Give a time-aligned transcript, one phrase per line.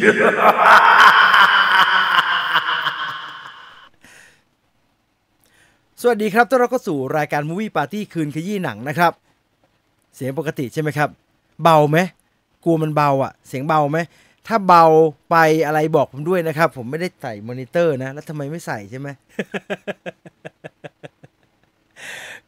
[0.00, 0.02] ส
[6.08, 9.12] วัสดีครับต้อนรับเข้าสู่รายการ Movie Party คืนขยี้หนังนะครับ
[10.14, 11.08] เสียงปกติใช่ไหมครับ
[11.62, 11.98] เบาไหม
[12.64, 13.98] กลัวมันเบาอะ เสียงเบาไหม
[14.46, 14.84] ถ้าเบา
[15.30, 19.08] ไปอะไรบอกผมด้วยนะครับ ผมไม่ได้ใส่มอนิเตอร์นะ แล้วทำไมไม่ใส่ใช่ไหม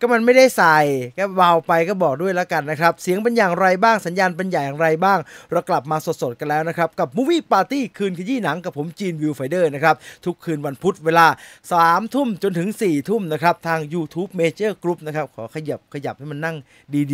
[0.00, 0.78] ก็มันไม่ได้ใส่
[1.18, 5.18] ก็เบาไปก็บอกด้วยแล้วกันนะครับ เสียงเป็นอย่างไรบ้างสัญญาณเป็นอย่างไรบ้าง
[5.50, 11.26] เรากลับมาสดๆกันแล้วนะครับ กับ Movie Party คืนขยี้หนังกับผมจีนวิวไฟเดอร์นะครับ ทุกคืนวันพุธเวลา
[11.70, 16.56] 3 ทุ่มจนถึง 4 ทุ่มนะครับ ทาง YouTube Major Group นะครับ ขอขยับขยับให้มันนั่ง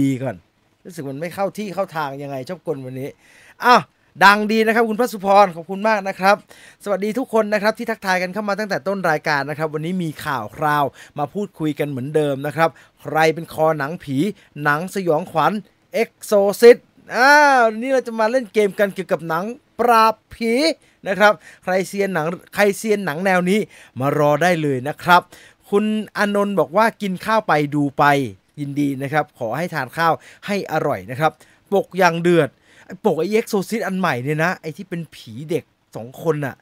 [0.01, 0.37] ดีๆก่อน
[0.84, 3.09] รู้สึกมันไม่เข้าที่เข้าทางยังไงชอบกลวันนี้
[3.65, 3.83] อ้าว
[4.25, 6.37] ดังดีนะครับคุณพระสุพรขอบคุณมากนะครับ
[6.84, 10.84] สวัสดีทุกคนนะครับที่ทักทายกันเข้ามาตั้งแต่ต้นรายการนะครับ วันนี้มีข่าวคราว
[11.19, 12.70] มาพูดคุยกันเหมือนเดิมนะครับ
[13.03, 14.17] ใครเป็นคอหนังผี
[14.62, 15.53] หนังสยองขวัญ
[16.03, 16.78] Exorcist
[17.14, 19.44] อ้าวนี่เราจะมาเล่นเกมกันเกี่ยวกับหนัง
[19.81, 20.53] ปราบผี
[21.09, 21.33] นะครับ
[21.64, 23.61] ใครเซียนหนังใครเซียนหนังแนวนี้
[24.00, 25.20] มารอได้เลยนะครับ
[25.70, 25.84] คุณ
[26.19, 28.05] อนนท์บอกว่ากินข้าวไปดูไป
[28.61, 30.12] ยินดีนะครับ ขอให้ทานข้าว
[30.47, 31.33] ให้อร่อยนะครับ
[31.72, 32.50] ปกอย่างเดือด
[33.05, 35.65] ปกไอ้ Exorcist อันใหม่เนี่ยนะ ไอ้ที่เป็นผีเด็ก
[35.97, 36.56] สองคนน่ะ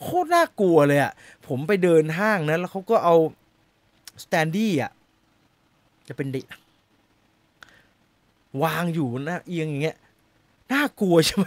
[0.00, 1.12] โคตรน่ากลัวเลยอะ่ะ
[1.46, 3.14] ผมไปเดินห้างนะ แล้วเขาก็เอา
[4.24, 4.90] standee อะ
[6.08, 6.46] จะเป็นเด็ก
[8.62, 9.96] วางอยู่นะเอียงอย่างเงี้ย
[10.72, 11.46] น่ากลัวใช่ไหม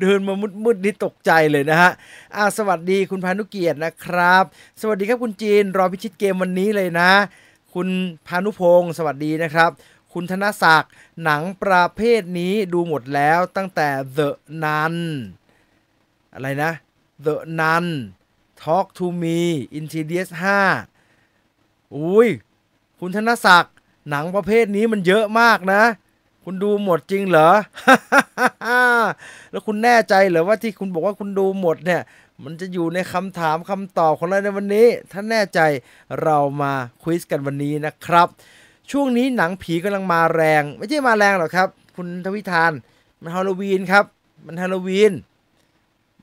[0.00, 1.90] เดินมามืดๆนี่ตกใจเลยนะฮะ
[2.34, 4.44] อ่าสวัสดีคุณพานุเกียรตินะครับ
[4.80, 7.10] สวัสดีครับคุณจีน รอพิชิตเกมวันนี้เลยนะ
[7.74, 7.88] คุณ
[8.26, 9.70] พานุพงศ์สวัสดีนะครับ
[10.12, 14.28] คุณธนศักดิ์หนังประเภทนี้ดูหมดแล้วตั้งแต่ The
[14.64, 14.94] Nun
[16.32, 16.72] อะไรนะ
[17.26, 17.86] The Nun
[18.62, 19.38] Talk to Me
[19.78, 20.28] Insidious
[21.12, 22.28] 5อุ้ย
[23.00, 23.74] คุณธนศักดิ์
[24.08, 25.82] หนังประเภทนี้มันเยอะมากนะ
[26.44, 27.50] คุณดูหมดจริงเหรอ
[29.50, 32.02] แล้วคุณแน่ใจเหรอว่าที่คุณบอกว่าคุณดูหมดเนี่ย
[32.44, 35.60] มันจะอยู่ในคำถามคำตอบของเราในวันนี้ ถ้าแน่ใจ
[36.22, 38.28] เรามาควิสกันวันนี้นะครับ
[38.90, 42.72] ช่วงนี้หนังผีกำลังมาแรง ไม่ใช่มาแรงหรอกครับ คุณทวิธาน
[43.22, 44.04] มันฮาโลวีนครับ
[44.46, 45.12] มันฮาโลวีน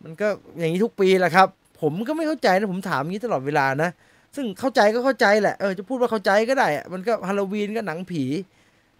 [0.04, 0.28] มันก็
[0.60, 1.48] อย่างนี้ทุกปีแหละครับ
[1.82, 3.90] ผมก็ไม่เข้าใจนะผมถามอย่างนี้ตลอดเวลานะ
[4.36, 8.24] ซึ่งเข้าใจก็เข้าใจแหละเออจะพูดว่าเข้าใจก็ได้ มันก็ฮาโลวีนก็หนังผี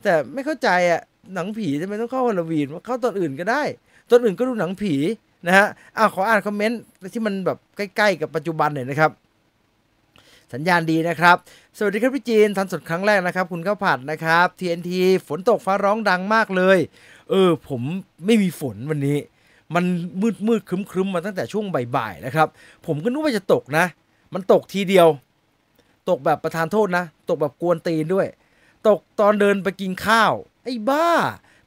[0.04, 1.02] แต่ไม่เข้าใจอะ
[1.34, 3.64] หนังผีทำไมต้องเข้าฮาโลวีนเข้าตอนอื่นก็ได้
[4.10, 4.96] ตอนอื่นก็ดูหนังผี
[5.48, 5.68] นะฮะ
[5.98, 6.82] อ่าขออ่านคอมเมนต์
[7.14, 9.12] ที่มันแบบใกล้ ๆ กับปัจจุบันหน่อยนะครับ
[10.54, 11.38] สัญญาณดีนะครับ
[11.80, 14.92] สวัสดีครับพี่จีนทันสดครั้งแรกนะครับ คุณข้าวผัดนะครับ TNT
[15.28, 16.80] ฝนตกฟ้าร้องดังมากเลย
[17.30, 17.82] เออ ผม
[18.26, 19.18] ไม่มีฝนวันนี้
[19.76, 19.84] มัน
[20.22, 21.66] มืดมืดครึ้มครึ้มมาตั้งแต่ช่วง
[21.96, 22.48] บ่ายๆนะครับ
[22.86, 23.86] ผมก็นึกว่าจะตกนะ
[24.34, 25.08] มันตกทีเดียว
[26.10, 28.28] ตกแบบประทานโทษนะ ตกแบบกวนตีนด้วย
[28.88, 30.34] ตกตอนเดินไปกินข้าว
[30.64, 31.10] ไอ้บ้า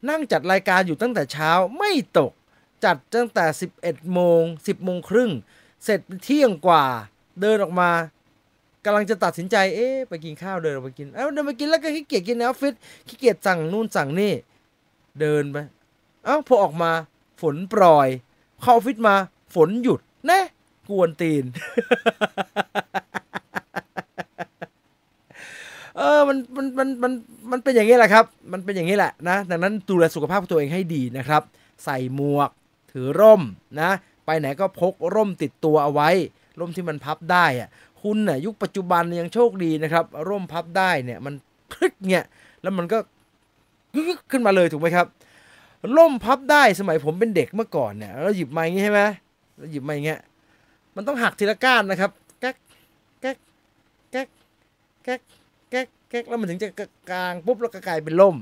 [0.08, 2.32] นั่งจัดรายการอยู่ตั้งแต่เช้าไม่ตก
[2.84, 3.44] จัดตั้งแต่
[3.78, 5.30] 11โมง10โมงครึ่ง
[5.84, 6.84] เสร็จเที่ยงกว่า
[7.40, 7.90] เดินออกมา
[8.84, 12.74] กำลังจะตัดสินใจ เอ๊ะ ไปกินข้าวเดินออกไปกิน เอ้าเดินไปกินแล้วก็ขี้เกียจกินในออฟฟิศ
[13.08, 14.32] ขี้เกียจสั่งนู่นสั่งนี่
[15.20, 15.56] เดินไป
[16.24, 16.90] เอ้าพอออกมา
[17.40, 18.08] ฝนปล่อย
[18.62, 19.14] เข้าออฟฟิศมา
[19.54, 20.42] ฝนหยุด นะ
[20.90, 21.44] กวนตีน
[25.96, 27.12] เออ มัน มัน มัน มัน
[27.50, 31.42] มันเป็นอย่างนี้แหละครับ มันเป็นอย่างนี้แหละนะ ดังนั้นดูแลสุขภาพตัวเองให้ดีนะครับ
[31.84, 32.50] ใส่หมวก
[32.92, 33.42] ถือร่ม
[33.80, 33.90] นะ
[34.26, 36.10] ไปไหนก็พกร่มติดตัวเอาไว้
[36.60, 37.68] ร่มที่มันพับได้อะ
[38.02, 41.34] คุณน่ะยุคปัจจุบันยังโชคดีนะครับ ร่มพับได้เนี่ยมัน
[41.74, 42.24] คลึกเนี่ย
[42.62, 42.98] แล้วมันก็
[44.30, 45.06] ขึ้นมาเลยถูกไหมครับ
[45.96, 49.02] ร่มพับได้สมัยผมเป็นเด็กเมื่อก่อนเนี่ยเราหยิบมาอย่างงี้ใช่ไหม
[49.58, 50.20] เราหยิบมาอย่างเงี้ย
[50.96, 52.10] มันต้องหักทีละก้านนะครับ
[52.40, 52.56] แก๊ก
[53.20, 53.36] แก๊ก
[54.12, 54.28] แก๊ก
[55.04, 55.20] แก๊ก
[55.70, 56.68] แก๊กแก๊กแล้วมันถึงจะ
[57.10, 58.36] กลางปุ๊บแล้วก็กลายเป็นล่ม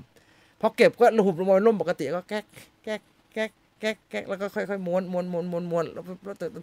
[0.60, 2.44] พอเก็บก็ระหุบลงมาเป็นล่มปกติก็แก๊ก
[2.84, 3.00] แก๊ก
[3.34, 3.50] แก๊ก
[3.80, 6.04] แก๊กแก๊กแล้วก็ค่อยๆม้วนม้วนม้วนม้วนม้วนแล้ว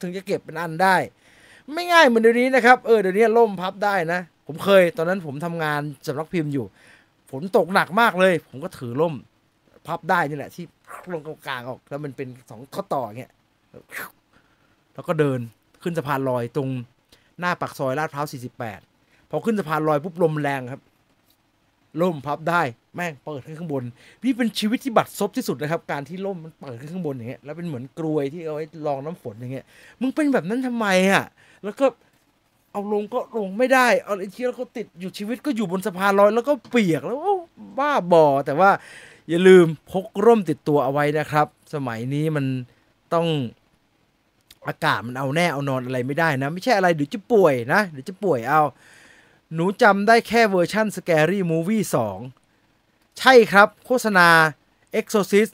[0.04, 0.96] ถึงจะเก็บเป็นอันได้
[1.74, 6.66] ไม่ง่ายเหมือนเดี๋ยวนี้นะครับเออเดี๋ยวนี้ล่มพับได้นะ ผมเคย ตอนนั้นผมทำงานสำนักพิมพ์อยู่
[7.30, 9.14] ฝนตกหนักมากเลย ผมก็ถือล่ม
[9.88, 10.66] พับได้นี่แหละ ที่
[11.14, 13.32] ลงกลางออก แล้วมันเป็นสองข้อต่อเงี้ย
[14.94, 15.40] แล้วก็เดิน
[15.82, 16.70] ขึ้นสะพานลอยตรง
[17.40, 18.26] หน้าปากซอยลาดพร้าว
[18.78, 20.82] 48พอขึ้นสะพานลอยปุ๊บลมแรงครับ
[22.02, 22.62] ล่มพับได้
[22.96, 23.84] แม่งเปิดขึ้นข้างบน
[24.26, 29.66] นี่เป็นชีวิตที่บัดซบที่สุดนะครับ การที่ล่มมันเปิดขึ้นข้างบนอย่างเงี้ยแล้วเป็นเหมือนกรวยที่เอาไว้รองน้ำฝนอย่างเงี้ย
[30.02, 31.26] มึงเป็นแบบนั้นทำไมอะ
[31.64, 31.86] แล้วก็
[32.72, 37.20] เอาลงก็ลงไม่ได้เอาไอ้ที่แล้วก็ติดอยู่ชีวิตก็อยู่บนสะพานลอยแล้วก็เปียกแล้ว
[37.80, 38.72] บ้าบอแต่ว่า
[39.30, 42.46] อย่าลืมพกร่มติดตัวเอาไว้นะครับ สมัยนี้มัน
[43.14, 43.28] ต้อง
[44.68, 48.62] อากาศมันเอาแน่เอานอนอะไรไม่ได้นะ ไม่ใช่อะไรเดี๋ยวจะป่วยนะเดี๋ยวจะป่วยเอา
[49.54, 52.45] หนูจำได้แค่เวอร์ชั่น Scary Movie 2
[53.20, 54.28] ใช่ครับโฆษณา
[55.00, 55.52] Exorcist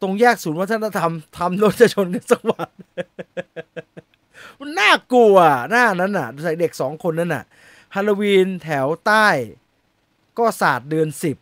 [0.00, 2.70] ตรงแยกศูนย์วัฒนธรรมทำรถจะชนกันสักวัน
[4.58, 5.36] มันน่ากลัว
[5.70, 7.44] หน้านั้นน่ะใส่เด็กสองคนนั้นน่ะ
[7.94, 9.28] ฮาโลวีนแถวใต้
[10.38, 11.36] ก็ศาสตร์เดือนสิบ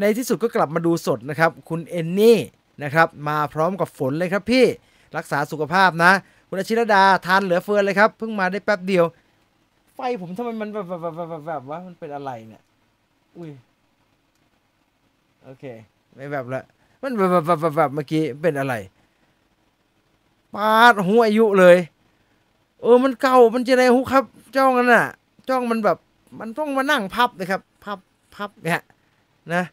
[0.00, 2.38] ในที่สุดก็กลับมาดูสดนะครับ คุณเอนนี่
[2.82, 4.64] นะครับ มาพร้อมกับฝนเลยครับพี่
[5.16, 6.12] รักษาสุขภาพนะ
[6.48, 9.04] คุณอาชิรดาทานเหลือเฟือเลยครับ เพิ่งมาได้แป๊บเดียว
[9.94, 12.62] ไฟผมทำไมมันแบบแบบแบบแบบแบบว่ามันเป็นอะไรเนี่ย
[13.36, 13.50] อุ้ย
[15.46, 15.64] โอเค
[16.14, 16.62] ไม่แบบละ
[17.02, 18.74] มันแบบแบบแบบแบบเมื่อกี้เป็นอะไร
[20.54, 21.76] ปาดหัวอายุเลย
[22.80, 24.24] เออมันเก่ามันจะได้หูครับ
[24.56, 25.06] จ้องกันน่ะ
[25.48, 25.98] จ้องมันแบบ
[26.40, 27.98] มันต้องมานั่งพับนะครับ พับ
[28.34, 28.82] พับเนี่ย
[29.54, 29.64] นะ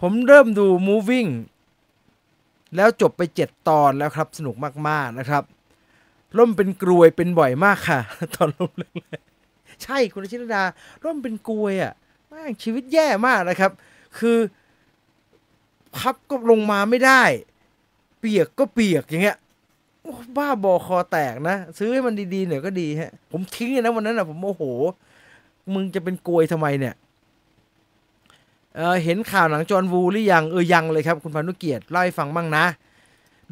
[0.00, 1.30] ผมเริ่มดู moving
[2.76, 4.54] แล้วจบไปเจ็ดตอนแล้วครับ สนุก
[4.88, 5.42] มาก ๆ นะครับ
[6.38, 7.98] ร่มเป็นกรวยเป็นบ่อยมากค่ะ
[8.34, 8.84] ตอนร่มแร
[9.16, 9.20] ก
[9.82, 10.62] ใช่คุณชิรดา
[11.04, 11.92] ร่มเป็นกรวยอะ
[12.28, 13.70] แม่งชีวิตแย่มากนะครับ
[14.18, 14.38] คือ
[15.98, 17.22] พับก็ลงมาไม่ได้
[18.18, 19.36] เปียกก็เปียกอย่างเงี้ย
[20.36, 24.62] บ้าบอคอแตกนะ ซื้อให้มันดีๆหน่อยก็ดีฮะ ผมทิ้งเลยนะวันนั้นอะผมโมโห
[25.74, 26.94] มึงจะเป็นกรวยทำไมเนี่ย
[28.76, 32.64] เออเห็นข่าวหนังจอห์นวูหรือยังเออยังเลยครับ คุณพานุเกียรติเล่าให้ฟังบ้างนะ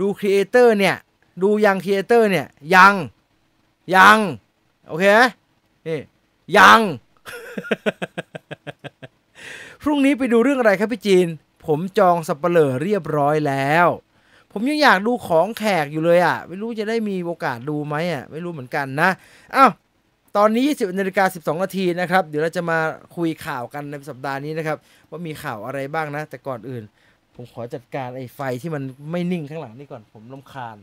[0.00, 0.96] ดู Creator เนี่ย
[1.42, 2.94] ดูยัง Creator เนี่ย ยัง
[3.94, 4.18] ยัง
[4.88, 5.22] โอเคไหม
[5.86, 5.98] นี่
[6.56, 6.80] ยัง
[9.82, 11.26] พรุ่งนี้ไปดูเรื่องอะไรครับพี่จีน
[11.66, 13.88] ผมจองสัปเหร่อเรียบร้อยแล้ว
[14.52, 19.10] ผมยังอยากดูของแขกอยู่เลยอะ ไม่รู้จะได้มีโอกาสดูไหมอะ ไม่รู้เหมือนกันนะ
[19.56, 19.70] อ้าว
[20.36, 22.78] ตอนนี้ 20นาฬิกา12 นาทีนะครับ เดี๋ยวเราจะมา
[23.16, 24.76] คุยข่าวกันในสัปดาห์นี้นะครับ
[25.10, 26.84] ว่ามีข่าวอะไรบ้างนะ แต่ก่อนอื่น
[27.34, 30.76] ผมขอจัดการไอ้ไฟที่มันไม่นิ่งข้างหลังนี่ก่อนผมลำคาญ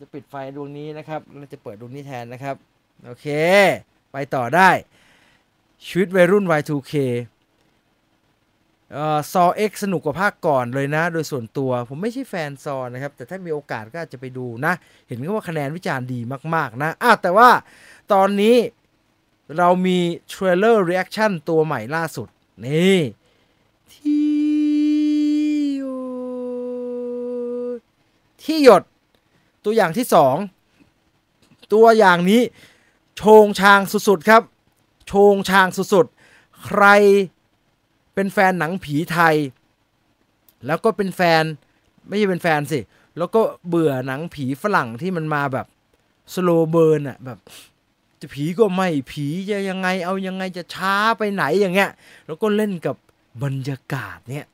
[0.00, 2.56] จะปิดไฟดวงนี้นะครับแล้วจะเปิดดวงนี้แทนนะครับ
[3.06, 3.26] โอเค
[4.12, 4.70] ไปต่อได้
[5.86, 6.94] ชีวิตวัยรุ่น Y2K
[8.92, 14.72] เอ่อซอ X สนุกกว่าภาคก่อนเลยนะ โดยส่วนตัวผมไม่ใช่แฟน Saw นะครับ แต่ถ้ามีโอกาสก็อาจจะไปดูนะ
[15.06, 16.20] เห็นก็ว่าคะแนนวิจารณ์ดี
[16.54, 17.50] มากๆนะอ้าแต่ว่า
[18.12, 18.56] ตอนนี้
[19.58, 19.98] เรามี
[20.28, 22.28] trailer reaction ตัวใหม่ล่าสุด
[22.66, 23.00] นี่
[23.92, 24.28] ธี่
[25.76, 25.82] หย
[27.78, 27.80] ด
[28.42, 28.82] ธี่หยด
[29.64, 30.36] ตัวอย่างที่สอง
[31.74, 32.42] ตัวอย่างนี้
[33.16, 34.42] โฉ่งฉ่างสุดๆครับ
[35.06, 36.84] โชงชางสุดๆ ใคร
[38.20, 39.36] เป็นแฟนหนังผีไทย
[40.66, 41.44] แล้วก็เป็นแฟน
[42.08, 42.80] ไม่ใช่เป็นแฟนสิ
[43.18, 45.66] แล้วก็เบื่อหนังผีฝรั่งที่มันมาแบบ
[46.34, 47.38] สโลเบิร์นอะแบบ
[48.20, 51.90] จะผีก็ไม่ผีจะยังไงเอายังไงจะช้าไปไหนอย่างเงี้ย
[52.26, 52.96] แล้วก็เล่นกับ
[53.42, 54.46] บรรยากาศเนี่ย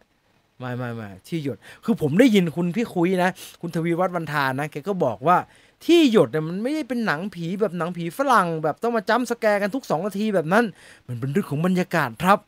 [0.58, 3.30] ไม่ไม่ไม่ที่หยด คือผมได้ยินคุณพี่คุยนะ
[3.60, 5.36] คุณทวีวัฒน์วันทานะแกก็บอกว่า
[5.84, 10.64] ที่หยดเนี่ยมันไม่ได้เป็นหนังผีแบบหนังผีฝรั่ง แบบต้องมาจ้ำสแกร์กันทุกสองนาทีแบบนั้น
[11.08, 12.38] มันเป็นเรื่องของบรรยากาศครับ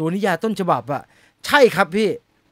[0.00, 1.02] ตัวนิยายต้นฉบับอะ
[1.46, 2.10] ใช่ครับพี่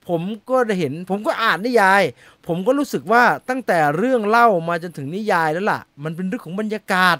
[0.08, 2.02] ผมก็ได้เห็น ผมก็อ่านนิยาย
[2.46, 7.16] ผมก็รู้สึกว่าตั้งแต่เรื่องเล่ามาจนถึงนิยายแล้วล่ะ มันเป็นเรื่องของบรรยากาศ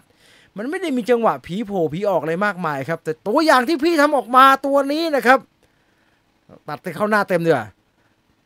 [0.56, 5.38] มันไม่ได้มีจังหวะผีโผล่ผีออกอะไรมากมายครับ แต่ตัวอย่างที่พี่ทำออกมาตัวนี้นะครับ
[6.68, 7.62] ตัดไปเข้าหน้าเต็มเดีย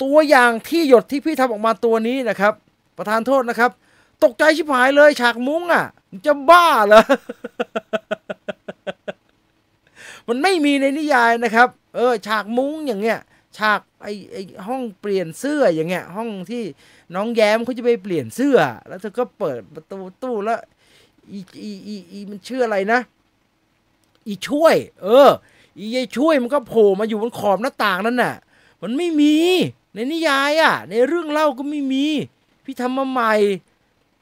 [0.03, 2.53] ตัวอย่างที่หยดที่พี่ทำออกมาตัวนี้นะครับ
[2.99, 3.71] ประธานโทษนะครับ
[4.25, 5.85] ตกใจชิบหายเลยฉากมุ้งอะ
[6.27, 7.03] จะบ้าเหรอ
[10.29, 13.21] มันไม่มีในนิยายนะครับ เออ ฉากมุ้งอย่างเงี้ย
[13.59, 14.37] ฉากไอไอ
[14.67, 16.63] ห้องเปลี่ยนเสื้ออย่างเงี้ย ห้องที่
[17.15, 20.61] น้องแย้มเขาจะไปเปลี่ยนเสื้อ แล้วเธอก็เปิดประตูตู้แล้ว
[21.33, 23.01] อีอีอีอีมันชื่ออะไรนะ
[24.27, 25.29] อีช่วย เออ
[25.79, 28.35] อียายช่วยมันก็โผล่มาอยู่บนขอบหน้าต่างนั่นน่ะ
[28.83, 29.35] มันไม่มี
[29.95, 32.07] ในนิยายอะ ในเรื่องเล่าก็ไม่มี
[32.65, 33.35] พี่ทำมาใหม่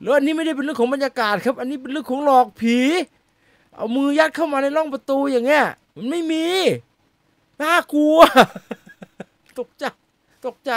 [0.01, 2.77] แล้วอันนี้ไม่ได้เป็นเรื่องของบรรยากาศครับ อันนี้เป็นเรื่องของหลอกผี
[3.75, 5.65] เอามือยัดเข้ามาในร่องประตูอย่างเงี้ย
[5.97, 6.47] มันไม่มี
[7.63, 8.19] น่ากลัว
[9.59, 9.85] ตกใจ
[10.47, 10.73] ตกใจ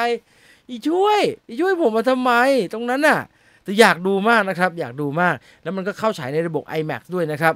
[0.70, 2.32] อีช่วย อีช่วยผมมาทำไม
[2.74, 3.20] ตรงนั้นน่ะ
[3.64, 7.54] แต่อยากดูมากนะครับ อยากดูมาก แล้วมันก็เข้าฉายในระบบ IMAX ด้วยนะครับ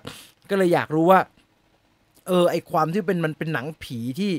[0.50, 1.20] ก็เลยอยากรู้ว่า
[2.28, 4.32] เออ ไอความที่เป็นมันเป็นหนังผีที่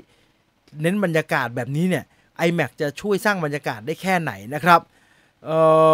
[0.83, 2.05] เน้นบรรยากาศแบบนี้เนี่ย
[2.47, 4.81] IMAX จะช่วยสร้างบรรยากาศได้แค่ไหนนะครับ
[5.45, 5.51] เอ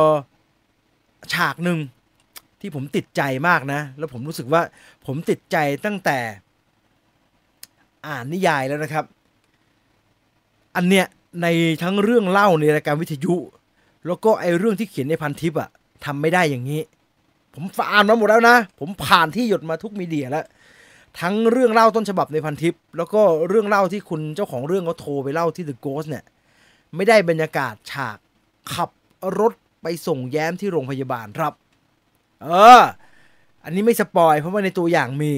[0.08, 0.10] อ
[1.34, 1.78] ฉากหนึ่ง
[2.60, 4.62] ที่ผมติดใจมากนะ แล้วผมรู้สึกว่า
[5.06, 6.18] ผมติดใจตั้งแต่
[8.08, 9.04] อ่านนิยายแล้วนะครับ
[10.76, 11.06] อันเนี้ย
[11.42, 11.46] ใน
[11.82, 13.34] ทั้งเรื่องเล่าในรายการวิทยุ
[14.06, 15.70] แล้วก็ไอเรื่องที่เขียนในพันทิปอะ
[16.04, 16.80] ทำไม่ได้อย่างนี้
[17.54, 20.44] ผมอ่านมาหมดแล้วนะ ผมผ่านที่หยดมาทุกมีเดียแล้ว
[21.20, 26.24] ทั้งเรื่องเล่าต้นฉบับในพันทิป แล้วก็เรื่องเล่าที่คุณเจ้าของเรื่องเขาโทรไปเล่าที่ The Ghost เนี่ย
[26.96, 28.16] ไม่ได้บรรยากาศฉาก
[28.74, 28.90] ขับ
[29.38, 31.52] รถไปส่งแย้มที่โรงพยาบาลครับ
[32.42, 32.48] เอ
[32.80, 32.82] อ
[33.64, 35.32] อันนี้ไม่สปอยเพราะว่าในตัวอย่างมี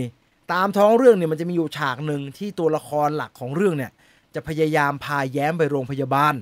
[0.53, 3.93] ตามท้องเรื่องเนี่ยมันจะมีอยู่ฉากหนึ่งที่ตัวละครหลักของเรื่องเนี่ย
[4.35, 6.35] จะพยายามพาแย้มไปโรงพยาบาล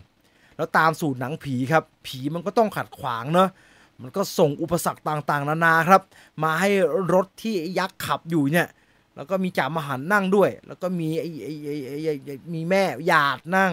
[0.56, 3.49] แล้วตามสูตรหนังผีครับ ผีมันก็ต้องขัดขวางเนาะ
[4.02, 6.02] มันก็ส่งอุปสรรคต่างๆ นานาครับ
[6.42, 6.70] มาให้
[7.14, 8.68] รถที่ยักษ์ขับอยู่เนี่ย
[9.16, 13.73] แล้วก็มีจ่ามหันนั่งด้วย แล้วก็มีไอ้ไอ้ไอ้ไอ้ไอ้มีแม่หยาดนั่ง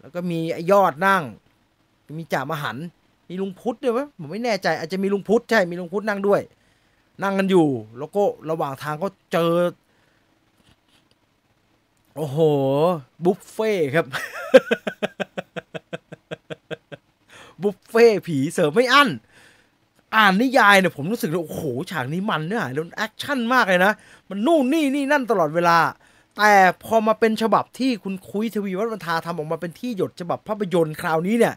[0.00, 1.22] แล้วก็มีไอ้ยอดนั่ง
[2.18, 2.76] มีจ่ามหัน
[3.28, 6.40] มีลุงพุทธด้วยวะผมไม่แน่ใจอาจจะมีลุงพุทธใช่มีลุงพุทธนั่งด้วย
[7.22, 9.52] นั่งกันอยู่ แล้วก็ระหว่างทางก็เจอ
[12.16, 12.38] โอ้โห
[13.24, 14.06] บุฟเฟต์ครับ
[17.62, 19.08] บุฟเฟต์ผีเสิร์ฟไม่อั้น
[20.16, 23.92] อ่านนิยายเนี่ยผมรู้สึกว่าโอ้โห ฉากนี้มันเนี่ยแล้ว action มากเลยนะ
[24.28, 25.78] มันนู่นนี่นี่นั่นตลอดเวลา
[26.36, 26.52] แต่
[26.84, 31.54] พอมาเป็นฉบับที่คุณคุ้ยทวีวัฒน์ วันทาทำออกมาเป็นธี่หยดฉบับภาพยนตร์คราวนี้เนี่ย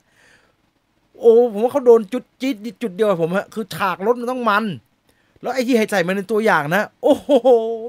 [1.20, 4.66] โอ้ผมว่าเขาโดนจุดจี๊ดจุดเดียวผมฮะคือฉากรถมันต้องมัน
[5.44, 7.30] แล้วไอ้ที่ให้ใส่มาในตัวอย่างนะ โอ้โห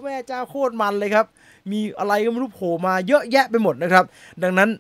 [0.03, 1.27] แม่เจ้าโคตรมันเลยครับ
[1.71, 4.05] มีอะไรก็ไม่รู้โผล่มาเยอะแยะไปหมดนะครับ
[4.43, 4.71] ดังนั้น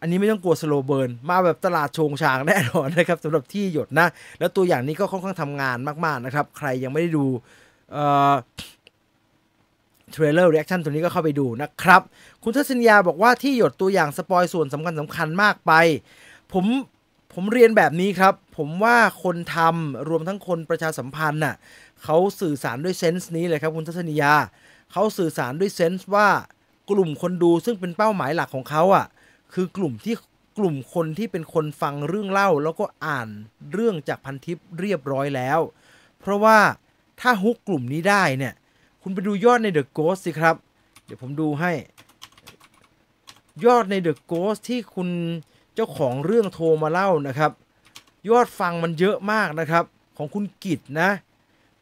[0.00, 4.06] อันนี้ไม่ต้องกลัว slow burn มาแบบตลาดโฉ่งฉ่างแน่นอนนะครับสำหรับธี่หยดนะ
[4.38, 7.24] แล้วตัวอย่างนี้ก็ค่อนข้างทำงานมาก ๆนะครับ ใครยังไม่ได้ดู
[7.92, 8.32] เอ่อ
[10.12, 12.02] trailer reaction ตัวนี้ก็เข้าไปดูนะครับ
[12.42, 15.72] คุณทัศนียาบอกว่าธี่หยดตัวอย่าง spoil ส่วนสำคัญสำคัญมากไป
[16.52, 16.64] ผม
[17.36, 21.54] ผมเรียนแบบนี้ครับ ผมว่าคนทำรวมทั้งคนประชาสัมพันธ์น่ะ
[22.02, 24.34] เขาสื่อสารด้วยเซนส์นี้เลยครับคุณทัศนียา
[24.92, 26.28] เขาสื่อสารด้วยเซนส์ว่า
[26.90, 29.06] กลุ่มคนดูซึ่งเป็นเป้าหมายหลักของเขาอะ
[29.54, 30.14] คือกลุ่มที่
[30.58, 33.28] กลุ่มคนที่เป็นคนฟังเรื่องเล่า แล้วก็อ่าน
[33.72, 35.60] เรื่องจากพันทิปเรียบร้อยแล้ว
[36.18, 36.58] เพราะว่า
[37.20, 38.54] ถ้าฮุกกลุ่มนี้ได้เนี่ย
[39.02, 40.56] คุณไปดูยอดใน The Ghost สิครับ
[41.04, 41.72] เดี๋ยวผมดูให้
[43.64, 45.08] ยอดใน The Ghost ที่คุณ
[45.74, 47.50] เจ้าของเรื่องโทรมาเล่านะครับ
[48.28, 49.84] ยอดฟังมันเยอะมากนะครับ
[50.16, 51.10] ของคุณกิตนะ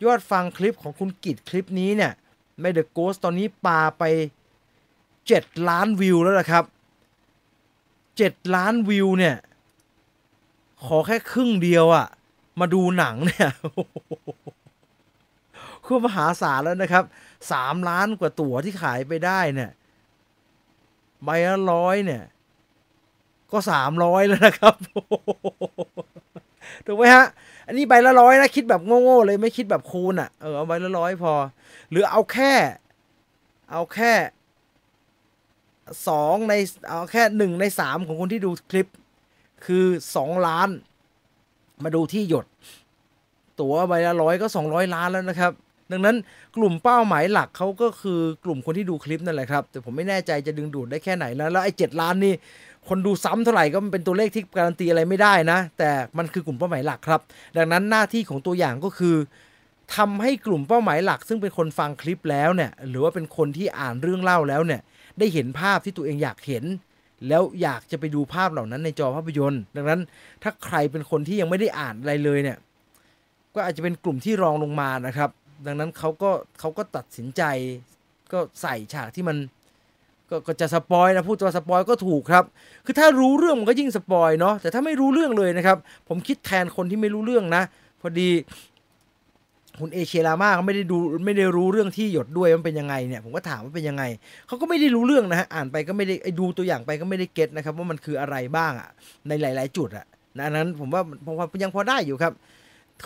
[0.04, 2.12] ยอดฟังคลิปของคุณกิตคลิปนี้เนี่ย
[2.61, 4.04] ใน The Ghost ตอนนี้ปาไป
[4.87, 6.64] 7 ล้านวิวแล้วนะครับ
[7.78, 9.37] 7 ล้านวิวเนี่ย
[10.87, 12.06] ขอแค่ครึ่งเดียวอะ
[12.61, 13.50] มาดูหนังเนี่ย
[15.85, 17.04] คือมหาศาลแล้วนะครับ
[17.47, 19.70] 3 ล้านกว่าตั๋วที่ขายไปได้เนี่ย
[21.25, 22.23] ใบละร้อยเนี่ย
[23.52, 23.59] ก็
[23.95, 24.75] 300แล้วนะครับ
[26.87, 27.26] ถูกไหมฮะ
[27.66, 31.33] อันนี้ใบละร้อยนะคิดแบบโง่ๆเลยไม่คิดแบบคูณอะ่ะเออเอาใบละร้อยพอ
[31.90, 32.52] หรือเอาแค่
[33.71, 34.12] เอาแค่
[36.09, 36.54] สองใน
[36.88, 38.87] เอาแค่หนึ่งในสามของคนที่ดูคลิป
[39.66, 39.85] คือ
[40.16, 40.69] สองล้าน
[41.83, 42.47] มาดูที่หยด
[43.61, 45.52] ตั๋วใบละร้อยก็สองร้อยล้านแล้วนะครับ
[45.92, 46.16] ดังนั้น
[46.57, 52.35] กลุ่มเป้าหมายหลักเขาก็คือกลุ่มคนที่ดูคลิปนั่นแหละครับ แต่ผมไม่แน่ใจจะดึงดูดได้แค่ไหนนะแล้วไอ้เจ็ดล้านนี่
[52.89, 57.21] คนดูซ้ำเท่าไหร่ก็มันเป็นตัวเลขที่การันตีอะไรไม่ได้นะ แต่มันคือกลุ่มเป้าหมายหลักครับ
[57.57, 59.17] ดังนั้นหน้าที่ของตัวอย่างก็คือ
[59.97, 64.81] ทำให้กลุ่มเป้าหมายหลัก ซึ่งเป็นคนฟังคลิปแล้วเนี่ยหรือว่าเป็นคนที่อ่านเรื่องเล่าแล้วเนี่ย
[65.19, 66.65] ได้เห็นภาพที่ตัวเองอยากเห็น
[67.29, 70.01] แล้วอยากจะไปดูภาพเหล่านั้นในจอภาพยนตร์ ดังนั้น
[70.43, 72.59] ถ้าใครเป็นคนที่ยังไม่ได้อ่านอะไรเลยเนี่ย
[73.55, 75.31] ก็อาจจะเป็นกลุ่มที่รองลงมานะครับ
[75.67, 77.43] ดังนั้นเขาก็เขาก็ตัดสินใจ
[78.33, 79.37] ก็ใส่ฉากที่มัน
[80.31, 82.45] ก็ก็จะ spoil นะพูดตัว spoil ก็ถูกครับ
[82.85, 85.77] คือถ้ารู้เรื่องมันก็ยิ่ง spoil เนาะแต่ถ้าไม่รู้เรื่องเลยนะครับ
[86.09, 87.63] ผมคิดแทนคนที่ไม่รู้เรื่องนะ
[88.01, 88.31] พอดี
[89.81, 94.03] คุณเอเชียรามาเขาไม่ได้ดูไม่ได้รู้เรื่องธี่หยดด้วยมันเป็นยังไงเนี่ยผมก็ถามว่าเป็นยังไง
[94.47, 98.89] เขาก็ไม่ได้รู้เรื่องนะฮะอ่านไปก็ไม่ได้ดูตัวอย่างไปก็ไม่ได้ get นะครับ ว่ามันคืออะไรบ้างอะ
[99.29, 100.07] ในหลาย ๆ จุดอะ
[100.37, 102.33] นะอันนั้นผมว่าผมว่ายังพอได้อยู่ครับ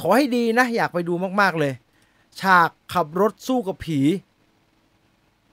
[0.00, 1.72] ขอให้ดีนะ อยากไปดูมาก ๆ เลย
[2.40, 4.00] ฉากขับรถสู้กับผี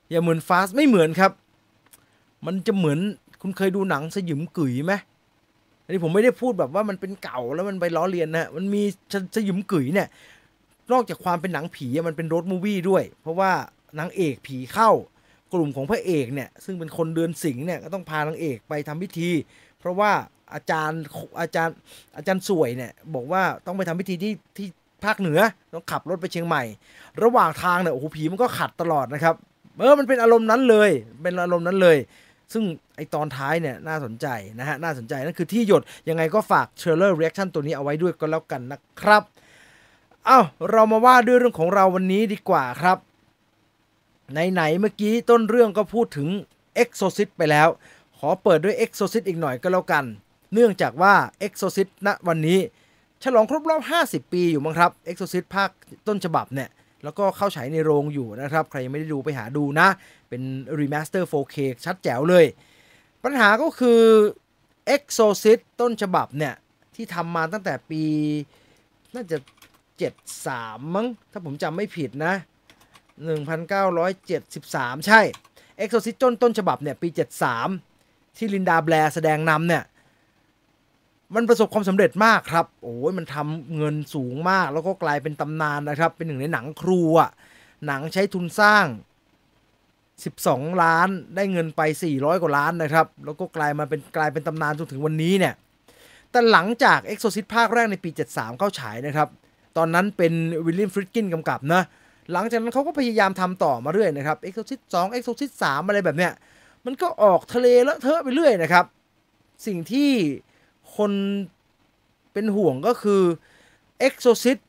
[0.10, 1.32] อย่าเหมือนฟาสไม่เหมือนครับ
[2.46, 3.00] มันจะเหมือน
[3.42, 4.94] คุณเคยดูหนังสยิมกุ๋ยไหม
[5.84, 8.82] อันนี้ผมไม่ได้พูดแบบว่ามันเป็นเก่าแล้วมันไปล้อเลียนนะมันมี
[9.14, 10.08] สสยิมกุ๋ยเนี่ย
[10.92, 13.52] นอกจากความเป็นหนังผีมันเป็นรถมูวี่ด้วย เพราะว่า
[14.00, 14.90] นางเอกผีเข้า
[15.54, 19.30] กลุ่มของพระเอกเนี่ยซึ่งเป็นคนเดือนสิงห์เนี่ยก็ต้องพานางเอกไปทำพิธี
[19.80, 20.12] เพราะว่า
[20.54, 21.02] อาจารย์
[21.42, 21.76] อาจารย์
[22.18, 24.68] อาจารย์สวยเนี่ยบอกว่าต้องไปทำพิธีที่ที่
[25.06, 25.40] ภาคเหนือ
[25.74, 26.64] ต้องขับรถไปเชียงใหม่
[27.24, 29.36] ระหว่างทางเนี่ยโอ้โหผีมันก็ขัดตลอดนะครับ
[29.80, 30.90] เออมันเป็นอารมณ์นั้นเลย
[31.24, 31.98] เป็นอารมณ์นั้นเลย
[32.54, 32.64] ซึ่ง
[32.96, 34.28] ไอ้ตอนท้ายเนี่ยน่าสนใจ
[34.60, 39.24] นะฮะน่าสนใจนั่นคือธี่หยดยังไงก็ฝาก trailer reaction ตัวนี้เอาไว้ด้วยก็แล้วกันนะครับ
[40.26, 40.40] เอ้า
[40.72, 42.98] เรามาว่าด้วยเรื่องของเราวันนี้ดีกว่าครับ
[44.32, 46.28] ไหนๆเมื่อกี้ต้นเรื่องก็พูดถึง
[46.84, 47.68] Exorcist ไปแล้ว
[48.18, 50.06] ขอเปิดด้วย Exorcist อีกหน่อยก็แล้วกัน
[50.54, 51.14] เนื่องจากว่า
[51.46, 52.60] Exorcist ณวันนี้
[53.24, 55.70] ฉลองครบรอบ 50 ปีอยู่มั้งครับ Exorcist ภาค
[56.08, 56.70] ต้นฉบับเนี่ย
[57.04, 59.88] แล้วก็เข้าฉายในโรงอยู่นะครับ ใครยังไม่ได้ดูไปหาดูนะ
[60.32, 60.44] เป็น
[60.80, 62.46] รีมาสเตอร์ 4K ชัดแจ๋วเลย
[63.24, 64.02] ปัญหาก็คือ
[64.96, 66.54] Exorcist ต้นฉบับเนี่ย
[66.96, 68.04] ที่ทำมาตั้งแต่ปี
[69.16, 69.38] น่าจะ
[70.16, 72.34] 73 มั้ง ถ้าผมจำไม่ผิดนะ
[74.12, 75.22] 1973 ใช่
[75.82, 77.08] Exorcist ต้นต้นฉบับเนี่ย ปี
[77.74, 79.84] 73 ที่ลินดาแบร์แสดงนำเนี่ย
[81.36, 87.30] มันประสบความสำเร็จมากครับ โอ้ยมันทำเงินสูงมาก แล้วก็กลายเป็นตำนานนะครับ เป็นหนึ่งในหนังครูอะ
[87.88, 88.86] หนังใช้ทุนสร้าง
[90.30, 95.54] 12 ล้านได้เงินไป 400 กว่าล้านนะครับ แล้วก็กลายมาเป็นกลายเป็นตำนานจนถึงวันนี้เนี่ย
[96.32, 99.28] แต่หลังจาก Exorcist ภาคแรกในปี 73 เข้าฉายนะครับ
[99.78, 100.34] ตอนนั้นเป็น
[100.66, 101.82] วิลเลียมฟริดกินกำกับนะ
[102.32, 106.32] หลังจากนั้นเขาก็พยายามทำต่อมาเรื่อยนะครับ Exorcist 2 Exorcist 3 อะไรแบบเนี้ย
[106.86, 108.86] มันก็ออกทะเลเลอะเทอะไปเรื่อยนะครับ
[109.66, 110.12] สิ่งที่
[110.98, 111.12] คน
[112.34, 113.22] เป็นห่วงก็คือ
[114.08, 114.62] Exorcist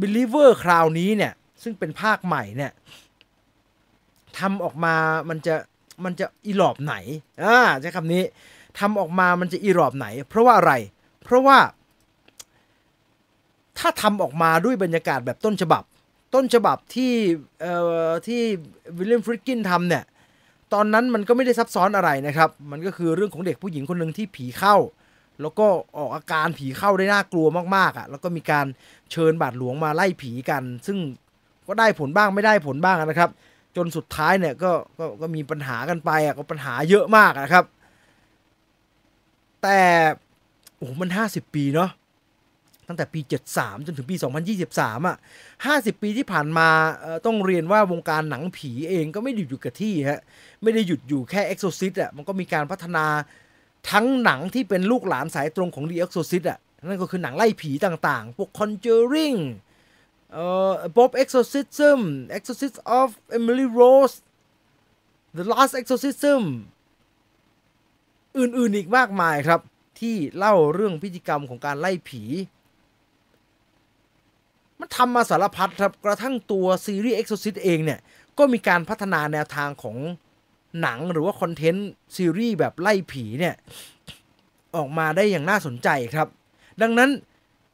[0.00, 2.72] Believer คราวนี้เนี่ย ซึ่งเป็นภาคใหม่เนี่ย
[4.38, 4.94] ทำออกมา
[5.28, 5.54] มันจะ
[6.04, 6.94] มันจะอีหลอบไหน
[7.42, 8.22] อ่าใช้คำนี้
[8.78, 10.72] ทำออกมามันจะอีหลอบไหน เพราะว่าอะไร
[11.24, 11.58] เพราะว่า
[13.78, 15.82] ถ้าทำออกมาด้วยบรรยากาศแบบต้นฉบับ
[16.34, 17.12] ต้นฉบับที่
[17.60, 17.74] เอ่
[18.08, 18.40] อที่
[18.96, 20.04] วิลเลียมฟริกกินทำเนี่ย
[20.74, 24.76] ตอนนั้นมันก็ไม่ได้ซับซ้อนอะไรนะครับ มันก็คือเรื่องของเด็กผู้หญิงคนหนึ่งที่ผีเข้า
[25.40, 25.66] แล้วก็
[25.98, 28.66] ออกอาการผีเข้าได้น่ากลัวมากๆอะ่ะ แล้วก็มีการ
[29.12, 30.98] เชิญบาทหลวงมาไล่ผีกัน ซึ่ง
[31.68, 33.30] ก็ได้ผลบ้างไม่ได้ผลบ้างนะครับ
[33.76, 37.64] จนสุดท้ายเนี่ยก็ก็ก็มีปัญหากันไปอะก็ปัญหาเยอะมากนะครับ
[39.62, 39.80] แต่
[40.76, 41.90] โอ้โหมัน 50 ปีเนาะ
[42.88, 43.20] ตั้งแต่ปี
[43.52, 44.16] 73 จนถึงปี
[44.62, 45.16] 2023 อะ
[45.58, 46.68] 50 ปีที่ผ่านมา
[47.26, 50.20] ต้องเรียนว่าวงการหนังผีเองก็ไม่ได้หยุดอยู่กับที่ฮะ
[50.62, 53.06] ไม่ได้หยุดอยู่แค่ Exorcist อะ มันก็มีการพัฒนา
[53.90, 59.38] ทั้งหนังที่เป็นลูกหลานสายตรงของ The Exorcist อะ นั่นก็คือหนังไล่ผีต่างๆ พวก Conjuring
[60.32, 61.98] เอ่อ Bob Exorcism
[62.36, 64.16] Exorcist of Emily Rose
[65.36, 66.42] The Last Exorcism
[68.38, 69.60] อื่นๆอีกมากมายครับ
[70.00, 72.22] ที่เล่าเรื่องพิธีกรรมของการไล่ผี
[74.80, 78.00] มันทำมาสารพัดครับ กระทั่งตัวซีรีส์ Exorcist เองเนี่ย
[78.38, 79.96] ก็มีการพัฒนาแนวทางของ
[80.80, 83.54] หนังหรือว่าคอนเทนต์ซีรีส์แบบไล่ผีเนี่ย
[84.76, 86.28] ออกมาได้อย่างน่าสนใจครับ
[86.82, 87.10] ดังนั้น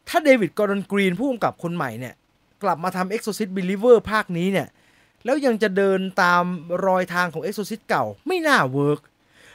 [0.09, 2.15] ถ้าเดวิดกอร์ดอนกรีนผู้กำกับคนใหม่เนี่ย
[2.63, 4.69] กลับมาทำ Exorcist Believer ภาคนี้เนี่ย
[5.25, 6.45] แล้วยังจะเดินตาม
[6.87, 9.01] รอยทางของ Exorcist เก่าไม่น่าเวิร์ก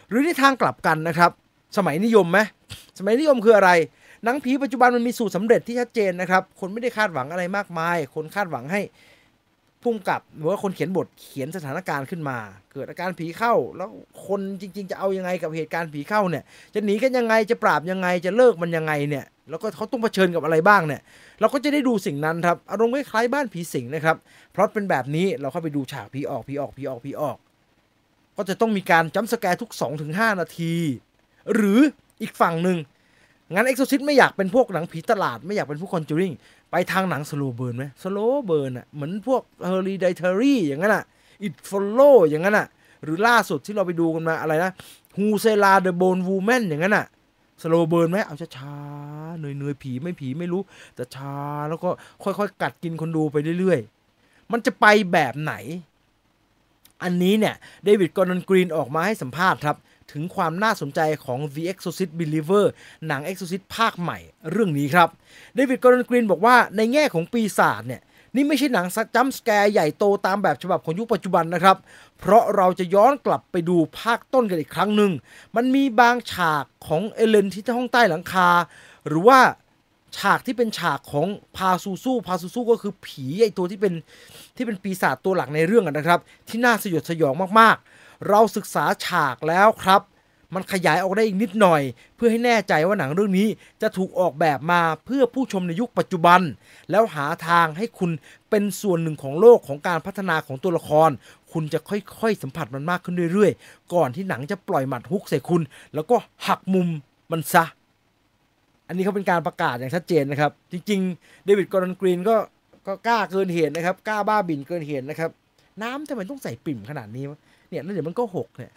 [0.10, 1.32] หรือในทางกลับกันนะครับ
[1.78, 2.40] สมัยนิยมไหม
[3.00, 3.72] สมัยนิยมคืออะไร
[4.24, 8.82] หนังผีปัจจุบันมันมีสูตรสำเร็จที่ชัดเจนนะครับ คนไม่ได้คาดหวังอะไรมากมาย คนคาดหวังให้
[9.84, 12.38] พุ่มกับหรือว่าคนเขียนบทเขียนสถานการณ์ขึ้นมา
[12.72, 13.90] เกิดอาการผีเข้า แล้ว
[14.28, 21.02] คนจริง ๆ จะเอายังไงกับเหตุการณ์ผีเข้าเนี่ย จะหนีกันยังไงจะปราบยังไงจะเลิกมันยังไงเนี่ย แล้วก็เขาต้องเผชิญกับอะไรบ้างเนี่ย
[21.40, 24.18] เราก็จะได้ดูสิ่งนั้นครับอารมณ์คล้ายๆบ้านผีสิงนะครับ
[24.52, 27.38] เพราะเป็นแบบนี้เราเข้าไปดูฉากผีออกผีออกผีออกผีออก
[28.38, 29.72] ก็จะต้องมีการ jump scare ทุก
[30.06, 30.74] 2-5 นาที
[31.54, 31.80] หรือ
[32.22, 32.78] อีกฝั่งหนึ่ง
[33.54, 36.36] งั้น Exorcist ไม่อยากเป็นพวกหนังผีตลาดไม่อยากเป็นพวก Conjuring
[36.72, 41.04] ไปทางหนัง slow burn ไหม slow burn อะเหมือนพวก Hereditary อย่างนั้นอะ
[41.46, 42.68] It Follow อย่างนั้นอะ
[43.04, 44.72] หรือล่าสุดที่เราไปดูกันมาอะไรนะ
[45.18, 47.06] Who s e l a the Bone Woman อย่างนั้นอะ
[47.62, 50.62] slow burn ไหมเอาช้าๆเนือยๆผีไม่ผีไม่รู้
[50.96, 51.36] แต่ช้า
[51.70, 51.90] แล้วก็
[52.24, 55.54] ค่อยๆ กัดกินคนดูไปเรื่อยๆ มันจะไปแบบไหน
[57.04, 59.76] อันนี้เนี่ยเดวิดกอร์ดอนกรีนออกมาให้สัมภาษณ์ครับ
[60.12, 62.66] ถึงความน่าสนใจของ The Exorcist Believer
[63.08, 64.18] หนัง Exorcist ภาคใหม่
[64.52, 65.10] เรื่องนี้ครับ
[65.56, 68.02] เดวิดกอร์ดอนกรีนบอกว่าในแง่ของปีศาจเนี่ย
[68.36, 68.86] นี่ไม่ใช่หนัง
[69.16, 71.78] jump scare ใหญ่โตตามแบบฉบับของยุคปัจจุบันนะครับ
[72.20, 75.12] เพราะเราจะย้อนกลับไปดูภาคต้นกันอีกครั้งหนึ่ง
[75.56, 78.50] มันมีบางฉากของเอเลนที่ห้องใต้หลังคา
[79.08, 79.40] หรือว่า
[80.18, 83.94] ฉากที่เป็นฉากของพาซูซูพาซูซูก็คือผีไอตัวที่เป็น
[84.56, 87.88] ที่เป็นปีศาจตัวหลักในเรื่องนะครับ ที่น่าสยดสยองมากๆ
[88.28, 90.02] เราศึกษาฉากแล้วครับ
[90.56, 91.82] มันขยายออกได้อีกนิดหน่อย
[92.16, 93.48] เพื่อให้แน่ใจว่าหนังเรื่องนี้
[93.82, 96.42] จะถูกออกแบบมาเพื่อผู้ชมในยุคปัจจุบัน
[96.92, 98.12] แล้วหาทางให้คุณ
[98.50, 101.10] เป็นส่วนหนึ่งของโลกของการพัฒนาของตัวละคร
[101.52, 105.62] คุณจะค่อยๆสัมผัสมันมากขึ้นเรื่อยๆ ก่อนที่หนังจะปล่อยหมัดฮุกใส่คุณ
[105.96, 106.16] แล้วก็
[106.48, 106.88] หักมุม
[107.32, 107.64] มันซะ
[108.88, 112.36] อันนี้เขาเป็นการประกาศอย่างชัดเจนนะครับ จริงๆเดวิดกอร์ดอนกรีนก็
[112.88, 115.30] ก็กล้าเกินเหตุนะครับ กล้าบ้าบินเกินเหตุนะครับ
[115.82, 118.72] น้ำทำไมต้องใส่ปิ่มขนาดนี้วะ เนี่ยแล้วเดี๋ยวมันก็หกเนี่ย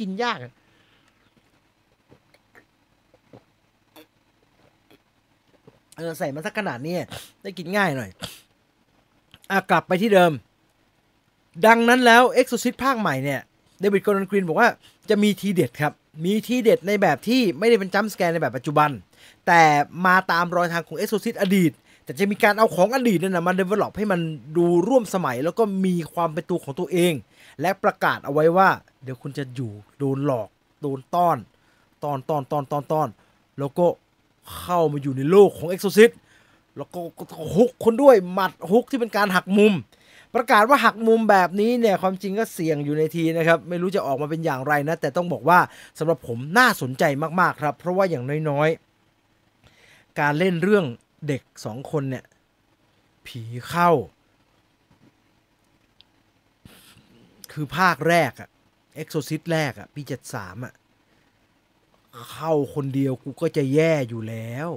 [0.00, 0.38] กินยาก
[5.96, 6.94] เออใส่มาสักขนาดนี้
[7.42, 8.10] ได้กินง่ายหน่อย
[9.50, 10.32] อะกลับไปที่เดิม
[11.66, 13.40] ดังนั้นแล้ว e x o c i s t ภาคใหม่เนี่ย
[13.80, 14.68] เดวิดกอร์นกรีนบอกว่า
[15.10, 15.92] จะมีทีเด็ดครับ
[16.24, 18.90] มีทีเด็ดในแบบที่ไม่ได้เป็นจัมป์สแกร์ในแบบปัจจุบัน
[19.46, 19.62] แต่
[20.06, 21.72] มาตามรอยทางของ e x o c i s t อดีต
[22.04, 24.20] แต่จะมีการเอาของอดีตนั่นนะมา develop ให้มัน
[24.56, 27.12] ดูร่วมสมัยแล้วก็มีความเป็นตัวของตัวเอง
[27.60, 28.68] และประกาศเอาไว้ว่า
[29.02, 30.48] เดี๋ยวคุณจะอยู่โดนหลอก
[30.82, 31.38] โดนต้อน
[32.04, 33.08] ตอนตอนตอนตอนตอน
[33.58, 33.86] แล้วก็
[34.58, 36.12] เข้ามาอยู่ในโลกของ Exorcist
[36.76, 36.98] แล้วก็
[37.56, 39.72] ฮุกคนด้วยหมัดฮุกที่เป็นการหักมุม
[40.34, 45.58] ประกาศว่าหักมุมแบบนี้เนี่ยความจริงก็เสี่ยงอยู่ในทีนะครับ ไม่รู้จะออกมาเป็นอย่างไรนะ แต่ต้องบอกว่า
[45.98, 47.04] สำหรับผมน่าสนใจ
[47.40, 50.84] มากๆครับ เพราะว่าอย่างน้อยๆ การเล่นเรื่อง
[51.28, 52.24] เด็กสองคนเนี่ย
[53.26, 53.90] ผีเข้า
[57.52, 58.48] คือภาคแรกอะ
[58.94, 60.74] Exorcist แรกอะปีเจ็ดสามอะ
[62.32, 64.68] เข้าคนเดียวกูก็จะแย่อยู่แล้ว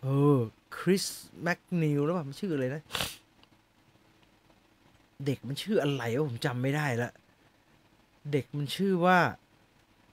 [0.00, 0.38] เออ
[0.76, 1.04] คริส
[1.42, 2.82] แมคนีลแล้วป่ะมันชื่ออะไรนะ
[5.26, 7.10] เด็กมันชื่ออะไรวะผมจำไม่ได้ละ
[8.32, 9.18] เด็กมันชื่อว่า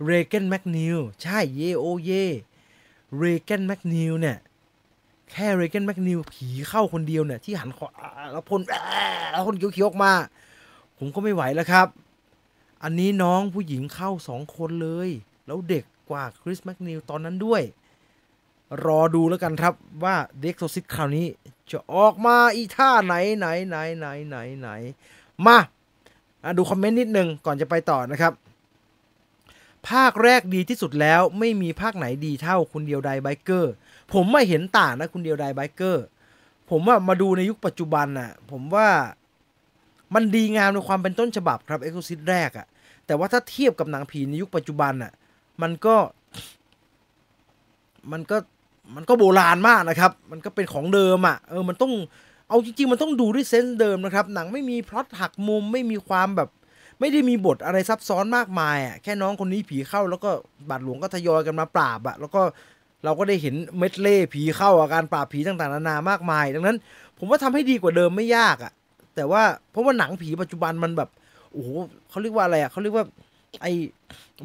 [0.05, 2.11] เรแกนแมคนีลใช่เยโอเย
[3.17, 4.37] เรแกนแมคนีลเนี่ย
[5.31, 8.61] แค่เรแกนแมคนีลผีเข้าคนเดียวเนี่ย ที่หันคออ่าแล้วพ่น
[9.31, 10.13] แล้วคนเขียวๆออกมา
[10.97, 11.87] ผมก็ไม่ไหวแล้วครับ
[12.83, 15.09] อันนี้น้องผู้หญิงเข้าสองคนเลย
[15.47, 17.61] แล้วเด็กกว่าคริสแมคนิวตอนนั้นด้วย
[18.85, 21.27] รอดูแล้วกันครับว่า The Exorcist คราวนี้
[21.71, 24.69] จะออกมาอีท่าไหนไหนไหนไหนไหนไหน
[25.45, 25.57] มา
[26.57, 28.33] ดูคอมเมนต์นิดนึงก่อนจะไปต่อนะครับ
[29.89, 33.73] ภาคแรกดีที่สุดแล้วไม่มีภาคไหนดีเท่าคุณเดียวดาย Biker
[34.13, 36.05] ผมไม่เห็นต่างนะคุณเดียวดาย Biker
[36.69, 38.87] ผมว่ามาดูในยุคปัจจุบันน่ะ ผมว่า
[40.15, 42.67] มันดีงามในความเป็นต้นฉบับครับเอ็กซ์ซิตแรกอะ
[43.05, 45.11] แต่ว่าถ้าเทียบกับหนังผีในยุคปัจจุบันน่ะ
[45.61, 45.95] มันก็
[48.11, 48.37] มันก็
[48.95, 51.93] มันก็โบราณมากนะครับ มันก็เป็นของเดิมอะ่ะ เออ มันต้อง
[52.49, 56.49] เอาจริงๆ มันต้องดูด้วยเซนส์เดิมนะครับ หนังไม่มีพล็อตหักมุม ไม่มีความแบบ
[56.99, 60.31] ไม่ได้มีบทอะไรซับซ้อนมากมายอะ่ะ แค่น้องคนนี้ผีเข้าแล้วก็
[60.69, 62.41] บาดหลวงก็ทยอยกันมาปราบอะ่ะ แล้วก็
[63.07, 66.77] เราก็ได้เห็นเม็ดเล่ผีเข้าอาการปราบผีต่างๆนานามากมาย ดังนั้น
[67.17, 68.71] ผมว่าทำให้ดีกว่าเดิมไม่ยากอะ่ะ
[69.15, 71.09] แต่ว่าเพราะว่าหนังผีปัจจุบันมันแบบ
[71.51, 71.69] โอ้โห
[72.09, 73.05] เขาเรียกว่าอะไรอะ่ะเขาเรียกว่า
[73.61, 73.65] ไอ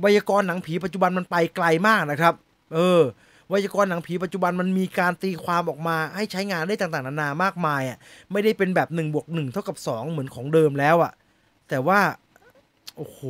[0.00, 2.34] ไวยากรณ์หนังผีปัจจุบันมันไปไกลมากนะครับ
[2.74, 3.00] เออ
[3.48, 7.98] ไวยากรณ์หนังผีปัจจุบันมันมีการตีความออกมาให้ใช้งานได้ต่างๆ นานามากมายอะ
[8.32, 11.12] ไม่ได้เป็นแบบ1บวก1เท่ากับ 2 เหมือนของเดิมแล้วอะ
[11.68, 12.00] แต่ว่า
[12.96, 13.20] โอ้โห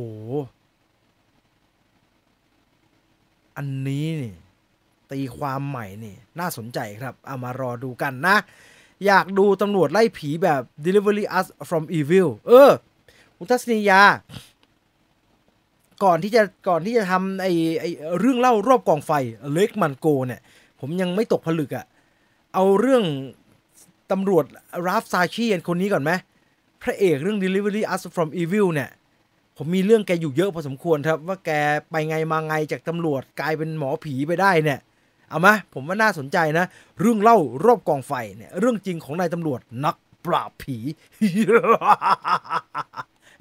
[3.57, 4.42] อันนี้เนี่ย
[5.11, 8.37] ตีความใหม่นี่น่าสนใจครับเอามารอดูกันนะ
[9.05, 12.71] อยากดูตำรวจไล่ผีแบบ delivery us from evil เออ
[13.37, 14.01] คุณทัศนียา
[16.03, 17.89] ก่อนที่จะก่อนที่จะทำไอ้ไอ้
[18.19, 19.11] เรื่องเล่ารอบกองไฟ
[19.53, 20.41] เล็กมันโกเนี่ย
[20.79, 21.85] ผมยังไม่ตกผลึกอะ่ะ
[22.53, 23.03] เอาเรื่อง
[24.11, 24.45] ตำรวจ
[24.85, 26.11] ราฟซาชีนคนนี้ก่อนไหม
[26.83, 28.89] พระเอกเรื่อง Delivery Us from Evil เนี่ย
[29.57, 31.51] ผมมีเรื่องแกอยู่เยอะพอสมควรครับ ว่าแก
[31.89, 34.79] ไปไงมาไงจากตำรวจกลายเป็นหมอผีไปได้เนี่ย
[35.33, 36.65] เอามาผมว่าน่าสนใจนะ
[36.99, 40.77] เรื่องเล่ารอบกองไฟเนี่ยเรื่องจริงของนายตำรวจนักปราบผี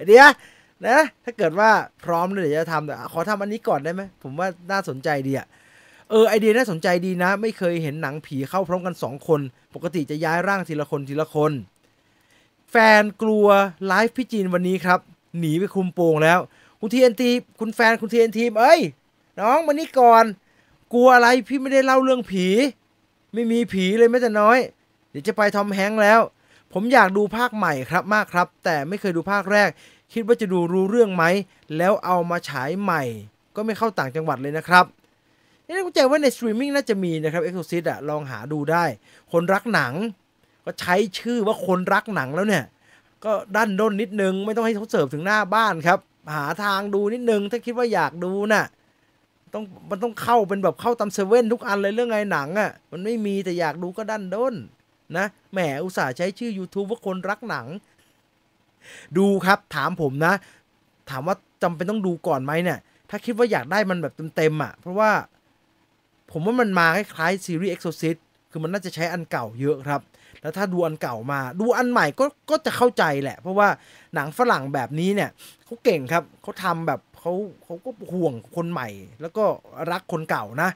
[0.07, 0.29] เดี๋ยว
[0.87, 1.71] นะถ้าเกิดว่า
[2.05, 5.47] พร้อมเลยเดี๋ยวจะทำแต่ขอทำอันนี้ก่อนได้ไหมผมว่าน่าสนใจดีอะ
[6.11, 9.41] เออไอเดียน่าสนใจดีนะ ไม่เคยเห็นหนังผีเข้าพร้อมกันสองคน
[9.75, 11.53] ปกติจะย้ายร่างทีละคนทีละคน
[12.71, 13.47] แฟนกลัว
[13.87, 15.01] ไลฟ์พี่จีนวันนี้ครับ
[15.39, 16.39] หนีไปคุมโปงแล้ว
[16.81, 18.81] คุณ TNT คุณแฟนคุณ TNT เอ้ย
[19.41, 20.25] น้องมานี่ก่อน
[20.93, 22.47] กลัวอะไรพี่ไม่ได้เล่าเรื่องผี
[23.35, 24.59] ไม่มีผีเลยแม้แต่น้อย
[25.11, 26.21] เดี๋ยวจะไปทอมแฮงค์แล้ว
[26.73, 29.71] ผมอยากดูภาคใหม่ครับมากครับ แต่ไม่เคยดูภาคแรก
[30.13, 31.25] คิดว่าจะดูรู้เรื่องไหม
[31.77, 33.03] แล้วเอามาฉายใหม่
[33.57, 34.85] ก็ไม่เข้าต่างจังหวัดเลยนะครับ
[35.67, 38.85] นี่ผมใจว่าในสตรีมมิ่งน่าจะมีนะครับ e x o r c i s t อะลองหาดูได้
[39.33, 39.93] คนรักหนัง
[40.65, 42.65] ก็ใช้ชื่อว่าคนรักหนังแล้วเนี่ย
[43.25, 45.99] ก็ดันด้นนิดนึง ไม่ต้องให้เขาเสิร์ฟถึงหน้าบ้านครับ
[46.35, 48.65] หาทางดูนิดนึงถ้าคิดว่าอยากดูน่ะ
[49.55, 54.55] ต้องมันต้องเข้าเป็นแบบเข้าตามเซเว่นทุกอันเลยเรื่องไงหนังอะ่ะมันไม่มีแต่อยากดูก็ดันด้น
[55.17, 57.67] นะแหมอุตส่าห์ใช้ชื่อ YouTube ว่าคนรักหนัง
[59.19, 60.35] ดูครับถามผมนะ
[61.11, 62.79] ถามว่าจำเป็นต้องดูก่อนไหมเนี่ย
[63.11, 65.11] ถ้าคิดว่าอยากได้มันแบบเต็มๆอะ เพราะว่า
[66.31, 68.19] ผมว่ามันมาคล้ายๆซีรีส์ Exorcist
[68.51, 70.01] คือมันน่าจะใช้อันเก่าเยอะครับ
[70.41, 73.69] แล้วถ้าดูอันเก่ามา ดูอันใหม่ก็ก็จะเข้าใจแหละ เพราะว่า
[74.15, 75.31] หนังฝรั่งแบบนี้เนี่ย
[75.65, 78.89] เขาเก่งครับเขาทำแบบ เขาเขาก็ห่วงคนใหม่
[79.21, 79.45] แล้วก็
[79.91, 80.71] รักคนเก่านะ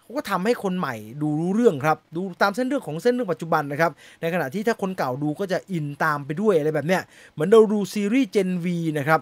[0.00, 8.66] เขาก็ทำให้คนใหม่ดูรู้เรื่องครับ ดูตามเส้นเรื่องของเส้นเรื่องปัจจุบันนะครับ ในขณะที่ถ้าคนเก่าดูก็จะอินตามไปด้วยอะไรแบบเนี้ยเหมือนเราดูซีรีส์ Gen V
[8.98, 9.20] นะครับ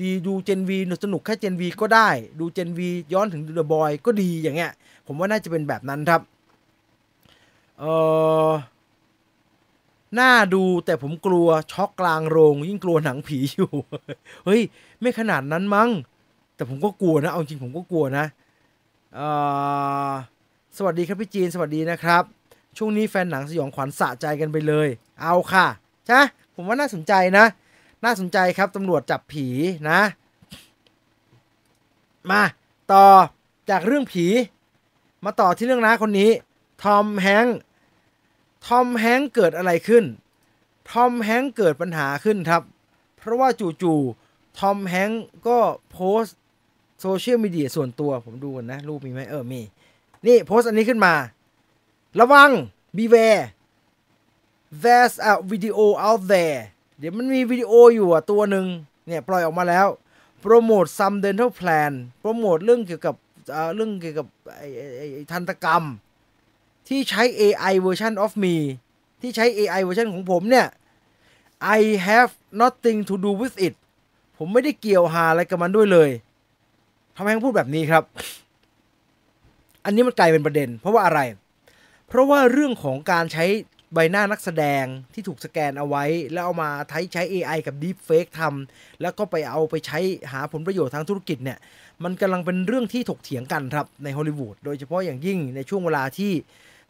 [0.00, 0.70] ดีดู Gen V
[1.04, 2.08] สนุกแค่ Gen V ก็ได้
[2.40, 2.80] ดู Gen V
[3.12, 4.72] ย้อนถึง The Boy ก็ดีอย่างเงี้ย
[5.06, 6.20] ผมว่าน่าจะเป็นแบบนั้นครับ
[7.78, 7.84] เอ
[8.48, 8.50] อ
[10.18, 13.72] น่าดูแต่ผมกลัวช็อกกลางโรง ยิ่งกลัวหนังผีอยู่
[14.44, 14.60] เฮ้ย
[15.00, 15.90] ไม่ขนาดนั้นมั้ง
[16.54, 18.24] แต่ผมก็กลัวนะ เอาจริงผมก็กลัวนะ
[20.76, 22.22] สวัสดีครับพี่จีน สวัสดีนะครับ
[22.76, 24.88] ช่วงนี้แฟนหนังสยองขวัญสะใจกันไปเลย
[25.22, 25.66] เอาค่ะ
[26.06, 26.20] ใช่
[26.54, 27.44] ผมว่าน่าสนใจนะ
[28.04, 29.46] น่าสนใจครับตำรวจจับผี
[29.90, 30.00] นะ
[32.30, 32.42] มา
[32.92, 33.06] ต่อ
[33.70, 34.26] จากเรื่องผี
[35.24, 36.30] มาต่อที่เรื่องน้าคนนี้
[36.82, 37.56] ทอมแฮงค์
[38.66, 40.04] ทอมแฮงเกิดอะไรขึ้น
[40.90, 42.62] ทอมแฮงเกิดปัญหาขึ้นครับ
[43.16, 43.48] เพราะว่า
[43.82, 45.10] จู่ๆทอมแฮง
[45.48, 45.58] ก็
[45.90, 46.22] โพส
[47.00, 49.60] โซเชียลมีเดียส่วนตัวผมดูกันนะ รูปมีไหมเออมี
[50.26, 51.14] นี่โพสต์อันนี้ขึ้นมา
[52.20, 52.50] ระวัง
[52.96, 53.42] beware
[54.82, 56.58] there's a video out there
[56.98, 58.66] เดี๋ยวมันมีวิดีโออยู่อะตัวหนึ่ง
[59.06, 59.86] เนี่ยปล่อยออกมาแล้ว
[60.40, 63.14] โปรโมท some dental plan โปรโมทเรื่องเกี่ยวกับ
[63.74, 64.26] เรื่องเกี่ยวกับ
[64.58, 64.68] ไอ้
[65.14, 65.84] ไอ้ทันตกรรม
[66.88, 68.56] ที่ใช้ AI version of me
[69.20, 70.66] ที่ใช้ AI version ของผมเนี่ย
[71.76, 73.74] I have nothing to do with it
[74.38, 76.10] ผมไม่ได้เกี่ยวหาอะไรกับมันด้วยเลย
[77.16, 78.02] ทำไมต้องพูดแบบนี้ครับ
[79.84, 81.20] อันนี้มันกลายเป็นประเด็น เพราะว่าอะไร
[82.08, 83.44] เพราะว่าเรื่องของการใช้
[83.94, 89.98] ใบหน้านักแสดงที่ถูกสแกนเอาไว้ แล้วเอามาใช้ใช้ AI กับ Deepfake ทำแล้วก็ไปเอาไปใช้
[90.32, 91.58] หาผลประโยชน์ทางธุรกิจเนี่ย
[92.04, 96.32] มันกำลังเป็นเรื่องที่ถกเถียงกันครับในฮอลลีวูดโดยเฉพาะอย่างยิ่งในช่วงเวลาที่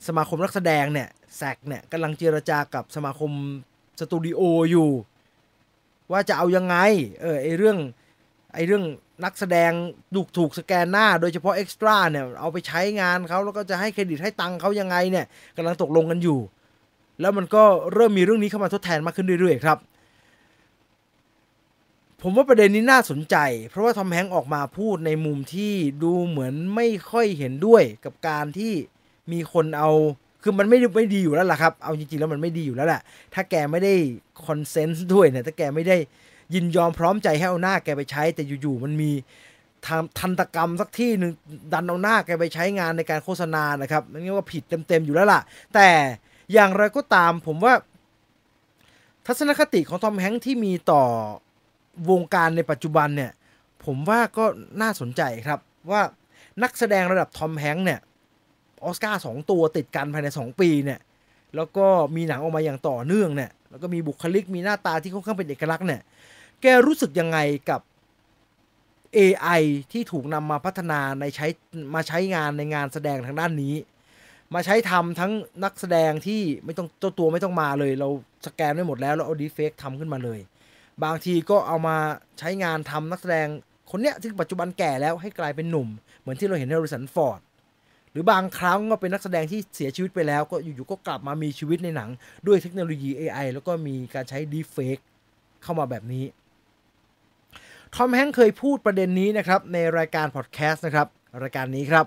[0.07, 3.31] สมาคมนักแสดงเนี่ยแซกเนี่ยกำลังเจรจากับสมาคม
[4.01, 4.91] สตูดิโออยู่
[6.13, 6.77] ว่าจะเอายังไง
[7.21, 7.79] เออไอเรื่อง
[8.55, 8.85] ไอเรื่อง
[9.25, 9.73] นักแสดง
[10.15, 16.39] ถูกถูกสแกนหน้า โดยเฉพาะเอ็กซ์ตร้าเนี่ยเอาไปใช้งานเขาแล้วก็จะให้เครดิตให้ตังค์เขายังไงเนี่ยกำลังตกลงกันอยู่
[17.21, 19.79] แล้วมันก็เริ่มมีเรื่องนี้เข้ามาทดแทนมากขึ้นเรื่อยๆครับ
[22.23, 23.37] ผมว่าประเด็นนี้น่าสนใจ
[23.71, 28.75] เพราะว่าทอมแฮงออกมาพูดในมุมที่ดูเหมือนไม่ค่อยเห็นด้วยกับการที่
[29.33, 29.91] มีคนเอา
[30.43, 33.01] คือมันไม่ไม่ดีอยู่แล้วล่ะครับ เอาจริงๆแล้วมันไม่ดีอยู่แล้วแหละ
[33.35, 33.95] ถ้าแกไม่ได้
[34.47, 35.97] consent ด้วยเนี่ย ถ้าแกไม่ได้
[36.55, 39.11] ยินยอมพร้อมใจให้เอาหน้าแกไปใช้ แต่อยู่ๆมันมี
[39.87, 41.33] ทำทันตกรรมสักที่หนึ่ง
[41.73, 45.41] ดันเอาหน้าแกไปใช้งานในการโฆษณานะครับนั่นว่าผิดเต็มๆอยู่แล้วล่ะ
[45.75, 45.89] แต่
[46.53, 47.75] อย่างไรก็ตามผมว่า
[49.27, 51.03] ทัศนคติของทอมแฮงค์ที่มีต่อ
[52.11, 53.33] วงการในปัจจุบันเนี่ย
[53.85, 54.45] ผมว่าก็
[54.83, 55.61] น่าสนใจครับ
[55.91, 56.03] ว่า
[56.63, 58.01] นักแสดงระดับทอมแฮงค์เนี่ย
[58.85, 61.01] ออสการ์สองตัวติดกันภายใน 2 ปีเนี่ย
[61.57, 61.87] แล้วก็
[62.17, 66.03] มีหนังออกมาอย่างต่อเนื่องเนี่ยแล้วก็มีบุคลิกมีหน้าตาที่ค่อนข้างเป็นเอกลักษณ์เนี่ย
[66.63, 67.39] แกรู้สึกยังไง
[67.71, 67.81] กับ
[69.17, 69.63] AI
[69.93, 71.47] ที่ถูกนำมาพัฒนาในใช้
[71.95, 73.75] มาใช้งานในงานแสดงทางด้านนี้
[74.55, 75.33] มาใช้ทำทั้ง
[75.65, 78.09] นักแสดงที่ไม่ต้องเจ้าตัวไม่ต้องมาเลย เรา
[78.47, 80.41] สแกนไว้หมดแล้วเราเอาดีเฟกทำขึ้นมาเลย
[81.05, 81.97] บางทีก็เอามา
[82.39, 83.47] ใช้งานทำนักแสดง
[83.91, 85.89] คนเนี้ยที่ปัจจุบันแก่แล้วให้กลายเป็นหนุ่ม
[86.21, 87.41] เหมือนที่เราเห็นในริสันฟอร์ด
[88.19, 92.11] รือบางครั้งก็เป็นนักแสดงที่เสียชีวิตไปแล้ว ก็อยู่ๆก็กลับมามีชีวิตในหนัง
[92.47, 94.99] ด้วยเทคโนโลยี AI แล้วก็มีการใช้ดีเฟก
[95.63, 96.25] เข้ามาแบบนี้
[97.95, 101.09] ทอมแฮงค์เคยพูดประเด็นนี้นะครับในรายการพอดแคสต์นะครับ
[101.43, 102.07] รายการนี้ครับ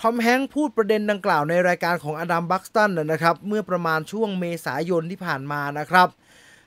[0.00, 6.08] ทอมแฮงค์พูดประเด็นดังกล่าวในรายการของอดัมบัคสตันนะครับเมื่อประมาณช่วงเมษายนที่ผ่านมานะครับ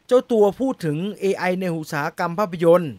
[0.08, 2.94] เจ้าตัวพูดถึง AI ในอุตสาหกรรมภาพยนตร์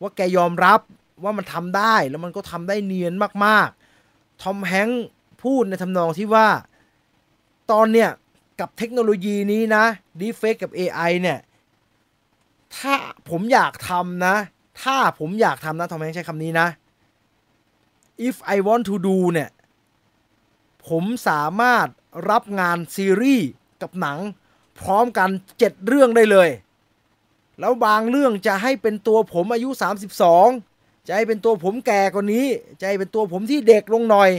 [0.00, 0.80] ว่าแกยอมรับ
[1.22, 3.83] ว่ามันทำได้แล้วมันก็ทำได้เนียนมากๆ
[4.42, 5.04] ทอมแฮงค์
[5.42, 6.48] พูดในทำนองที่ว่า
[7.70, 8.10] ตอนเนี้ย
[8.60, 9.84] กับเทคโนโลยีนี้นะ
[10.20, 11.38] ดีเฟกกับ AI เนี่ย
[12.76, 12.94] ถ้า
[13.30, 14.36] ผมอยากทำนะ
[14.82, 16.68] ถ้าผมอยากทำนะ ทอมแฮงค์ใช้คำนี้นะ
[18.28, 19.50] if I want to do เนี่ย
[20.88, 21.86] ผมสามารถ
[22.30, 23.48] รับงานซีรีส์
[23.82, 24.18] กับหนัง
[24.80, 26.48] พร้อมกัน 7 เรื่องได้เลย
[27.60, 29.68] แล้วบางเรื่องจะให้เป็นตัวผมอายุ
[30.24, 30.73] 32
[31.06, 32.46] จะให้เป็นตัวผมแก่กว่านี้
[32.80, 34.30] จะให้เป็นตัวผมที่เด็กลงหน่อย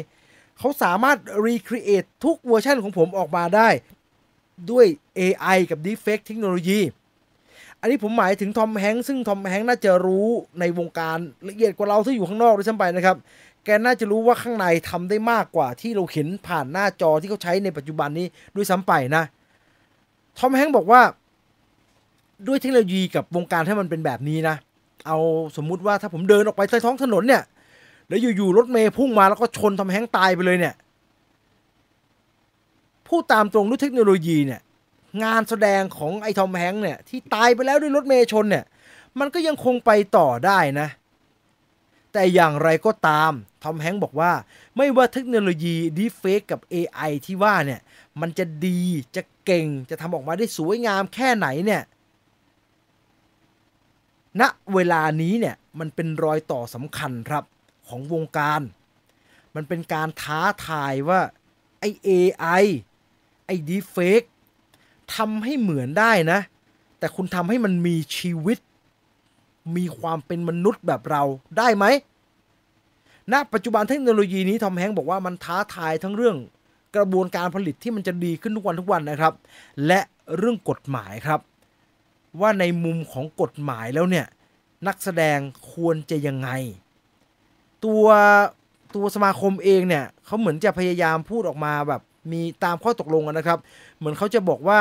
[0.59, 3.69] เขาสามารถ recreate ทุกเวอร์ชันของผมออกมาได้
[4.71, 4.85] ด้วย
[5.19, 6.79] AI กับ Deepfake เทคโนโลยี
[7.79, 10.27] อันนี้ผมหมายถึงทอมแฮงค์ซึ่งทอมแฮงค์น่าจะรู้
[10.59, 11.17] ในวงการ
[11.49, 13.17] ละเอียดกว่าเราที่อยู่ข้างนอกด้วยซ้ำไปนะครับ
[13.65, 19.23] แกน่าจะรู้ว่าข้างในทำได้มากกว่าที่เราเห็นผ่านหน้าจอที่เขาใช้ในปัจจุบันนี้ด้วยซ้ำไปนะ
[20.37, 21.01] ทอมแฮงค์บอกว่า
[22.47, 24.55] ด้วยเทคโนโลยีกับวงการถ้มันเป็นแบบนี้นะ
[25.05, 25.17] เอา
[25.57, 27.43] สมมุติว่าถ้าผมเดินออกไปใต้ท้องถนนเนี่ย
[28.07, 30.75] แล้วอยู่ๆรถเมย์พุ่งมาแล้วก็ชนทอมแฮงค์ตายไปเลยเนี่ย
[33.07, 34.61] พูดตามตรงด้วยเทคโนโลยีเนี่ย
[35.23, 38.65] งานแสดงของไอ้ทอมแฮงค์เนี่ยที่ตายไปแล้วด้วยรถเมย์ชนเนี่ย
[39.19, 40.87] มันก็ยังคงไปต่อได้นะ
[42.13, 43.31] แต่อย่างไรก็ตาม
[43.63, 44.31] ทอมแฮงค์บอกว่า
[44.77, 47.81] ไม่ว่าเทคโนโลยีดีเฟกกับ AI ที่ว่าเนี่ย
[48.21, 48.81] มันจะดี
[49.15, 51.81] จะเก่งจะทำออกมาได้สวยงามแค่ไหนเนี่ย
[54.41, 54.43] ณ
[54.73, 57.43] เวลานี้เนี่ยมันเป็นรอยต่อสำคัญครับ
[57.87, 58.61] ของวงการ
[59.55, 61.19] มันเป็นการท้าทายว่า
[61.79, 62.63] ไอ้ AI
[63.45, 64.27] ไอ้ Deepfake
[65.15, 66.39] ทำให้เหมือนได้นะ
[66.99, 68.57] แต่คุณทำให้มันมีชีวิต
[69.75, 71.23] มีความเป็นมนุษย์แบบเรา
[71.57, 71.85] ได้ไหม
[73.31, 76.37] ณปัจจุบันเทคโนโลยีนี้ทอมแฮงบอกว่ามันท้าทายทั้งเรื่อง
[76.95, 79.33] กระบวนการผลิตที่มันจะดีขึ้นทุกวันทุกวันนะครับ
[79.87, 79.99] และ
[80.37, 81.39] เรื่องกฎหมายครับ
[82.41, 84.25] ว่าในมุมของกฎหมายแล้วเนี่ย
[84.87, 85.39] นักแสดง
[85.73, 86.49] ควรจะยังไง
[87.85, 88.05] ตัว
[88.95, 93.59] ตัวสมาคมเองเนี่ยเขาเหมือนจะพยายามพูดออกมาแบบมีตามข้อตกลงนะครับ
[93.97, 94.79] เหมือนเขาจะบอกว่า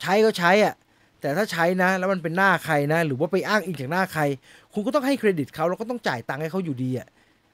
[0.00, 0.74] ใช้ก็ใช้อะ
[1.20, 4.22] แต่ถ้าใช้นะ แล้วมันเป็นหน้าใครนะ หรือว่าไปอ้างอิงจากหน้าใคร
[4.72, 7.08] คุณก็ต้องให้เครดิตเขาแล้วก็ต้องจ่ายตังค์ให้เขาอยู่ดีอะ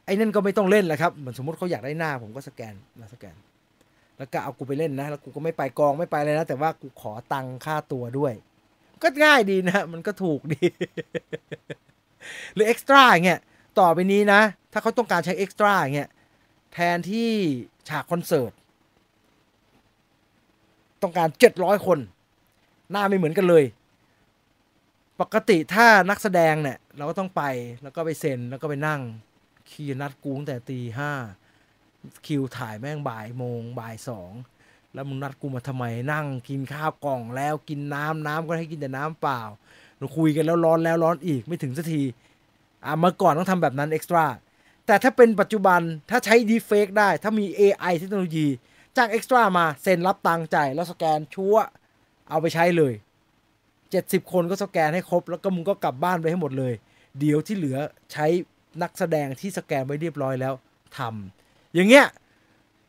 [0.07, 3.35] ไอ้นั่นก็ไม่ต้องเล่นแหละครับเหมือนสมมติเขาอยากได้หน้า ผมก็สแกนมาสแกน
[4.19, 8.33] แล้วก็เอากูไปเล่นนะ แล้วกูก็ไม่ไปกองไม่ไปเลยนะ แต่ว่ากูขอตังค่าตัวด้วย
[9.03, 10.67] ก็ง่ายดีนะ มันก็ถูกดี
[12.55, 13.41] หรือเอ็กซ์ตร้าเงี้ย
[13.79, 14.41] ต่อไปนี้นะ
[14.73, 16.11] ถ้าเขาต้องการใช้เอ็กซ์ตร้าเงี้ย
[16.73, 17.31] แทนที่
[17.89, 18.53] ฉากคอนเสิร์ต
[21.03, 21.99] ต้องการเจ็ดร้อยคน
[22.91, 23.65] หน้าไม่เหมือนกันเลย
[25.21, 27.43] ปกติถ้านักแสดงเนี่ย เราก็ต้องไป
[27.83, 29.01] แล้วก็ไปเซ็น แล้วก็ไปนั่ง
[29.71, 31.13] คีนัดกูตั้งแต่ตีห้า
[32.27, 34.33] คิวถ่ายแม่งบ่ายโมงบ่ายสอง
[34.95, 39.41] แล้วมึงนัดกูมาทำไมนั่งกินข้าวกล่องแล้วกินน้ำน้ำก็ให้กินแต่น้ำเปล่า
[39.99, 42.03] เราคุยกันแล้วร้อนแล้วร้อนอีกไม่ถึงสักที
[42.85, 44.25] อะเมื่อก่อนต้องทำแบบนั้นเอ็กซ์ตร้า
[44.87, 48.47] แต่ถ้าเป็นปัจจุบันถ้าใช้ดีเฟกได้ ถ้ามี AI เทคโนโลยี
[48.97, 51.57] จ้างเอ็กซ์ตร้ามาเซ็นรับตังค์จ่ายแล้วสแกนชัว
[52.31, 52.93] เอาไปใช้เลย
[53.65, 56.75] 70 คนก็สแกนให้ครบ แล้วก็มึงก็กลับบ้านไปให้หมดเลย
[57.19, 57.79] เดี๋ยวที่เหลือ
[58.13, 58.27] ใช้
[58.83, 60.55] นักแสดงที่สแกนไว้เรียบร้อยแล้ว
[60.99, 61.44] ทำ
[61.75, 62.07] อย่างเงี้ย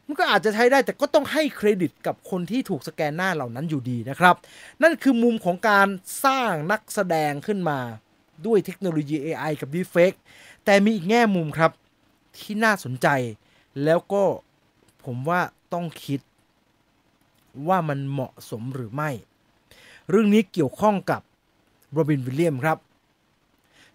[0.08, 4.36] มันก็อาจจะใช้ได้แต่ก็ต้องให้เครดิตกับคนที่ถูกสแกนหน้าเหล่านั้นอยู่ดีนะครับ
[4.84, 5.88] นั่นคือมุมของการ
[6.26, 7.80] สร้างนักแสดงขึ้นมา
[8.46, 10.18] ด้วยเทคโนโลยี AI กับ Deepfake
[10.66, 11.72] แต่มีอีกแง่มุมครับ
[12.38, 13.08] ที่น่าสนใจ
[13.84, 14.24] แล้วก็
[15.06, 15.42] ผมว่า
[15.74, 16.20] ต้องคิด
[17.68, 19.10] ว่ามันเหมาะสมหรือไม่
[20.10, 21.22] เรื่องนี้เกี่ยวข้องกับ
[21.92, 22.78] โรบินวิลเลียมครับ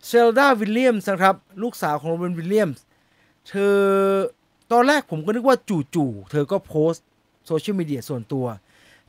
[0.07, 2.85] เซลดาวิลเลียมส์นะครับ ลูกสาวของโรบินวิลเลียมส์
[3.49, 3.77] เธอ
[4.73, 5.57] ตอนแรกผมก็นึกว่า
[5.95, 7.05] จู่ๆเธอก็โพสต์
[7.47, 8.47] โซเชียลมีเดียส่วนตัว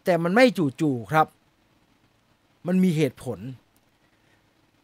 [0.03, 0.45] แต่มันไม่
[0.81, 1.27] จู่ๆครับ
[2.67, 3.39] มันมีเหตุผล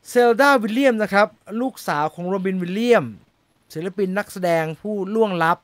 [0.10, 1.28] เซลดาวิลเลียมนะครับ
[1.62, 3.06] ลูกสาวของโรบินวิลเลียม
[3.74, 5.58] ศิลปินนักแสดงผู้ล่วงลับ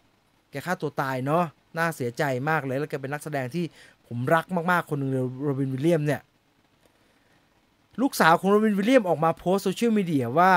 [0.52, 1.45] แกฆ่าตัวตายเนาะ
[1.78, 3.65] น่าเสียใจมากเลยแล้วแกเป็นนักแสดงที่
[4.08, 6.21] ผมรักมากๆ คนหนึ่งเลยโรบินวิลเลียมเนี่ย
[8.02, 10.54] ลูกสาวของโรบินวิลเลียมออกมาโพสโซเชียลมีเดียว่า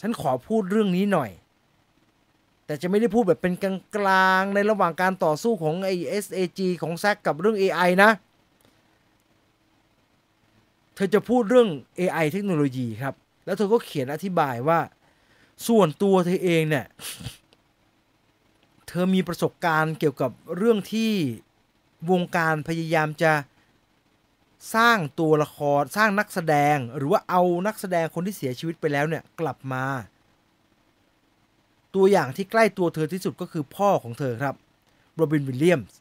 [0.00, 1.30] ฉันขอพูดเรื่องนี้หน่อย
[2.66, 3.54] แต่จะไม่ได้พูดแบบเป็น
[3.96, 5.90] กลางๆในระหว่างการต่อสู้ของไอ
[6.24, 8.10] SAG ของแซกกับเรื่อง AI นะ
[10.94, 11.68] เธอจะพูดเรื่อง
[12.00, 14.80] AI เทคโนโลยีครับ แล้วเธอก็เขียนอธิบายว่า
[15.68, 16.86] ส่วนตัวเธอเองเนี่ย
[18.88, 21.12] เธอมีประสบการณ์เกี่ยวกับเรื่องที่
[22.10, 23.32] วงการพยายามจะ
[24.74, 29.84] สร้างตัวละครสร้างนักแสดงหรือว่าเอานักแสดงคนที่เสียชีวิตไปแล้วเนี่ยกลับมา
[31.96, 34.54] ตัวอย่างที่ใกล้ตัวเธอที่สุดก็คือพ่อของเธอครับ
[35.14, 35.96] โรบินวิลเลียมส์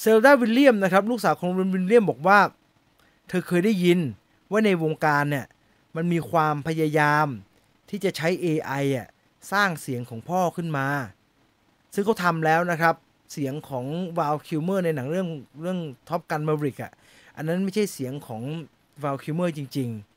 [0.00, 2.38] เซลดาวิลเลียมนะครับลูกสาวของโรบินวิลเลียมบอกว่า
[3.28, 3.98] เธอเคยได้ยิน
[4.50, 5.46] ว่าในวงการเนี่ย
[5.96, 7.26] มันมีความพยายาม
[7.90, 9.08] ที่จะใช้ AI อะ
[9.52, 10.86] สร้างเสียงของพ่อขึ้นมา
[11.94, 12.94] ซึ่งเขาทำแล้วนะครับ
[13.32, 13.86] เสียงของ
[14.18, 15.28] วาลคิวเมอร์ในหนังเรื่อง
[15.60, 16.92] เรื่อง Top Gun Maverick อะ
[17.36, 18.42] อันนั้นไม่ใช่เสียงของ
[19.02, 20.09] วาลคิวเมอร์จริง ๆ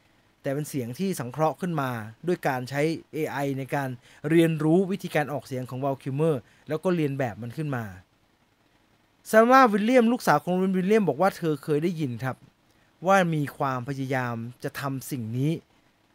[0.43, 1.89] แต่เป็นเสียงที่สังเคราะห์ขึ้นมา
[2.27, 2.81] ด้วยการใช้
[3.15, 3.89] AI ในการ
[4.29, 7.85] เรียนรู้วิธีการออกเสียงของวาลคิวเมอร์แล้วก็เลียนแบบมันขึ้นมา
[9.29, 12.35] เซลดาวิลเลียมลูกสาวของวิลเลียมบอกว่าเธอเคยได้ยินครับ
[13.07, 15.51] ว่ามีความพยายามจะทำสิ่งนี้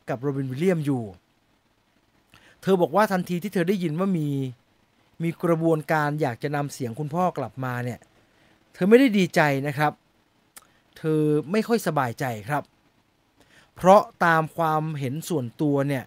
[0.09, 1.03] กับโรบินวิลเลียมอยู่
[2.63, 4.29] เธอบอกว่าทันทีที่เธอได้ยินว่ามี
[5.23, 8.01] มีกระบวนการอยากจะนำเสียงคุณพ่อกลับมาเนี่ย
[8.75, 9.93] เธอไม่ได้ดีใจนะครับ
[10.99, 11.21] เธอ
[11.53, 12.63] ไม่ค่อยสบายใจครับ
[13.79, 16.05] เพราะตามความเห็นส่วนตัวเนี่ย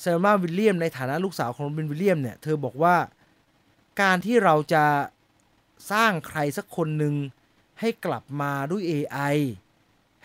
[0.00, 2.96] เซลมาวิลเลียมในฐานะลูกสาวของโรบินวิลเลียมเนี่ยเธอบอกว่า
[4.00, 4.84] การที่เราจะ
[5.92, 7.14] สร้างใครสักคนหนึ่ง
[7.80, 9.36] ให้กลับมาด้วย AI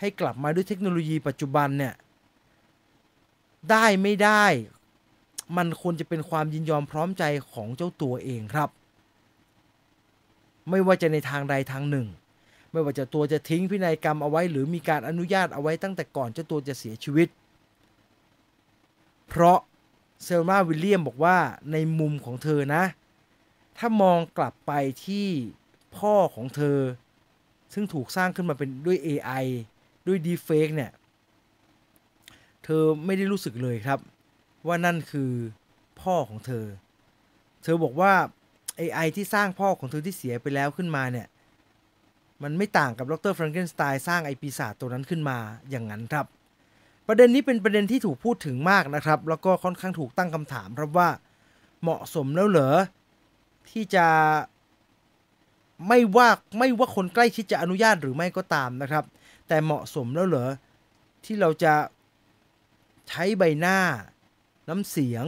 [0.00, 1.94] ให้กลับมาด้วยเทคโนโลยีปัจจุบันเนี่ย
[3.70, 4.44] ได้ไม่ได้
[5.56, 8.70] มันควรจะเป็นความยินยอมพร้อมใจของเจ้าตัวเองครับ
[10.70, 12.06] ไม่ว่าจะในทางใดทางหนึ่ง
[12.72, 17.28] ไม่ว่าจะตัวจะทิ้งพินัยกรรมเอาไว้ หรือมีการอนุญาตเอาไว้ตั้งแต่ก่อนเจ้าตัวจะเสียชีวิต
[19.28, 19.58] เพราะ
[20.24, 21.38] เซลมาวิลเลียมบอกว่า
[21.72, 22.84] ในมุมของเธอนะ
[23.78, 24.72] ถ้ามองกลับไป
[25.06, 25.28] ที่
[25.98, 26.78] พ่อของเธอ
[27.72, 29.44] ซึ่งถูกสร้างขึ้นมาเป็นด้วย AI
[30.06, 30.92] ด้วยดีเฟกเนี่ย
[32.64, 33.98] เธอไม่ได้รู้สึกเลยครับ
[34.66, 35.32] ว่านั่นคือ
[36.02, 36.66] พ่อของเธอ
[37.62, 38.12] เธอบอกว่า
[38.80, 41.26] AI ที่สร้างพ่อของเธอที่เสียไปแล้วขึ้นมาเนี่ย
[42.42, 45.38] มันไม่ต่างกับดรแฟรงเกนสไตน์สร้างไอปีศาจตัวนั้นขึ้นมา
[45.70, 46.26] อย่างนั้นครับ
[47.06, 51.08] ประเด็นนี้เป็นประเด็นที่ถูกพูดถึงมากนะครับ แล้วก็ค่อนข้างถูกตั้งคำถามครับว่า
[51.82, 52.76] เหมาะสมแล้วเหรอ
[53.70, 54.06] ที่จะ
[55.88, 56.28] ไม่ว่า
[56.58, 59.04] ไม่ว่าคนใกล้ชิดจะอนุญาตหรือไม่ก็ตามนะครับ
[59.48, 60.50] แต่เหมาะสมแล้วเหรอ
[61.24, 61.74] ที่เราจะ
[63.08, 63.78] ใช้ใบหน้า
[64.68, 65.24] น้ำเสียง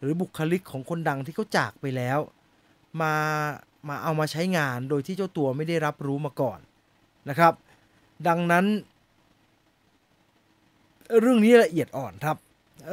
[0.00, 2.18] หรือบุคลิกของคนดังที่เขาจากไปแล้ว
[3.00, 3.14] มา
[3.88, 6.58] มาเอามาใช้งานโดยที่เจ้าตัวไม่ได้รับรู้มาก่อน
[7.28, 7.52] นะครับ
[8.28, 8.66] ดังนั้น
[11.20, 12.36] เรื่องนี้ละเอียดอ่อนครับ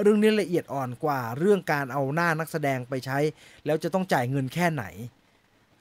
[0.01, 3.17] เรื่องนี้ละเอียดอ่อนกว่า เรื่องการเอาหน้านักแสดงไปใช้
[3.65, 4.83] แล้วจะต้องจ่ายเงินแค่ไหน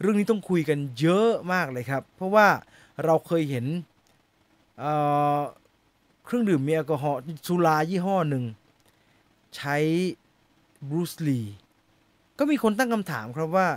[0.01, 2.47] เรื่องนี้ต้องคุยกันเยอะมากเลยครับ เพราะว่า
[3.05, 3.67] เราเคยเห็น
[4.79, 8.45] เเครื่องดื่มมีแอลกอฮอล์สุรายี่ห้อหนึ่ง
[9.57, 9.77] ใช้
[10.89, 11.41] บรูซลี
[12.39, 13.69] ก็มีคนตั้งคำถามครับว่า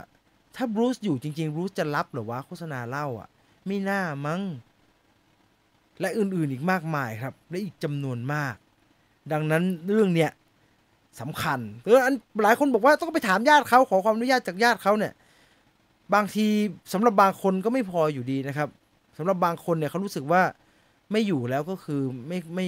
[0.55, 3.29] ถ้าบรูซอยู่จริงๆบรูซจะรับหรือวะโฆษณาเหล้าอะ
[3.67, 4.41] ไม่น่ามั้ง
[6.01, 8.55] และอื่นๆอีกมากมายครับ และอีกจำนวนมาก
[9.31, 10.31] ดังนั้นเรื่องเนี้ย
[11.21, 15.13] สำคัญเอออันหลายคนบอกว่าต้องไปถามญาติเขาขอความอนุญาตจากญาติเขาเนี่ย
[16.13, 16.45] บางที
[16.93, 18.69] สำหรับบางคนก็ไม่พออยู่ดีนะครับ
[19.17, 20.41] สำหรับบางคนเนี่ยเขารู้สึกว่า
[21.11, 22.65] ไม่อยู่แล้วก็คือไม่ไม่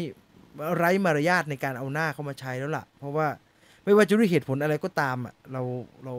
[0.78, 3.28] ไร้มารยาทในการเอาหน้าเข้ามาใช้แล้วล่ะ เพราะว่า
[3.84, 5.62] ไม่ว่าจะด้วยเหตุผลอะไรก็ตามอะเรา
[6.06, 6.16] เรา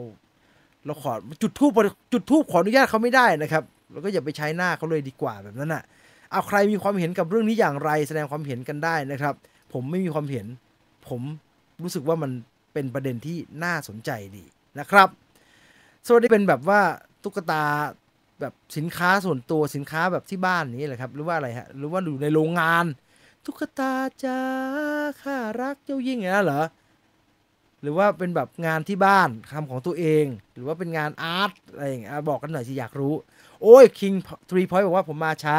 [0.85, 1.71] เราขอจุดทูบ
[2.13, 5.83] จุดทูบขออนุญาตเขาไม่ได้นะครับเราก็อย่าไปใช้หน้าเขาเลยดีกว่าแบบนั้นอะ
[6.31, 9.33] เอาใครมีความเห็นกับเรื่องนี้อย่างไร แสดงความเห็นกันได้นะครับ
[9.73, 10.45] ผมไม่มีความเห็น
[11.07, 11.21] ผม
[11.83, 12.31] รู้สึกว่ามัน
[12.73, 14.45] เป็นประเด็นที่น่าสนใจดี
[14.79, 15.07] นะครับ
[16.07, 16.81] สวัสดีเป็นแบบว่า
[17.23, 17.63] ตุ๊กตา
[18.39, 22.85] แบบสินค้าส่วนตัวสินค้าแบบที่บ้านนี้แหละครับ หรือว่าอะไรฮะหรือว่าอยู่ในโรงงาน
[23.45, 24.39] ตุ๊กตาจ้า
[25.21, 26.63] ข้ารักเจ้ายิ่งอย่างนั้นเหรอ
[27.85, 33.13] หรือว่าเป็นแบบงานที่บ้านทำของตัวเอง หรือว่าเป็นงานอาร์ตอะไรอย่างเงี้ยบอกกันหน่อยสิอยากรู้
[33.61, 34.13] โอ้ยคิง
[34.49, 35.57] ทรีพอยต์บอกว่าผมมาช้า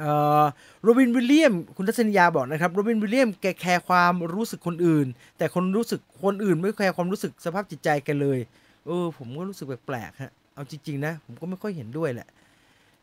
[0.00, 0.12] เอ่
[0.42, 0.44] อ
[0.82, 5.06] โรบินวิลเลียม คุณทัศนียาบอกนะครับโรบินวิลเลียมแกแคร์ความรู้สึกคนอื่น
[5.38, 8.38] แต่คนรู้สึกคนอื่นไม่แคร์ความรู้สึกสภาพจิตใจแกเลย
[8.86, 12.28] เออ ผมก็รู้สึกแปลกๆฮะเอาจริง ๆ นะ ผมก็ไม่ค่อยเห็นด้วยแหละ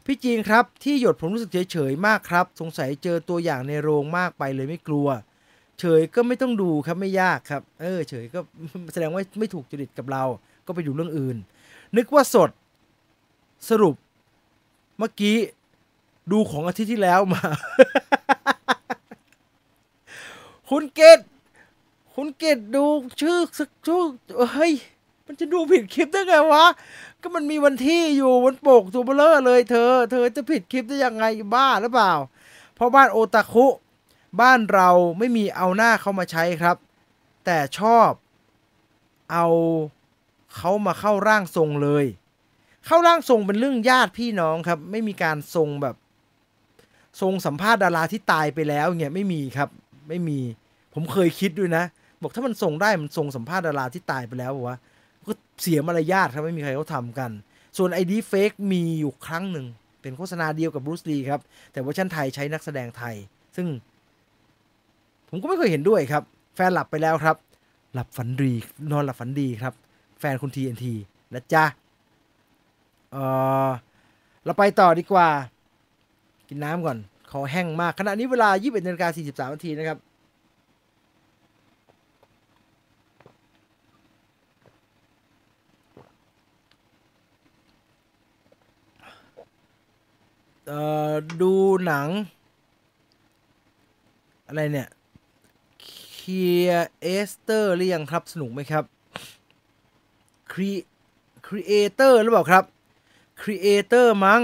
[0.05, 5.07] พี่จีนครับ ธี่หยดผมรู้สึกเฉยๆมากครับ สงสัยเจอตัวอย่างในโรงมากไปเลยไม่กลัว
[5.79, 8.39] เฉยก็ไม่ต้องดูครับไม่ยากครับ เออ เฉยก็
[8.93, 10.23] แสดงว่าไม่ถูกจริตกับเรา
[10.65, 11.37] ก็ไปดูเรื่องอื่น
[11.97, 12.49] นึกว่าสด
[13.69, 13.95] สรุป
[14.97, 15.37] เมื่อกี้
[16.31, 17.43] ดูของอาทิตย์ที่แล้วมา
[20.69, 21.19] คุณเกต
[22.15, 22.85] คุณเกตดู
[23.21, 24.03] ชื่อสักชื่อ
[24.53, 24.73] เฮ้ย
[25.25, 26.65] มันจะดูผิดคลิปได้ไงวะ
[27.21, 32.13] ก็มันมีวันที่อยู่บนโปกตัวเบลเลอร์เลยเธอ เธอจะผิดคลิปได้ยังไงบ้าหรือเปล่า
[32.75, 33.65] เพราะบ้านโอตาคุ
[34.41, 36.77] บ้านเราไม่มีเอาหน้าเขามาใช้ครับ
[37.45, 38.11] แต่ชอบ
[39.31, 39.47] เอา
[40.55, 42.05] เขามาเข้าร่างทรงเลย
[42.85, 45.95] เข้าร่างทรงเป็นเรื่องญาติพี่น้องครับ ไม่มีการทรงแบบ
[47.21, 49.69] ทรงสัมภาษณ์ดาราที่ตายไปแล้วเงี้ยไม่มีครับ
[50.09, 50.39] ไม่มี
[50.93, 51.83] ผมเคยคิดด้วยนะ
[52.21, 54.77] บอกถ้ามันทรงได้มันทรงสัมภาษณ์ดาราที่ตายไปแล้วบอกว่า
[55.25, 55.31] ก็
[55.61, 57.31] เสียมารยาทครับไม่มีใครเขาทำกัน
[57.77, 59.65] ส่วนไอดีเฟกมีอยู่ครั้งหนึ่ง
[60.01, 63.15] เป็นโฆษณาเดียวกับบรูซลีครับ แต่เวอร์ชันไทยใช้นักแสดงไทย
[63.55, 63.67] ซึ่ง
[65.35, 66.23] ผมก็ไม่เคยเห็นด้วยครับ
[66.55, 67.35] แฟนหลับไปแล้วครับ
[67.93, 68.53] หลับฝันดี
[68.91, 69.73] นอนหลับฝันดีครับ
[70.19, 70.93] แฟนคุณทีเอ็นที
[71.33, 71.65] นะจ๊ะ
[73.11, 73.17] เอ
[73.67, 73.69] อ
[74.43, 75.27] เราไปต่อดีกว่า
[76.47, 76.97] กินน้ำก่อน
[77.31, 79.97] ขอแห้งมาก ขณะนี้เวลา 21นาฬิกา43นาทีนะครับ
[90.67, 90.73] เอ
[91.09, 91.11] อ
[91.41, 91.53] ดู
[91.85, 92.07] หนัง
[94.49, 94.89] อะไรเนี่ย
[96.27, 98.83] Creator หรือยังครับ สนุกไหมครับ
[100.51, 100.71] ครี
[101.47, 102.63] Creator หรือเปล่าครับ
[103.41, 104.41] Creator มั้ง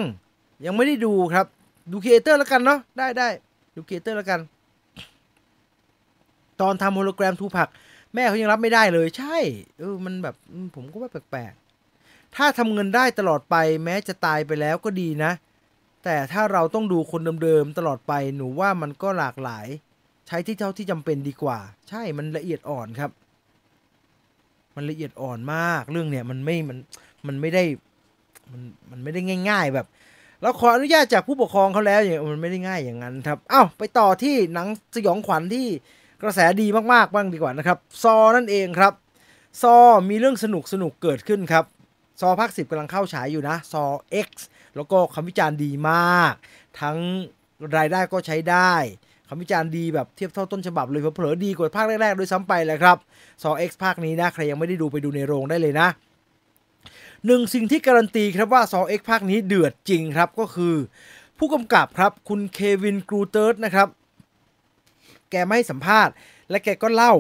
[0.66, 1.46] ยังไม่ได้ดูครับ
[1.92, 3.30] ดู Creator แล้วกันเนาะได้ได้
[3.76, 4.40] ดู Creator แล้วกัน
[6.62, 7.70] ตอนทำโฮโลแกรมทูพัค
[8.14, 9.38] แม่เขายังรับไม่ได้เลย ใช่
[9.80, 10.36] เออมันแบบ
[10.76, 15.32] ผมก็ว่าแปลกๆ ถ้าทำเงินได้ตลอดไป แม้จะตายไปแล้วก็ดีนะ
[16.04, 19.68] แต่ถ้าเราต้องดูคนเดิมๆตลอดไปหนูว่ามันก็หลากหลาย
[20.28, 21.60] ใช้ที่เท่าที่จำเป็นดีกว่า
[21.90, 23.12] ใช่มันละเอียดอ่อนครับ
[24.76, 26.78] มันละเอียดอ่อนมากเรื่องเนี้ยมันไม่มัน
[27.28, 27.64] มันไม่ได้
[28.52, 28.62] มัน
[28.92, 29.88] มันไม่ได้ง่าย ๆ แบบ
[30.42, 35.68] เราขออนุญาตจากผู้ปกครองเขาแล้วอย่างมันไม่ได้ง่ายอย่างนั้นครับเอ้าไปต่อที่หนังสยองขวัญที่
[36.22, 38.94] กระแสดีมากๆบ้างดีกว่านะครับ ซอนั่นเองครับ
[39.62, 39.76] ซอ
[40.10, 41.66] มีเรื่องสนุกสนุกเกิดขึ้นครับ
[42.22, 43.84] ซอภาคสิบกำลังเข้าฉายอยู่นะ ซอ
[44.28, 44.30] X
[44.76, 46.34] แล้วก็คำวิจารณ์ดีมาก
[46.80, 46.98] ทั้ง
[47.78, 48.74] รายได้ก็ใช้ได้
[49.34, 52.98] คำวิจารณ์ดีแบบเทียบเท่าต้นฉบับเลยเผลอดีกว่าภาคแรกๆด้วยซ้ำไปเลยครับ
[53.44, 55.88] ซอ X ภาคนี้นะ ใครยังไม่ได้ดูไปดูในโรงได้เลยนะ
[57.26, 60.76] หนึ่งสิ่งที่การันตีครับว่าซอ X ภาคนี้เดือดจริงครับก็คือ
[61.38, 63.88] ผู้กำกับครับคุณเควินกรูเติร์ดนะครับ
[65.32, 66.14] แกไม่ให้สัมภาษณ์
[66.50, 67.14] และแกก็เล่า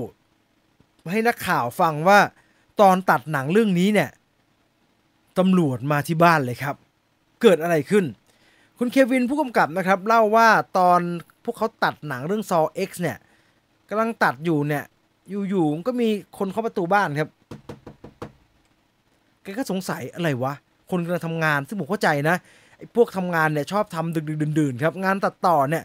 [1.12, 2.20] ให้นักข่าวฟังว่า
[2.82, 4.09] ตอนตัดหนังเรื่องนี้เนี่ย
[5.38, 6.76] ตำรวจมาที่บ้านเลยครับ
[7.41, 8.05] เกิดอะไรขึ้น
[8.78, 11.01] คุณเควินผู้กำกับนะครับ เล่าว่าตอน
[11.44, 13.18] พวกเขาตัดหนังเรื่องซอ X เนี่ย
[13.89, 14.84] กำลังตัดอยู่เนี่ย
[15.50, 17.30] อยู่ๆก็มีคนเข้าประตูบ้านครับ
[19.44, 20.54] แกก็สงสัยอะไรวะ
[20.92, 22.36] คนกำลังทำงานซึ่งผมเข้าใจนะ
[22.78, 25.84] ไอ้พวกทำงานเนี่ยชอบทำดึกดึกดื่นๆครับ งานตัดต่อเนี่ย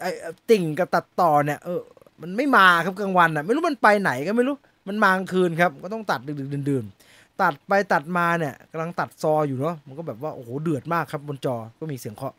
[0.00, 0.10] ไอ้
[0.50, 1.80] ติ่งกับตัดต่อเนี่ยเออ
[2.22, 4.56] มันไม่มาครับกลางวันอะไม่รู้มันไปไหนก็ไม่รู้
[4.88, 12.34] มันมากลางคืนครับ ก็ต้องตัดดึกดึกดื่นๆ ตัดไปตัดมาเนี่ยกำลังตัดซออยู่เนาะมันก็แบบว่าโอ้โหเดือดมากครับบนจอก็มีเสียงเคาะ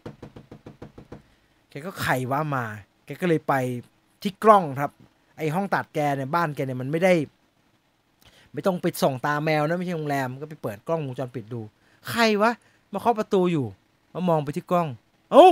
[1.74, 2.66] แกก็ไขว่ามา
[3.06, 3.54] แกก็เลยไป
[4.22, 4.92] ที่กล้องครับ
[5.38, 7.14] ไอห้องตัดแกเนี่ยบ้านแกเนี่ยมันไม่ได้
[8.54, 11.62] ไม่ต้องไปส่องตาแมวนะไม่ใช่โรงแรมก็ไปเปิดกล้องวงจรปิดดู
[12.10, 12.52] ใครวะ
[12.94, 13.66] มาเคาะประตูอยู่
[14.14, 14.88] มามองไปที่กล้อง
[15.32, 15.52] เอ้า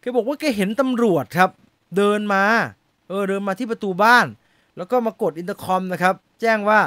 [0.00, 1.50] แกบอกว่าแกเห็นตำรวจครับ
[1.96, 2.44] เดินมา
[3.08, 4.26] เออเดินมาที่ประตูบ้าน
[4.76, 6.80] แล้วก็มากดอินเตอร์คอมนะครับ แจ้งว่า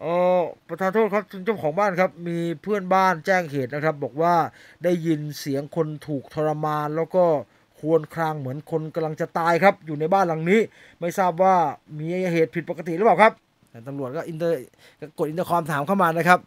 [0.00, 0.04] เอ
[0.38, 4.34] อประทานโทษครับเจ้าของบ้านครับ มีเพื่อนบ้านแจ้งเหตุนะครับ บอกว่า
[4.84, 7.24] ได้ยินเสียงคนถูกทรมาน แล้วก็
[7.80, 10.60] ครวรครางเหมือนคนกำลังจะตายครับ อยู่ในบ้านหลังนี้
[11.00, 11.54] ไม่ทราบว่า
[11.98, 13.32] มีเหตุผิดปกติหรือเปล่าครับ
[13.70, 14.56] แต่ตำรวจก็อินเตอร์
[15.18, 16.38] กดอินเตอร์คอมถามเข้ามานะครับ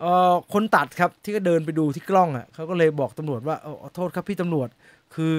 [0.00, 4.68] เอ่อคนตัดครับที่ก็เดินไปดูที่กล้องอะเขาก็เลยบอกตำรวจว่าเออขอโทษครับพี่ตำรวจ
[5.14, 5.32] คือ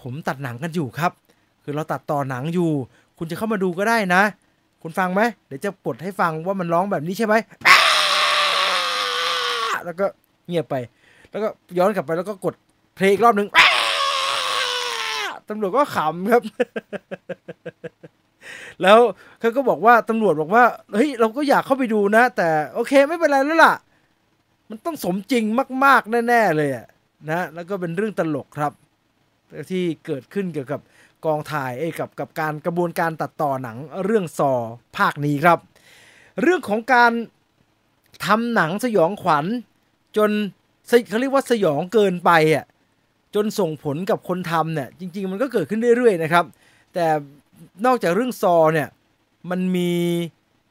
[0.00, 1.12] ผมตัดหนังกันอยู่ครับ
[1.62, 2.70] คือเราตัดต่อหนังอยู่
[3.18, 4.22] คุณจะเข้ามาดูก็ได้นะ
[4.88, 7.34] คุณฟังไหมเดี๋ยวจะเปิดให้ฟังว่ามันร้องแบบนี้ใช่ไหม
[9.84, 10.06] แล้วก็
[10.46, 10.74] เงียบไป
[11.30, 12.54] แล้วก็ย้อนกลับไปแล้วก็กด
[12.96, 13.48] play อีกรอบหนึ่ง
[15.48, 16.42] ตำรวจก็ขำครับ
[18.82, 18.98] แล้ว
[19.40, 20.64] เขาก็บอกว่าตำรวจบอกว่า
[20.94, 23.74] เฮ้ยเราก็อยากเข้าไปดูนะ แต่โอเคไม่เป็นไรแล้วล่ะ
[24.70, 25.44] มันต้องสมจริง
[25.84, 26.86] มาก ๆ แน่ ๆ เลยอะ
[27.30, 28.72] นะ แล้วก็เป็นเรื่องตลกครับ
[29.70, 30.80] ที่เกิดขึ้นเกี่ยวกับ
[31.26, 34.52] กองถ่ายเอ้กับกับการกระบวนการตัดต่อหนังเรื่องซอ
[34.96, 35.58] ภาคนี้ครับ
[36.42, 37.12] เรื่องของการ
[38.26, 39.44] ทำหนังสยองขวัญ
[40.16, 40.30] จน
[41.08, 42.64] เขาเรียกว่าสยองเกินไปอะ
[43.34, 46.44] จนส่งผลกับคนทำเนี่ยจริง ๆ มันก็เกิดขึ้นเรื่อยๆนะครับ
[46.94, 47.06] แต่
[47.86, 48.88] นอกจากเรื่องซอเนี่ย
[49.50, 49.90] มันมี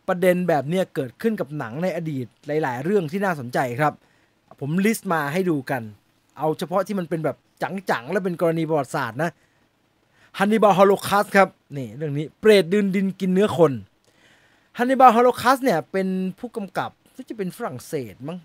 [0.08, 3.94] ประเด็นแบบเนี้ยเกิดขึ้นกับหนังในอดีตหลาย ๆ เรื่องที่น่าสนใจครับ
[4.60, 5.82] ผม list มาให้ดูกัน
[6.38, 7.38] เอาเฉพาะที่มันเป็นแบบ
[7.92, 9.32] จังๆ และเป็นกรณีประวัติศาสตร์นะ
[10.40, 13.72] Hannibal Holocaust ครับนี่เรื่องนี้เปรตเดินดินกินเนื้อคน
[14.78, 16.08] Hannibal Holocaust เนี่ยเป็น
[16.40, 18.38] ผู้กำกับที่จะเป็นฝรั่งเศสมั้ง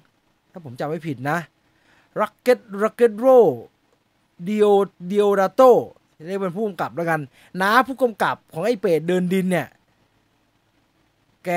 [0.52, 1.38] ถ้าผมจำไม่ผิดนะ
[2.20, 3.26] รักเก็ตรักเก็ตโร
[4.44, 4.66] เดีย-
[5.06, 5.62] เดโอดาโต
[6.26, 7.20] เรียกเป็นผู้กำกับแล้วกัน
[7.60, 9.68] น้าผู้กำกับของไอ้เปรตเดินดินเนี่ย
[11.44, 11.50] แก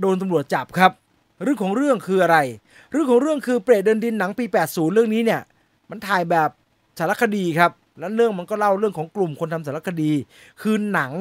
[0.00, 0.92] โดนตำรวจจับครับ
[1.42, 2.38] เรื่องของเรื่องคืออะไร
[2.92, 5.40] เรื่องของเรื่องคือเปรตเดินดินหนังปี 80 เรื่องนี้เนี่ย
[5.90, 6.50] มันถ่ายแบบ
[6.98, 10.12] สารคดีครับ แล้วเรื่องมันก็เล่าเรื่องของกลุ่มคนทำสารคดี
[10.62, 11.12] คือหนัง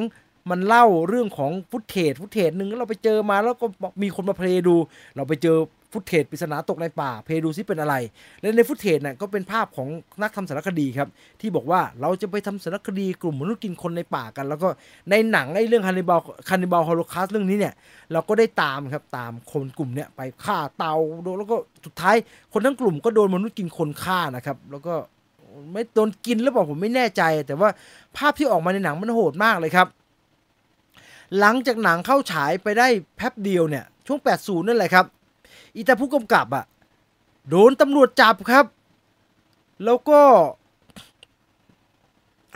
[0.49, 3.65] มันเล่าเรื่องของ footage footage หนึ่งเราไปเจอมาแล้วก็
[4.01, 4.75] มีคนมา play ดู
[5.15, 5.57] เราไปเจอ
[5.91, 7.95] footage ปริศนาตกในป่า play ดูซิเป็นอะไร
[8.41, 9.87] และใน footage น่ะก็เป็นภาพของ
[10.21, 11.09] นักทำสารคดีครับ
[11.41, 14.67] ที่บอกว่าเราจะไปทำสารคดีกลุ่มมนุษย์กินคนในป่ากัน แล้วก็
[15.09, 16.19] ในหนังไอ้เรื่อง Hannibal
[16.49, 17.73] Cannibal Holocaust เรื่องนี้เนี่ย
[18.11, 20.95] เราก็ได้ตามครับตามคนกลุ่มเนี้ยไปฆ่าเตา
[21.37, 21.55] แล้วก็
[21.85, 22.15] สุดท้าย
[22.53, 24.93] คนทั้งกลุ่มก็โดนมนุษย์กินคนฆ่านะครับแล้วก็
[25.71, 27.69] ไม่โดนกินหรือเปล่าผมไม่แน่ใจ แต่ว่า
[28.17, 29.87] ภาพที่ออกมาในหนังมันโหดมากเลยครับ
[31.39, 35.05] หลังจากหนังเข้าฉายไปได้แป๊บเดียวเนี่ยช่วง 80 นั่นแหละครับ
[35.75, 36.65] อีตาผู้กำกับอะ
[37.49, 38.65] โดนตำรวจจับครับ
[39.85, 40.21] แล้วก็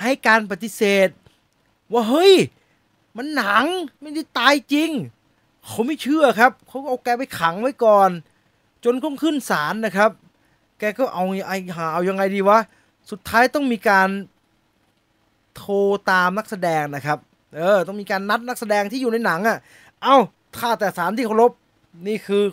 [0.04, 1.10] ให้การปฏิเสธ
[1.94, 2.34] ว่าเฮ้ย
[3.18, 3.66] มันหนัง
[4.02, 4.90] ไม่ได้ตายจริง
[5.66, 8.10] เขาไม่เชื่อครับ เขาก็เอาแกไปขังไว้ก่อน
[8.84, 10.12] จนก็ขึ้นศาลนะครับ
[10.80, 12.60] แกก็เอาไอ้หาเอายังไงดีวะ
[13.12, 14.10] สุดท้ายต้องมีการ
[15.56, 15.76] โทร
[16.12, 17.18] ตามนักแสดงนะครับ
[17.56, 19.58] เออ ต้องมีการนัดนักแสดงที่อยู่ในหนังอะ่ะ
[20.04, 20.16] เอ้า
[20.60, 21.52] ข้าแต่สารที่เคารพ
[22.08, 22.44] นี่คือ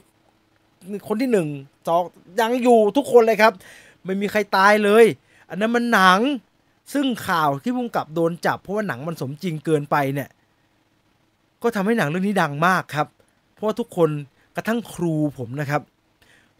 [1.08, 1.48] คนที่หนึ่ง
[1.88, 2.02] สอง
[2.40, 3.52] ยังอยู่ทุกคนเลยครับ
[4.04, 5.04] ไม่มีใครตายเลย
[5.48, 6.20] อันนั้นมันหนัง
[6.92, 10.28] ซึ่งข่าวที่พุ่งกับโดนจับ เพราะว่าหนังมันสมจริงเกินไปเนี่ย
[11.62, 13.06] ก็ทำให้หนังเรื่องนี้ดังมากครับ
[13.52, 14.10] เพราะว่าทุกคน
[14.56, 15.82] กระทั่งครูผมนะครับ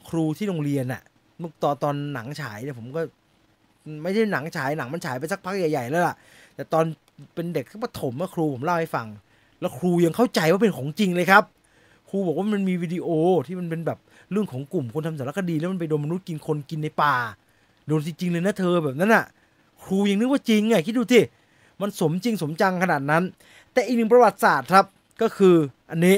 [0.08, 1.02] ครูที่โรงเรียนอะ
[1.40, 3.00] มุกตอนตอนหนังฉายเนี่ยผมก็
[4.02, 6.14] ไม่ใช่หนังฉายหนังมันฉายไปสักพักใหญ่ๆแล้วล่ะ
[6.54, 6.84] แต่ตอน
[7.34, 9.06] เป็นเด็กประถมเมื่อครูผมเล่าให้ฟัง
[9.60, 11.44] แล้วครูยังเข้าใจว่าเป็นของจริงเลยครับ
[12.08, 13.08] ครูบอกว่ามันมีวิดีโอ
[13.46, 13.98] ที่มันเป็นแบบ
[14.32, 17.14] เรื่องของกลุ่มคนทำสารคดี แล้วมันไปโดนมนุษย์กินคนกินในป่า
[17.86, 19.24] โดนจริงๆเลยนะเธอแบบนั้นอะ
[19.82, 21.22] ครูยังนึกว่าจริงไงคิดดูที่
[21.80, 23.22] มันสมจริงสมจังขนาดนั้น
[23.72, 24.84] แต่อีกหนึ่งประวัติศาสตร์ครับ
[25.22, 25.54] ก็คือ
[25.90, 26.16] อันนี้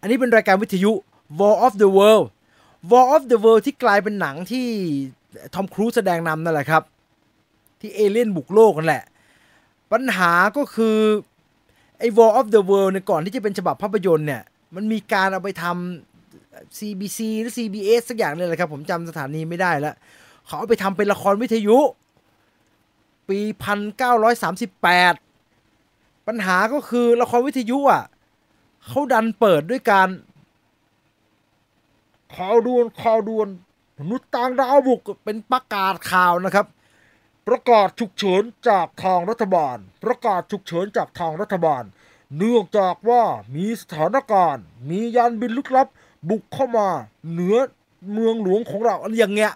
[0.00, 0.92] อันนี้เป็นรายการวิทยุ
[1.38, 2.26] War of the World
[2.90, 4.66] War of the World ที่กลายเป็นหนังที่
[5.54, 6.82] ทอมครูซแสดงนำนั่นแหละครับ
[7.80, 9.04] ที่เอเลี่ยนบุกโลกกันแหละ
[9.92, 10.96] ปัญหาก็คือ
[11.98, 14.42] ไอ้ War of the World เนี่ยก่อนที่จะเป็นฉบับภาพยนตร์เนี่ย
[14.74, 19.94] มันมีการเอาไปทำ CBC หรือ CBS สักอย่างเนี่ยแหละครับ ผมจำสถานีไม่ได้แล้ว
[20.46, 21.78] เขาเอาไปทำเป็นละครวิทยุ
[23.28, 23.38] ปี
[25.04, 28.04] 1938 ปัญหาก็คือละครวิทยุอะ
[28.86, 30.08] เขาดันเปิดด้วยการ
[32.34, 33.48] ข่าวด่วนข่าวด่วน
[33.98, 36.66] มนุษย์ต่างดาวบุกเป็นประกาศข่าวนะครับ
[37.48, 41.82] ประกาศฉุกเฉินจากทางรัฐบาล ประกาศฉุกเฉินจากทางรัฐบาล
[42.38, 43.22] เนื่องจากว่า
[43.54, 45.88] มีสถานการณ์ มียานบินลึกลับ
[46.28, 46.88] บุกเข้ามา
[47.30, 47.56] เหนือ
[48.12, 49.52] เมืองหลวงของเราอะไรอย่างเงี้ย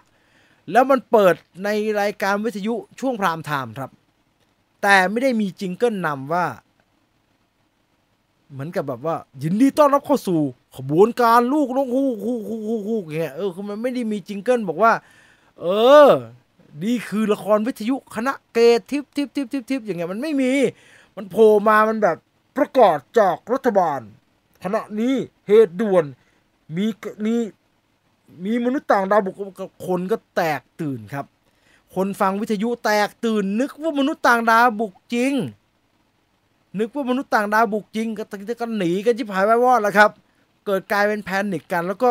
[0.71, 1.69] แล้วมันเปิดใน
[2.01, 3.91] รายการวิทยุช่วง prime time ครับ
[4.83, 6.45] แต่ไม่ได้มี jingle นำว่า
[8.51, 10.39] เหมือนกับแบบว่า ยินดีต้อนรับเข้าสู่
[10.77, 14.93] ขบวนการลูกนกฮูกฮูกฮูกฮูกฮูกอย่างเงี้ยเออคือมันไม่ได้มีจิงเกิลบอกว่า
[15.61, 15.65] เอ
[16.07, 16.09] อ
[16.83, 20.51] นี่คือละครวิทยุคณะเกตทิปทิปทิปทิปทิปอย่างเงี้ยมันไม่มี
[21.15, 22.17] มันโผล่มามันแบบ
[22.57, 23.99] ประกาศจากรัฐบาล
[24.63, 25.13] ขณะนี้
[25.47, 26.03] เหตุด่วน
[26.75, 26.85] มี
[27.25, 27.35] มี
[28.45, 29.35] มีมนุษย์ต่างดาวบุก
[29.87, 31.25] คนก็แตกตื่นครับ
[31.95, 35.33] คนฟังวิทยุแตกตื่นนึกว่ามนุษย์ต่างดาวบุกจริง
[36.77, 40.11] นึกว่ามนุษย์ต่างดาวบุกจริงก็ตะกี้ก็หนีกันชิบหายไว้วอดแล้วครับ
[40.65, 42.09] เกิดกลายเป็นแพนิคกัน แล้วก็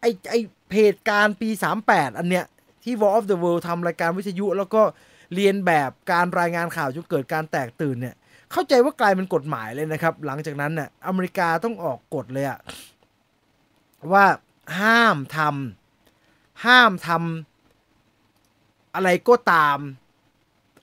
[0.00, 0.34] ไอไอ
[0.76, 1.48] เหตุการณ์ปี
[1.84, 2.44] 38 อันเนี้ย
[2.84, 4.82] ที่ War of the World ทำรายการวิทยุ แล้วก็
[5.34, 8.14] เรียนแบบการรายงานข่าวจนเกิดการแตกตื่นเนี่ย
[8.52, 12.58] เข้าใจว่ากลายเป็นกฎหมายเลยนะครับ หลังจากนั้นเนี่ยอเมริกาต้องออกกฎเลยอะ
[14.12, 14.24] ว่า
[14.80, 19.78] ห้ามทำห้ามทำอะไรก็ตาม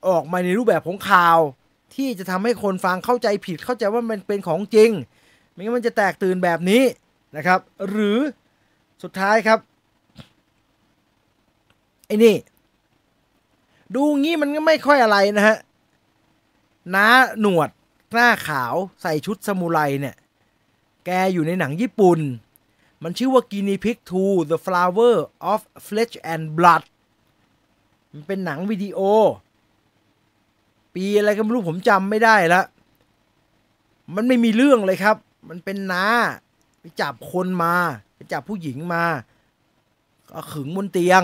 [0.08, 1.38] ออกมาในรูปแบบของข่าว
[1.94, 4.90] ที่จะทำให้คนฟังเข้าใจผิดเข้าใจว่ามันเป็นของจริง
[5.50, 6.82] ไม่งั้นมันจะแตกตื่นแบบนี้
[7.36, 8.18] นะครับ หรือ
[9.02, 9.58] สุดท้ายครับ
[12.06, 12.36] ไอ้นี่
[13.94, 15.56] ดูงี้มันก็ไม่ค่อยอะไรนะฮะ
[16.94, 17.06] น้า
[17.40, 17.70] หนวด
[18.12, 20.16] หน้าขาวใส่ชุดซามูไรเนี่ย
[21.06, 22.20] แกอยู่ในหนังญี่ปุ่น
[23.02, 25.14] มันชื่อว่า Guinea Pig 2 The Flower
[25.52, 26.82] of Flesh and Blood
[28.12, 29.00] มันเป็นหนังวิดีโอ
[30.94, 32.62] ปีอะไรก็ไม่รู้ผมจำไม่ได้ละ
[34.14, 35.16] มันไม่มีเรื่องเลยครับ
[35.48, 36.06] มันเป็นนา
[36.80, 37.74] ไปจับคนมา
[38.14, 39.04] ไปจับผู้หญิงมา
[40.32, 41.22] เอาขึงบนเตียง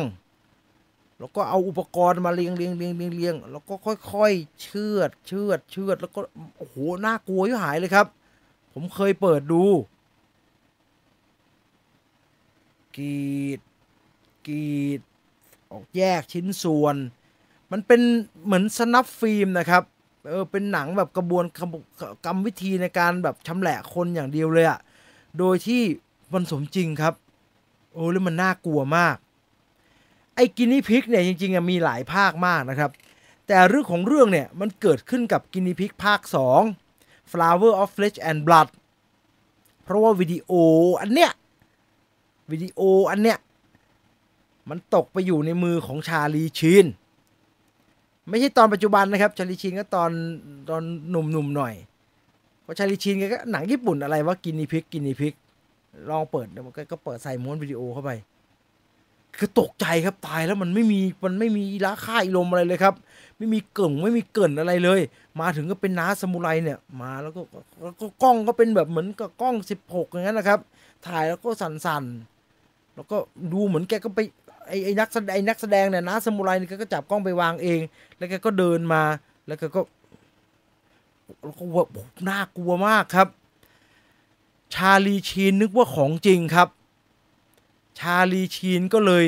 [1.18, 3.74] แล้วก็เอาอุปกรณ์มาเรียงเรียงเรียงเรียงเรียงแล้วก็
[4.12, 6.20] ค่อยๆ เชือดเชือดเชือดแล้วก็
[6.58, 8.06] โอ้โหน่ากลัวยิ่หายเลยครับ
[8.72, 9.64] ผมเคยเปิดดู
[12.96, 13.20] กรี
[13.58, 13.60] ด
[14.46, 15.00] กรีด
[15.72, 16.96] ออกแยกชิ้นส่วน
[17.72, 18.00] มันเป็น
[18.44, 19.82] เหมือน snuff film นะครับ
[20.28, 21.44] เออเป็นหนังแบบกระบวน
[22.24, 24.80] กรรมวิธีในการแบบชำแหละคนอย่างเดียวเลยอะ
[25.38, 25.82] โดยที่
[26.32, 27.14] มันสมจริงครับ
[27.92, 29.16] โอ้แล้วมันน่ากลัวมาก
[30.34, 32.90] ไอ้ Guinea Pig เนี่ยจริงๆมีหลายภาคมากนะครับ
[33.46, 36.20] แต่เรื่องของเรื่องเนี่ยมันเกิดขึ้นกับ Guinea Pig ภาค
[36.76, 38.68] 2 Flower of Flesh and Blood
[39.84, 40.52] เพราะว่าวิดีโอ
[41.00, 41.32] อันเนี้ย
[42.50, 43.38] วิดีโออันเนี้ย
[44.68, 46.86] มันตกไปอยู่ในมือของชาลีชีน
[48.30, 50.10] ไม่ใช่ตอนปัจจุบันนะครับชาลีชีนก็ตอน
[50.70, 51.74] ตอนหนุ่มๆหน่อย
[52.62, 55.34] เพราะชาลีชีนก็หนังญี่ปุ่นอะไรว่ากินนีพิกกินนีพิก
[56.10, 58.10] ลองเปิดมันก็เปิดใส่ม้วนวิดีโอเข้าไป
[59.38, 62.94] คือตกใจครับตายแล้วมันไม่มีมันไม่มีราค่าอิลมอะไรเลยครับ
[63.38, 65.00] ไม่มีเกิ่งไม่มีเกินอะไรเลย
[65.40, 67.40] มาถึงก็เป็นน้าสมุไรเนี่ย มาแล้วก็
[67.82, 70.60] แล้วก็กล้องก็เป็นแบบเหมือนกับกล้องสิบหกอย่างนั้นนะครับ
[71.06, 73.16] ถ่ายแล้วก็สั่นๆแล้วก็
[73.52, 74.20] ดูเหมือนแกก็ไป
[74.70, 77.80] ไอ้ไอ้นักแสดงไอ้นักแสดงเนี่ยน้าสมุไรนี่ก็จับกล้องไปวางเอง
[78.16, 79.02] แล้วแกก็เดินมา
[79.46, 79.80] แล้วแกก็
[81.42, 81.84] แล้วก็ว่า
[82.28, 83.28] น่ากลัวมากครับ
[84.74, 86.68] ชาลีชีนนึกว่าของจริงครับ
[87.98, 89.24] ชาลีชีนก็เลย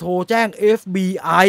[0.00, 0.48] โทรแจ้ง
[0.78, 1.48] FBI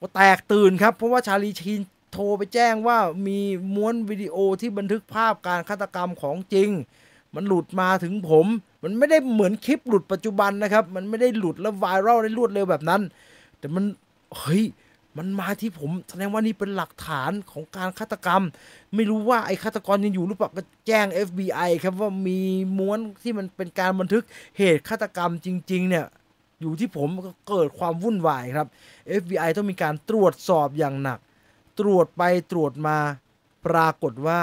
[0.00, 1.80] ก็แตกตื่นครับ เพราะว่าชาลีชีน
[2.12, 3.38] โทรไปแจ้งว่ามี
[3.74, 6.68] ม้วนวิดีโอที่บันทึกภาพการฆาตกรรมของจริง
[7.34, 8.46] มันหลุดมาถึงผม
[8.82, 13.00] มันไม่ได้เหมือนคลิปหลุดปัจจุบันนะครับ มันไม่ได้หลุดแล้วไวรัลได้รวดเร็วแบบนั้น
[13.58, 13.84] แต่มัน
[14.38, 14.64] เฮ้ย
[15.18, 18.42] มันมาที่ผมแสดงว่านี่เป็นหลักฐานของการฆาตกรรม
[18.94, 22.40] ไม่รู้ว่าไอ้ฆาตกรยังอยู่หรือเปล่าก็แจ้ง FBI ครับว่ามี
[22.78, 24.24] ม้วนที่มันเป็นการบันทึก
[24.58, 26.04] เหตุฆาตกรรมจริง ๆ เนี่ย
[26.60, 28.68] อยู่ที่ผมก็เกิดความวุ่นวายครับ
[29.22, 31.18] FBI ต้องมีการตรวจสอบอย่างหนัก
[31.80, 32.22] ตรวจไป
[32.52, 32.98] ตรวจมา
[33.66, 34.40] ปรากฏว่า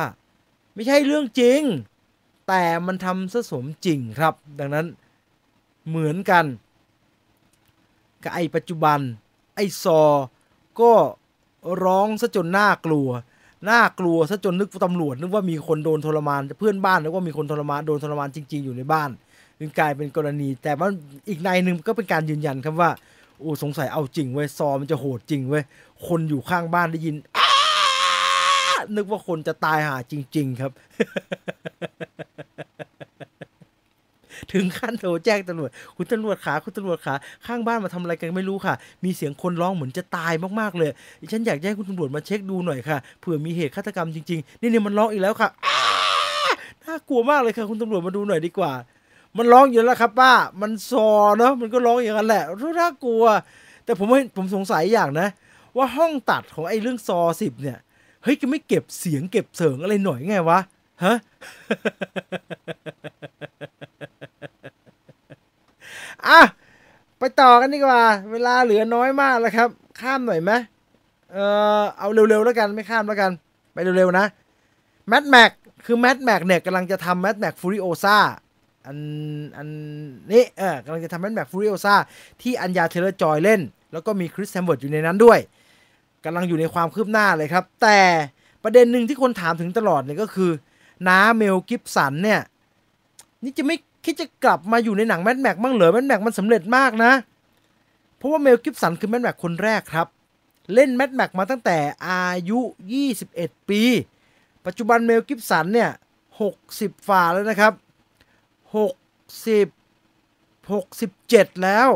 [0.75, 1.61] ไม่ใช่เรื่องจริง
[2.49, 4.85] แต่มันทำซะสมจริงครับ ดังนั้น
[5.87, 6.45] เหมือนกัน
[8.23, 8.99] กับไอ้ปัจจุบัน
[9.55, 10.01] ไอ้ซอ
[10.81, 10.91] ก็
[11.83, 13.09] ร้องซะจนน่ากลัว
[13.69, 19.09] น่ากลัวซะจนนึกตำรวจนึกว่ามีคนโดนทรมานเพื่อนบ้านนึกว่ามีคนทรมานโดนทรมานจริง ๆ อยู่ในบ้าน
[19.59, 20.89] จึงกลายเป็นกรณี แต่ว่า
[21.29, 22.89] อีกในหนึ่งก็เป็นการยืนยันครับว่า
[23.39, 25.63] โอ้สงสัยเอาจริงเว้ยซอมันจะโหดจริงเว้ย
[26.07, 27.15] คนอยู่ข้างบ้านได้ยิน
[28.95, 30.71] นึกว่าคนจะตายหาจริง ๆ ครับ
[34.53, 37.13] ถึงขั้นโทรแจ้งตำรวจ คุณตำรวจขาคุณตำรวจขา
[37.45, 40.89] ข้างบ้านมาทำอะไรกันไม่รู้ค่ะ มีเสียงคนร้องเหมือนจะตายมากๆเลย
[41.31, 45.49] ฉันอยากให้คุณตำรวจมาเช็คดูหน่อยค่ะเผื่อมีเหตุฆาตกรรมจริงๆนี่เนี่ยมันร้องอีกแล้วค่ะ
[46.83, 48.71] น่ากลัวมากเลยค่ะ คุณตำรวจมาดูหน่อยดีกว่า
[49.37, 53.23] มันร้องอยู่แล้วครับ ป้า มันซอเนาะมันก็ร้องอย่างนั้นแหละรู้น่ากลัว
[53.85, 55.27] แต่ผมผมสงสัยอย่างนะ
[55.77, 57.77] ว่าห้องตัดของไอ้เรื่องซอสิบเนี่ย
[58.23, 60.59] เฮ้ยจะไม่เก็บเสียงเก็บเสียงอะไรหน่อยไงวะ
[61.03, 61.15] ฮะ
[66.27, 66.41] อะ
[67.19, 68.01] ไปต่อกันดีกว่า
[68.31, 70.51] เวลาเหลือน้อยมากแล้วครับ ข้ามหน่อยไหม
[71.31, 71.37] เอ
[71.79, 73.31] อเอาเร็วๆแล้วกันไม่ข้ามแล้วกัน
[73.73, 74.25] ไปเร็วๆนะ
[75.07, 75.51] Mad Max
[75.85, 78.17] คือ Mad Max เนี่ยกำลังจะทำ Mad Max Furiosa
[78.85, 78.97] อัน
[79.57, 79.67] อัน
[80.31, 81.95] นี้เออกำลังจะทำ Mad Max Furiosa
[82.41, 83.61] ที่อัญญาเทเลอร์จอยเล่น
[83.93, 85.39] แล้วก็มีคริสเฮมส์เวิร์ธอยู่ในนั้นด้วย
[86.25, 87.99] กำลังอยู่ในความคืบหน้าเลยครับ แต่
[88.63, 90.51] ประเด็นหนึ่งที่คนถามถึงตลอดเนี่ยก็คือ
[91.07, 92.41] น้าเมลกิฟสันเนี่ย
[93.43, 97.11] นี่จะไม่คิดจะกลับมาอยู่ในหนัง Mad Max บ้างเหรอ Mad Max มันสำเร็จมากนะ
[98.17, 100.07] เพราะว่าเมลกิฟสันคือ Mad Max คนแรกครับ
[100.73, 102.59] เล่น Mad Max มาตั้งแต่อายุ
[103.15, 103.81] 21 ปี
[104.65, 105.91] ปัจจุบันเมลกิฟสันเนี่ย
[106.41, 107.73] หกสิบกว่าแล้วนะครับ
[108.77, 108.93] หก
[109.47, 109.67] สิบ
[110.73, 111.89] หกสิบเจ็ดแล้ว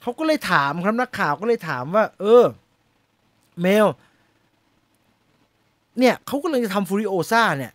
[0.00, 2.44] เขาก็เลยถามครับนักข่าวก็เลยถามว่า เออ
[3.60, 3.86] เมล
[5.98, 7.72] เนี่ยเขาก็เลยจะทำ Furiosa เนี่ย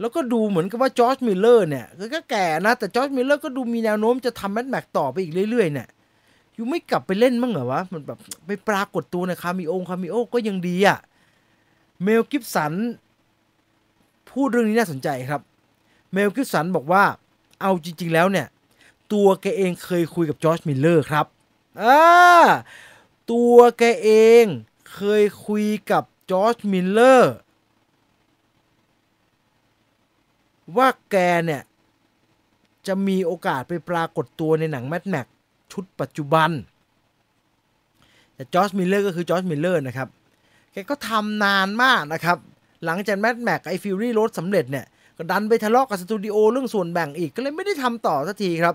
[0.00, 5.88] แล้วก็ดูเหมือนกับว่าจอร์จมิลเลอร์เนี่ย ก็แก่นะ แต่จอร์จมิลเลอร์ก็ดูมีแนวโน้มจะทำ Mad Max ต่อไปอีกเรื่อยๆ เนี่ย
[6.54, 10.98] you ไม่กลับไปเล่นมั่งเหรอวะ มันแบบไปปรากฏตัวใน cameo cameo ก็ยังดีอะ
[12.02, 12.72] เมลกิฟสัน
[14.30, 15.40] พูดเรื่องนี้น่าสนใจครับ
[16.12, 17.02] เมลกิฟสันบอกว่า
[17.60, 18.46] เอาจริง ๆ แล้วเนี่ย
[19.12, 21.26] ตัวแกเองเคยคุยกับจอร์จมิลเลอร์ครับ
[21.82, 22.00] อ่า
[23.32, 24.10] ตัวแกเอ
[24.42, 24.44] ง
[24.96, 27.34] เคยคุยกับจอร์จมิลเลอร์
[30.76, 31.16] ว่าแก
[31.46, 31.62] เนี่ย
[32.86, 35.26] จะมีโอกาสไปปรากฏตัวในหนัง Mad Max
[35.72, 36.50] ชุดปัจจุบัน
[38.34, 40.08] แต่จอร์จมิลเลอร์ก็คือจอร์จมิลเลอร์นะครับ
[40.72, 42.38] แกก็ทำนานมากนะครับ
[42.84, 44.86] หลังจาก Mad Max ไอ Fury Road สำเร็จเนี่ย
[45.16, 48.74] ก็ดันไปทะเลาะกับสตูดิโอเรื่องส่วนแบ่งอีกก็เลยไม่ได้ทำต่อสักทีครับ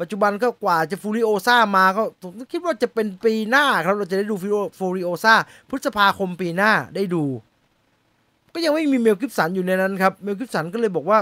[0.00, 2.02] ปัจจุบันก็กว่าจะ Furiosa มาก็
[2.52, 4.36] คิดว่าจะเป็นปีหน้าครับ เราจะได้ดู
[4.78, 5.34] Furiosa
[5.68, 7.24] พฤษภาคมปีหน้าได้ดู
[8.54, 11.18] ก็ยังไม่มีเมลกิฟสันอยู่ในนั้นครับ เมลกิฟสันก็เลยบอกว่า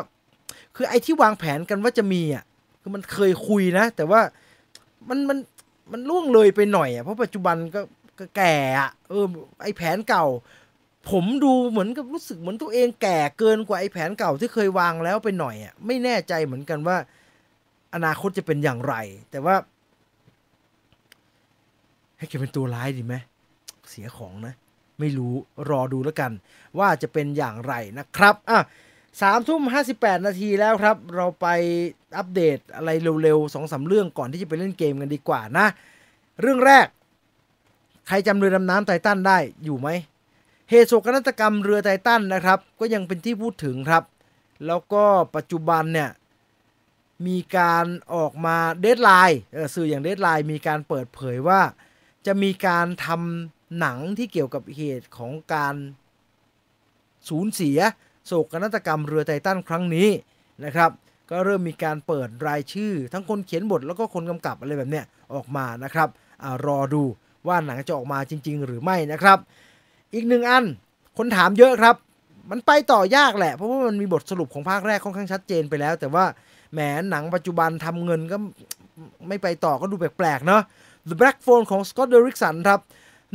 [0.77, 2.45] คือไอที่วางแผนกันว่าจะมีอะ
[2.81, 4.21] คือมันเคยคุยนะ แต่ว่า
[5.09, 5.39] มันมัน
[5.93, 7.81] มันล่วงเลยไปหน่อยอะเพราะปัจจุบันก็
[8.37, 9.27] แก่อะเออ
[9.63, 10.27] ไอแผนเก่า
[11.11, 16.97] ผมดูเหมือนกับรู้สึกเหมือนตัวเองแก่เกินกว่าไอ้แผนเก่าที่เคยวางแล้วไปหน่อยอะไม่แน่ใจเหมือนกันว่า
[17.95, 18.95] อนาคตจะเป็นอย่างไร
[19.31, 19.55] แต่ว่า
[22.19, 23.15] ให้แกเป็นตัวร้ายดีไหม
[23.91, 24.55] เสียของนะ
[24.99, 25.35] ไม่รู้
[25.71, 26.33] รอดูแล้วกัน
[26.79, 28.59] ว่าจะเป็นอย่างไรนะครับอะ
[29.21, 31.47] สามทุ่มห้าสิบแปดนาทีแล้วครับ เราไป
[32.17, 32.91] อัปเดตอะไร
[33.23, 35.67] เร็วๆสองสาเรื่องก่อนที่จะไปเล่นเกมกันดีกว่านะ
[36.41, 36.87] เรื่องแรก
[38.09, 39.89] ใครจำเรือดำน้ำไททันได้อยู่ไหม
[40.71, 44.05] เหตุโศกนาฏกรรมเรือไททันนะครับ ก็ยังเป็นที่พูดถึงครับ
[44.67, 45.05] แล้วก็
[45.37, 46.11] ปัจจุบันเนี่ย
[47.27, 49.41] มีการออกมา Deadline
[49.75, 51.61] สื่ออย่าง Deadline มีการเปิดเผยว่า
[52.27, 55.75] จะมีการทำหนังที่เกี่ยวกับเหตุของการ
[57.29, 57.79] สูญเสีย
[58.27, 60.09] โศกนาฏกรรมเรือไททันครั้งนี้
[60.65, 60.91] นะครับ
[61.31, 65.05] ก็เริ่มมีการเปิดรายชื่อ ทั้งคนเขียนบทแล้วก็คนกำกับอะไรแบบเนี้ย
[65.35, 66.09] ออกมานะครับ
[66.43, 67.03] ก็รอดู
[67.47, 69.39] ว่าหนังจะออกมาจริง ๆ หรือไม่นะครับ
[70.15, 70.65] อีกหนึ่งอัน
[71.19, 71.97] คนถามเยอะครับ
[72.51, 76.25] มันไปต่อยากแหละเพราะว่ามันมีบทสรุปของภาคแรกค่อนข้างชัดเจนไปแล้ว แต่ว่า
[76.73, 76.79] แหม
[77.11, 78.37] หนังปัจจุบันทำเงินก็
[79.29, 80.63] ไม่ไปต่อก็ดูแปลกๆเนาะ
[81.09, 82.81] The Black Phone ของ Scott Derrickson ครับ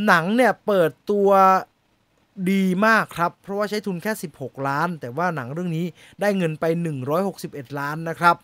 [0.06, 1.30] หนังเนี่ยเปิดตัว
[2.52, 5.86] ดีมากครับ เพราะว่าใช้ทุนแค่ 16 ล้าน แต่ว่าหนังเรื่องนี้
[6.22, 6.66] ได้เงินไป
[7.22, 8.36] 161 ล้านนะครับ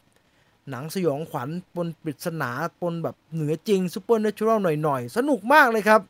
[0.69, 6.01] หนังสยองขวัญปนปริศนาปนแบบเหนือจริงซูเปอร์เนเชอรัลหน่อยๆ สนุกมากเลยครับ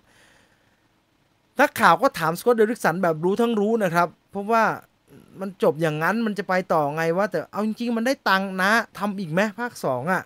[1.59, 4.63] นักข่าวก็ถามสกอตเดริกสันแบบรู้ทั้งรู้นะครับ เพราะว่า
[5.39, 10.21] มันจบอย่างนั้นมันจะไปต่อไงว่า แต่เอาจริงๆ มันได้ตังค์นะทำอีกไหมภาคสองอะ่ะ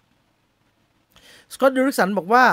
[1.53, 2.45] สกอตเดริกสันบอกว่า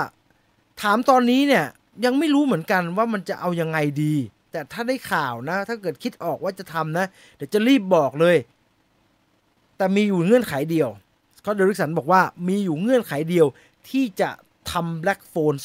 [0.81, 1.65] ถามตอนนี้เนี่ย
[2.05, 4.15] ยังไม่รู้เหมือนกันว่ามันจะเอายังไงดี
[4.51, 8.37] แต่ถ้าได้ข่าวนะ ถ้าเกิดคิดออกว่าจะทำนะ เดี๋ยวจะรีบบอกเลย
[9.77, 10.89] แต่มีอยู่เงื่อนไขเดียว
[11.37, 13.45] สกอตเดริกสันบอกว่ามีอยู่เงื่อนไขเดียว
[13.89, 14.29] ที่จะ
[14.71, 15.57] ทำ Black Phone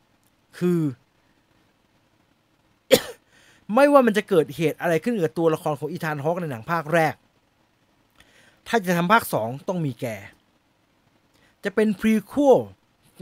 [0.00, 0.80] 2คือ
[3.74, 7.14] ไม่ว่ามันจะเกิดเหตุอะไรขึ้นกับตัวละครของอีธานฮอกในหนังภาคแรก
[8.68, 10.06] ถ้าจะทำภาคสองต้องมีแก
[11.64, 12.58] จะเป็นพรีควล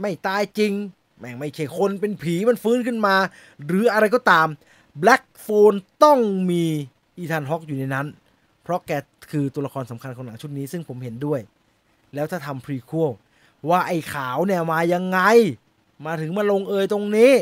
[0.01, 0.73] ไม่ตายจริง
[1.19, 3.15] แม่งไม่ใช่คนเป็นผีมันฟื้นขึ้นมา
[3.65, 4.47] หรืออะไรก็ตาม
[5.01, 6.19] Black Phone ต้อง
[6.49, 6.63] มี
[7.17, 8.07] อีธานฮอกอยู่ในนั้น
[8.63, 8.91] เพราะแก
[9.31, 11.39] คือตัวละครสำคัญของหนังชุดนี้ซึ่งผมเห็นด้วย
[12.13, 13.11] แล้วถ้าทำพรีควล
[13.69, 15.19] ว่าไอ้ขาวเนี่ยมายังไง
[16.05, 17.33] มาถึงมาลงเอยตรงนี้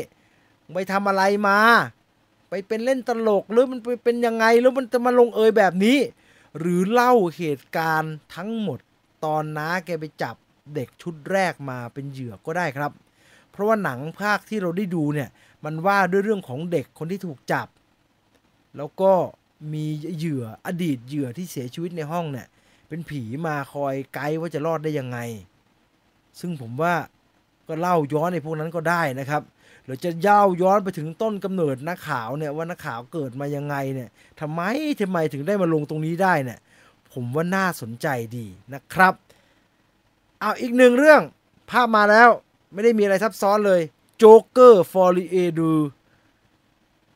[0.74, 1.58] ไปทำอะไรมา
[2.48, 5.98] ไปเป็นเล่นตลกหรือมันไปเป็นยังไงแล้วมันจะมาลงเอยแบบนี้
[6.58, 8.78] หรือเล่าเหตุการณ์ทั้งหมด
[9.24, 10.36] ตอนน้าแกไปจับ
[10.74, 12.92] เด็กชุดแรกมาเป็นเหยื่อก็ได้ครับ
[13.50, 15.28] เพราะว่าหนังภาคที่เราได้ดูเนี่ย
[15.64, 17.68] มันว่าด้วยเรื่องของเด็กคนที่ถูกจับ
[18.76, 19.12] แล้วก็
[19.72, 19.84] มี
[20.16, 22.46] เหยื่ออดีตเหยื่อที่เสียชีวิตในห้องเนี่ย
[22.88, 25.18] เป็นผีมาคอยไกด์ว่าจะรอดได้ยังไง
[26.40, 26.94] ซึ่งผมว่า
[27.68, 29.42] ก็เล่าย้อนในพวกนั้นก็ได้นะครับ
[29.84, 34.08] หรือจะย่าย้อนไปถึงต้นกำเนิดนักข่าวเนี่ยว่านักข่าวเกิดมายังไงเนี่ย
[34.40, 34.60] ทำไม
[35.00, 36.58] ทำไมถึงได้มาลงตรงนี้ได้เนี่ย
[37.12, 38.06] ผมว่าน่าสนใจ
[38.36, 39.14] ดีนะครับ
[40.40, 41.22] เอาอีกหนึ่งเรื่อง
[41.70, 42.28] ภาพมาแล้ว
[42.72, 43.80] ไม่ได้มีอะไรซับซ้อนเลย
[44.18, 45.70] Joker Folie à Deux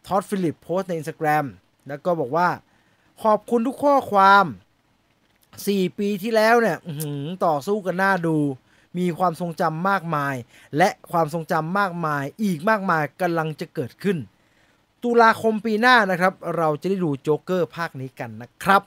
[0.07, 1.47] ท็อดฟิลิปโพสต์ใน Instagram
[1.89, 2.49] แล้วก็บอกว่า
[3.23, 4.45] ขอบคุณทุกข้อความ
[5.21, 6.79] 4 ปีที่แล้วเนี่ย
[7.47, 8.37] ต่อสู้กันน่าดู
[8.99, 10.35] มีความทรงจำมากมาย
[10.77, 14.19] และความทรงจำมากมาย อีกมากมายกำลังจะเกิดขึ้น
[15.03, 18.83] ตุลาคมปีหน้านะครับ เราจะได้ดูโจ๊กเกอร์ภาคนี้กันนะครับ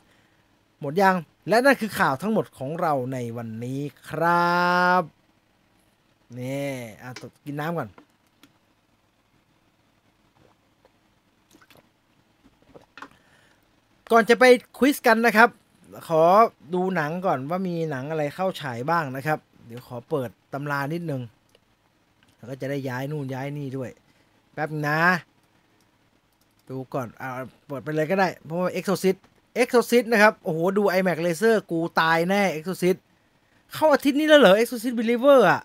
[0.79, 1.15] หมดยัง
[1.49, 5.03] และนั่นคือข่าวทั้งหมดของเราในวันนี้ครับ
[6.39, 6.71] นี่
[7.01, 7.89] อะตดกินน้ำก่อน
[14.11, 14.45] ก่อนจะไป
[14.77, 15.49] ควิสกันนะครับ
[16.07, 16.23] ขอ
[16.73, 19.39] ดูหนังก่อนว่ามีหนังอะไรเข้าฉายบ้างนะครับ
[19.73, 21.21] ดี๋ยวขอเปิดตำรานิดนึง
[22.35, 23.89] แล้วก็จะได้ย้ายนู่นย้ายนี่ด้วย
[24.53, 24.99] แป๊บนะ
[26.69, 27.29] ดูก่อนเอา
[27.67, 29.17] เปิดไปเลยก็ได้ เพราะว่า Exorcist
[29.61, 32.97] Exorcist นะครับ โอ้โห ดู iMac Laser กูตายแน่ Exorcist
[33.73, 35.61] เข้าอาทิตย์นี้แล้วเหรอ Exorcist Believer อะ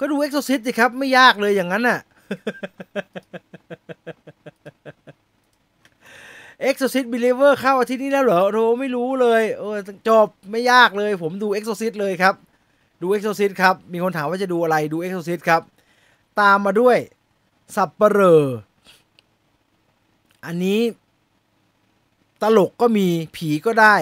[0.00, 1.98] ก็ดู Exorcist สิครับ ไม่ยากเลยอย่างนั้นน่ะ
[6.68, 9.76] Exorcist Believer เข้าอาทิตย์นี้แล้วเหรอโธไม่รู้เลย เออ
[10.08, 12.34] จบไม่ยากเลย ผมดู Exorcist เลยครับ
[13.02, 15.62] ดู Exorcist ครับ มีคนถามว่าจะดูอะไรดู Exorcist ครับ
[16.40, 16.98] ตามมาด้วย
[17.76, 18.44] สับปเหรอ
[20.46, 20.80] อันนี้
[22.42, 23.96] ตลกก็มีผีก็ได้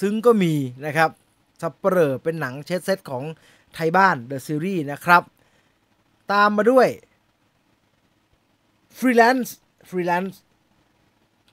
[0.00, 0.54] ซึ้งก็มี
[0.86, 1.10] นะครับ
[1.60, 3.24] สับปเหรอเป็นหนังเช็ดเซตของ
[3.74, 5.22] ไทยบ้าน The Series นะครับ
[6.32, 6.88] ตามมาด้วย
[8.98, 9.50] Freelance
[9.88, 10.36] Freelance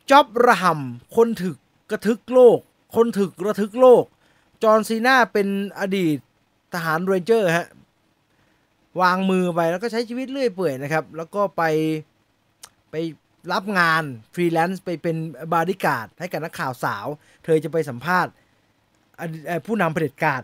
[0.10, 1.58] จ็อบระห่ำคนถึก
[1.92, 2.60] กระทึกโลก
[2.96, 4.04] คนถึกระทึกโลก
[4.64, 5.48] จอห์นซีนาเป็น
[5.80, 6.18] อดีต
[6.74, 7.68] ทหาร Ranger ฮะ
[9.02, 11.64] วางมือไปแล้วก็ใช้ชีวิตเรื่อยเปื่อยนะครับ แล้วก็ไป
[12.92, 12.96] ไป
[13.54, 14.04] รับงาน
[14.34, 15.18] ฟรีแลนซ์ไปเป็น
[15.54, 17.06] บอดี้การ์ดให้กับนักข่าวสาว
[17.44, 18.32] เธอจะไปสัมภาษณ์
[19.66, 20.42] ผู้นำเผด็จการ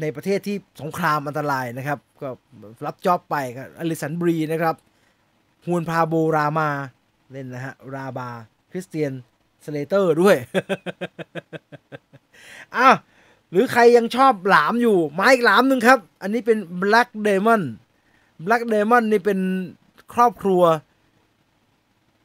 [0.00, 2.28] ในประเทศที่สงครามอันตรายนะครับ ก็
[2.86, 4.76] รับ job ไปครับอลิสันบรีนะครับ
[5.66, 6.70] ฮวนพาโบลมา
[7.32, 8.28] เล่นนะฮะ ราบา
[8.70, 9.12] คริสเตียน
[9.64, 10.36] สเลเตอร์ด้วย
[12.76, 12.96] อ้าว
[13.50, 17.62] หรือใครยังชอบหลามอยู่มาอีกหลามหนึ่งครับ อันนี้เป็น Black Demon
[18.46, 19.38] Black Demon นี่เป็น
[20.14, 20.62] ครอบครัว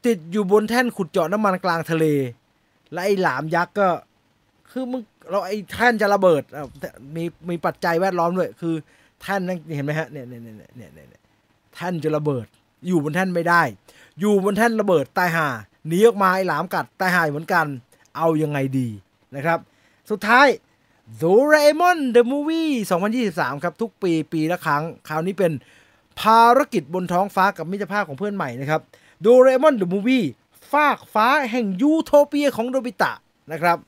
[0.06, 2.04] ติดอยู่บนแท่นขุดเจาะน้ำมันกลางทะเล
[2.92, 3.88] และไอ้หลามยักษ์ก็
[4.70, 6.42] คือมึงเราไอ้แท่นจะระเบิด
[7.16, 8.74] มีมีปัจจัยแวดล้อมด้วย คือ
[9.20, 11.22] แท่นนั่นเห็นไหมฮะเนี่ยเนี่ยเนี่ยเนี่ยเนี่ยเนี่ย
[11.74, 12.46] แท่นจะระเบิด
[12.86, 13.62] อยู่บนแท่นไม่ได้
[14.20, 15.48] อยู่บนแท่นระเบิดตายห่า
[15.88, 17.66] หนีออกมาไอ้หลามกัดตายห่าเหมือนกัน
[18.16, 18.88] เอายังไงดี
[19.36, 19.58] นะครับ
[20.10, 20.46] สุดท้าย
[21.14, 22.72] โดเรมอน The Movie
[23.16, 25.52] 2023 ครับ ทุกปีปีละครั้ง คราวนี้เป็น
[26.20, 28.80] ภารกิจบนท้องฟ้ากับมิตรภาพของเพื่อนใหม่นะครับ
[29.20, 30.26] โดเรมอน The Movie
[30.72, 33.12] ฟากฟ้าแห่งยูโทเปียของโดบิตะ
[33.52, 33.78] นะครับ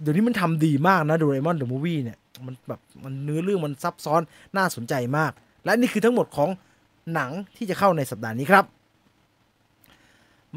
[0.00, 4.22] เดี๋ยวนี้มันทำดีมากนะโดเรมอน The Movie เนี่ย มันแบบมันเนื้อเรื่องมันซับซ้อน
[4.56, 5.32] น่าสนใจมาก
[5.64, 6.50] และนี่คือทั้งหมดของ
[7.14, 8.64] หนังที่จะเข้าในสัปดาห์นี้ครับ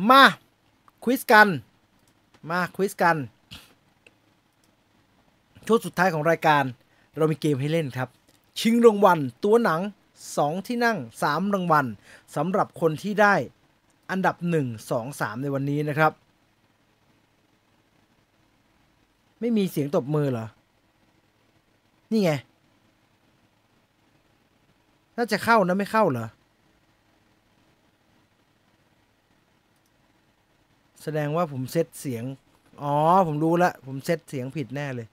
[0.09, 0.23] มา
[1.03, 1.47] ควิสกัน
[2.49, 3.17] มาควิสกัน
[5.65, 6.63] ช่วงสุดท้ายของรายการ
[7.17, 8.09] เรามีเกมให้เล่นครับ
[8.59, 9.81] ชิงรางวัลตัวหนัง
[10.23, 11.85] 2 ที่นั่ง 3 รางวัล
[12.35, 13.35] สำหรับคนที่ได้
[14.11, 16.11] อันดับ 1 2 3 ในวันนี้นะครับ
[19.39, 20.47] ไม่มีเสียงตบมือเหรอ
[22.11, 22.31] นี่ไง
[25.17, 26.27] น่าจะเข้านะไม่เข้าเหรอ
[31.03, 32.23] แสดงว่าผมเซตเสียง
[32.81, 32.95] อ๋อ
[33.27, 35.07] ผมรู้ละ ผมเซตเสียงผิดแน่เลย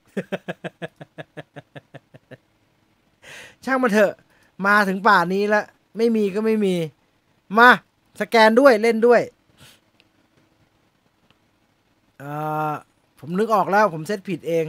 [3.65, 4.13] ช่างมันเถอะ
[4.67, 5.65] มาถึงป่านนี้แล้ว
[5.97, 6.75] ไม่มีก็ไม่มี
[7.59, 7.71] มา
[8.21, 9.23] สแกนด้วยเล่นด้วย
[12.19, 12.25] เอ
[12.71, 12.75] อ
[13.19, 14.67] ผมนึกออกแล้ว ผมเซตผิดเอง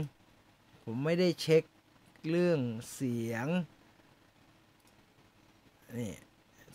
[0.83, 1.63] ผมไม่ได้เช็ค
[2.29, 2.59] เรื่อง
[2.93, 3.47] เสียง
[5.99, 6.13] นี่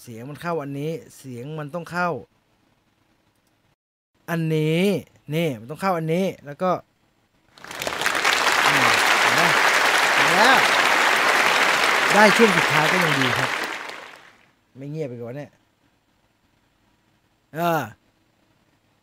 [0.02, 2.10] เสียงมันเข้าอันนี้ เสียงมันต้องเข้า
[4.30, 4.84] อันนี้
[5.34, 6.70] นี่ มันต้องเข้าอันนี้ แล้วก็
[10.38, 10.56] แล้ว
[12.14, 13.50] ได้ช่วงสุดท้ายก็ยังดีครับ
[14.76, 15.50] ไม่เงียบไปก่อนเนี่ย
[17.54, 17.82] เออ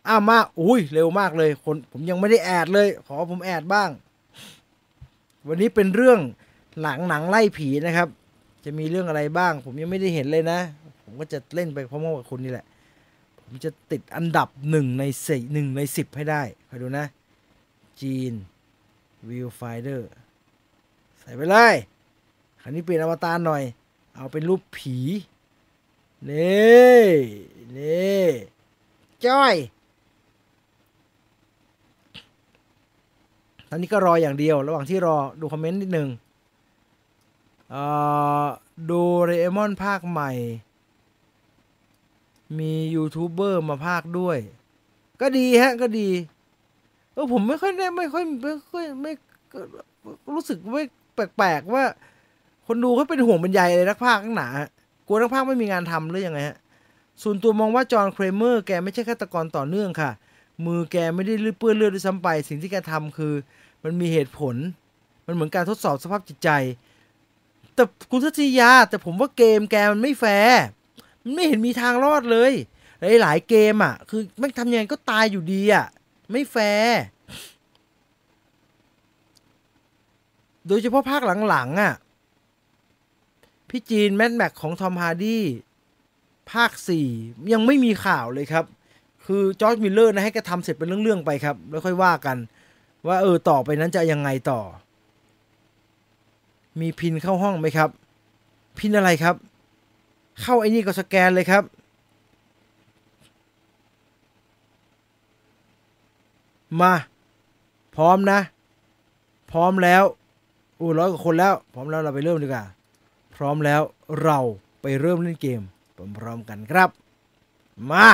[0.08, 3.90] อ้ามาอุ้ยเร็วมากเลย คนผมยังไม่ได้ add เลย ขอผม add บ้าง
[5.48, 6.20] วันนี้เป็นเรื่อง
[6.82, 8.08] หลังหนังไล่ผีนะครับ
[8.66, 10.60] จะมีเรื่องอะไรบ้าง ผมยังไม่ได้เห็นเลยนะ
[11.04, 12.66] ผมก็จะเล่นไปพร้อมกับคุณนี่แหละ
[13.40, 17.06] ผมจะติดอันดับหนึ่งในสี่หนึ่งในสิบให้ได้คอยดูนะ
[18.02, 18.34] จีน
[19.30, 20.10] วิวไฟเดอร์
[21.22, 21.76] ใส่ไปเลย
[22.62, 23.64] คราวนี้เปลี่ยนอวตารหน่อย
[24.16, 24.98] เอาเป็นรูปผี
[26.30, 27.06] นี่
[27.78, 28.26] นี่
[29.26, 29.56] จ้อย
[33.70, 36.10] ตอนนี้ก็รออย่างเดียว ระหว่างที่รอดูคอมเมนต์นิดนึง
[37.70, 37.84] เอ่
[38.44, 38.46] อ
[38.90, 40.32] ดูเรมอนภาคใหม่
[42.60, 44.38] มียูทูบเบอร์มาภาคด้วย
[45.22, 46.10] ก็ดีฮะ ก็ดี
[47.14, 49.12] เออผมไม่ค่อยได้ไม่ค่อยไม่ค่อยไม่
[50.34, 50.84] รู้สึกไม่
[51.16, 51.84] แปลกๆว่า
[52.68, 54.50] คนดูเขาเป็นห่วงเป็นใยเลยนักภาคข้างหนา
[55.08, 56.58] กลัวนักภาคไม่มีงานทำหรือยังไงฮะ
[57.22, 60.12] ส่วนตัวมองว่าจอห์นเครเมอร์แกไม่ใช่ฆาตกรต่อเนื่องค่ะ
[60.66, 63.34] มือแกไม่ได้เปื้อนเลือดด้วยซ้ำไป สิ่งที่แกทำคือ
[63.84, 64.56] มันมีเหตุผล
[65.26, 66.50] มันเหมือนการทดสอบสภาพจิตใจ
[67.76, 70.62] แต่คุณทัศยา แต่ผมว่าเกมแกมันไม่แฟร์
[71.24, 72.54] มันไม่เห็นมีทางรอดเลย
[73.22, 75.86] หลายๆเกมอะ คือไม่งทำยังไงก็ตายอยู่ดีอะ
[76.32, 77.00] ไม่แฟร์
[80.72, 81.94] โดยเฉพาะภาคหลังๆอะ
[83.70, 85.44] พี่จีน Mad Max ของทอมฮาร์ดี้
[86.52, 86.72] ภาค
[87.12, 88.66] 4 ยังไม่มีข่าวเลยครับ
[89.26, 92.38] คือจอร์จมิลเลอร์นะให้แกทำเสร็จเป็นเรื่อง ๆ ไปครับ แล้วค่อยว่ากัน
[93.08, 94.62] ว่าเออต่อไปนั้นจะยังไงต่อ
[96.80, 97.90] มี PIN เข้าห้องไหมครับ
[98.80, 99.36] PIN อะไรครับ
[100.42, 101.64] เข้าไอ้นี่ก็สแกนเลยครับ
[106.82, 106.94] มา
[107.96, 108.40] พร้อมนะ
[109.52, 110.04] พร้อมแล้ว
[110.82, 112.66] อู้ร้อยกว่าคนแล้วพร้อมแล้วเราไปเริ่มดีกว่า
[113.36, 113.82] พร้อมแล้ว
[114.24, 114.40] เรา
[114.82, 115.62] ไปเริ่มเล่นเกม
[116.18, 116.90] พร้อมๆกันครับ
[117.92, 118.08] มา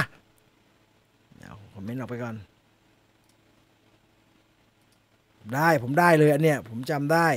[1.39, 2.35] เอาคอมเมนต์ออกไปก่อน
[5.53, 7.27] ได้ผมได้เลยอันเนี้ยผมจำได้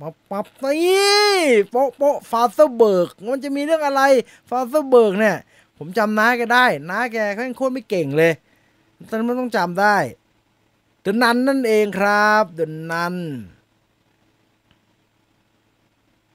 [0.00, 1.36] ปั๊บปั๊บนี่
[1.70, 4.02] โป๊ะโป๊ะ Father Burke มันจะมีเรื่องอะไร
[4.50, 5.36] Father Burke เนี่ย
[5.78, 8.32] ผมจำน้าแกได้น้าแกเขายังโคตรไม่เก่งเลย
[9.08, 9.96] ตอนนั้นมันต้องจำได้
[11.08, 13.16] ดนนันนั่นเองครับดนนัน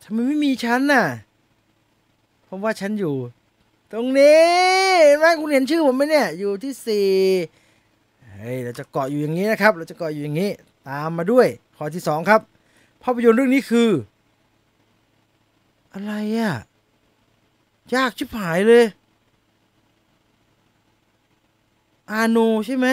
[0.02, 1.06] ทำไมไม่มีฉันน่ะ
[2.44, 3.16] เพราะว่าฉันอยู่
[3.92, 4.42] ตรงนี้
[5.06, 7.10] เห็นไหมคุณเห็นชื่อผมไหมเนี่ย อยู่ที่สี่
[8.24, 10.52] เฮ้ย เราจะเกาะอยู่อย่างนี้นะครับ เราจะเกาะอยู่อย่างนี้
[10.88, 11.48] ตามมาด้วย
[11.78, 12.42] ข้อที่สองครับ
[13.02, 13.90] ภาพยนตร์เรื่องนี้คือ
[15.94, 16.54] อะไรอะ่ะ
[17.96, 18.86] ยากชิบหายเลย
[22.12, 22.88] อาโนใช่ไหม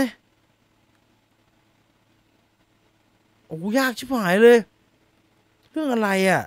[3.49, 4.59] โอ้ยากชิบหายเลย
[5.71, 6.43] เรื่องอะไรอะ่ะ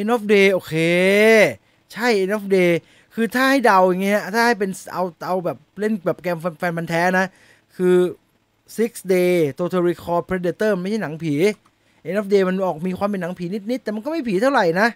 [0.00, 0.74] End of Day โอเค
[1.92, 2.72] ใช่ End of Day
[3.14, 7.26] คือถ้าให้เดาอย่างเงี้ย ถ้าให้เป็นเอาเอาแบบเล่นแบบแกมแฟนมันแท้นะ
[7.76, 7.96] คือ
[8.76, 11.34] Six Day Total Recall Predator ไม่ใช่หนังผี
[12.08, 14.88] End of Day มันออกมีความเป็นหนังผีนิด ๆ แต่มันก็ไม่ผีเท่าไหร่นะ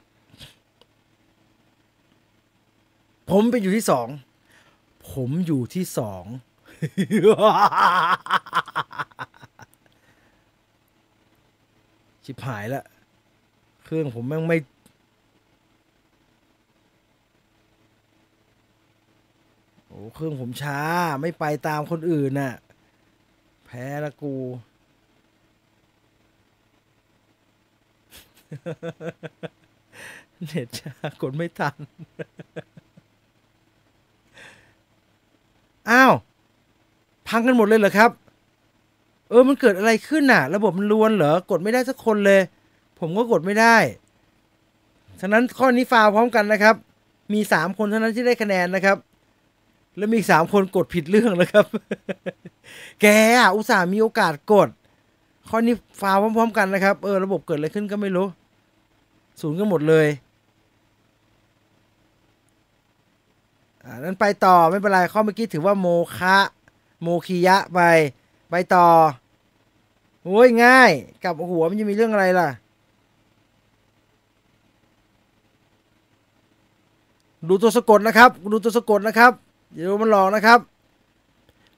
[3.31, 4.09] ผมไปอยู่ที่สอง
[5.13, 6.25] ผมอยู่ที่สอง
[12.25, 12.85] ชิบหายละ
[13.85, 14.59] เครื่องผมแม่งไม่
[19.87, 20.81] โอ้เครื่องผมช้า
[21.21, 22.55] ไม่ไปตามคนอื่นน่ะ
[23.67, 24.35] แพ้ละกู
[30.47, 31.77] เน็ตช้ากดไม่ทัน
[35.91, 36.15] อ้าว
[37.29, 38.11] พังกันหมดเลยเหรอครับ
[39.33, 42.41] เออมันเกิดอะไรขึ้นน่ะ ระบบมันลวนเหรอกดไม่ได้สักคนเลย
[42.99, 43.77] ผมก็กดไม่ได้
[45.21, 46.75] ฉะนั้นข้อนี้ฟาวพร้อมกันนะครับ
[47.33, 48.97] มีสามคนเท่านั้นที่ได้คะแนนนะครับ
[49.97, 51.65] แล้วมีอีกสามคนกดผิดเรื่องนะครับ
[53.01, 53.07] แก
[53.39, 54.69] อะอุตส่าห์มีโอกาสกด
[55.49, 58.27] ข้อนี้ฟาวพร้อมๆกันนะครับ เออระบบเกิดอะไรขึ้นก็ไม่รู้
[59.41, 60.07] ศูนย์กันหมดเลย
[63.85, 66.37] อ่านั้นไปต่อไม่เป็นไรข้อเมื่อกี้ถือว่าโมคะ
[67.03, 67.81] โมคิยะไป
[68.51, 68.87] ไปต่อ
[70.25, 70.91] โอ้ยง่าย
[71.25, 72.49] กับหัวมันจะมีเรื่องอะไรล่ะ
[77.49, 79.33] ดูตัวสะกดนะครับ ดูตัวสะกดนะครับ
[79.75, 80.59] อย่าโดนมันหลอกนะครับ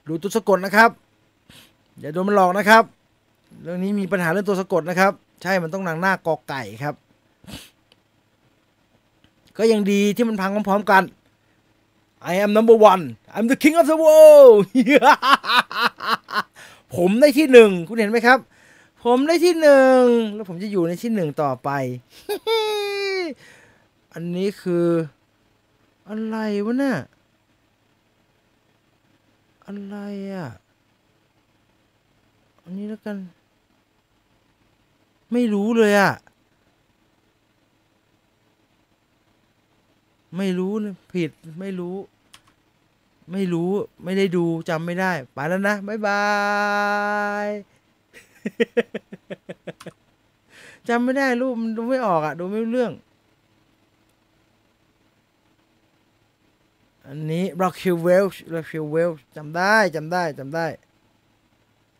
[0.08, 0.90] ดูตัวสะกดนะครับ
[2.00, 2.82] อย่าโดนมันหลอกนะครับ
[3.62, 6.94] เรื่องนี้มีปัญหาเรื่องตัวสะกดนะครับ ใช่มันต้องนางหน้ากอไก่ครับ
[9.58, 11.02] ก็ยังดีที่มันพังพร้อมๆกัน
[12.30, 13.02] I am number one
[13.34, 14.58] I'm the king of the world
[16.96, 18.38] ผมได้ที่หนึ่งคุณเห็นไหมครับ
[19.04, 20.02] ผมได้ที่หนึ่ง
[20.34, 21.70] แล้วผมจะอยู่ในที่หนึ่งต่อไป
[24.12, 24.86] อันนี้คือ
[26.08, 26.98] อะไรวะเนี่ย
[29.66, 29.96] อะไร
[30.34, 30.48] อะ
[32.62, 33.16] อันนี้แล้วกัน
[35.32, 36.12] ไม่รู้เลยอะ
[40.36, 41.30] ไม่รู้นะผิด
[41.60, 41.96] ไม่รู้
[43.32, 43.70] ไม่รู้
[44.04, 46.22] ไม่ได้ดูจำไม่ได้ ไปแล้วนะ บ๊ายบา
[47.46, 47.48] ย
[50.88, 52.92] จำไม่ได้รูปมันดูไม่ออกอะดูไม่รู้เรื่อง
[57.06, 60.66] อันนี้ Rock Hill Welsh Rock Hill Welsh จำได้จำได้จำได้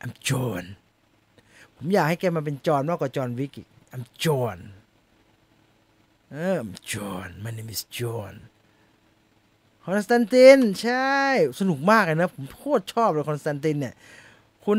[0.03, 0.65] I'm John
[1.77, 4.59] ผมอยากให้แกมาเป็นจอห์นมากกว่าจอห์นวิกอีก I'm John
[6.31, 8.35] เออ I'm John my name is John
[9.85, 11.13] Constantine ใช่
[11.61, 13.95] สนุกมากเลยนะ ผมโคตรชอบเลย Constantine เนี่ย
[14.65, 14.79] คุณ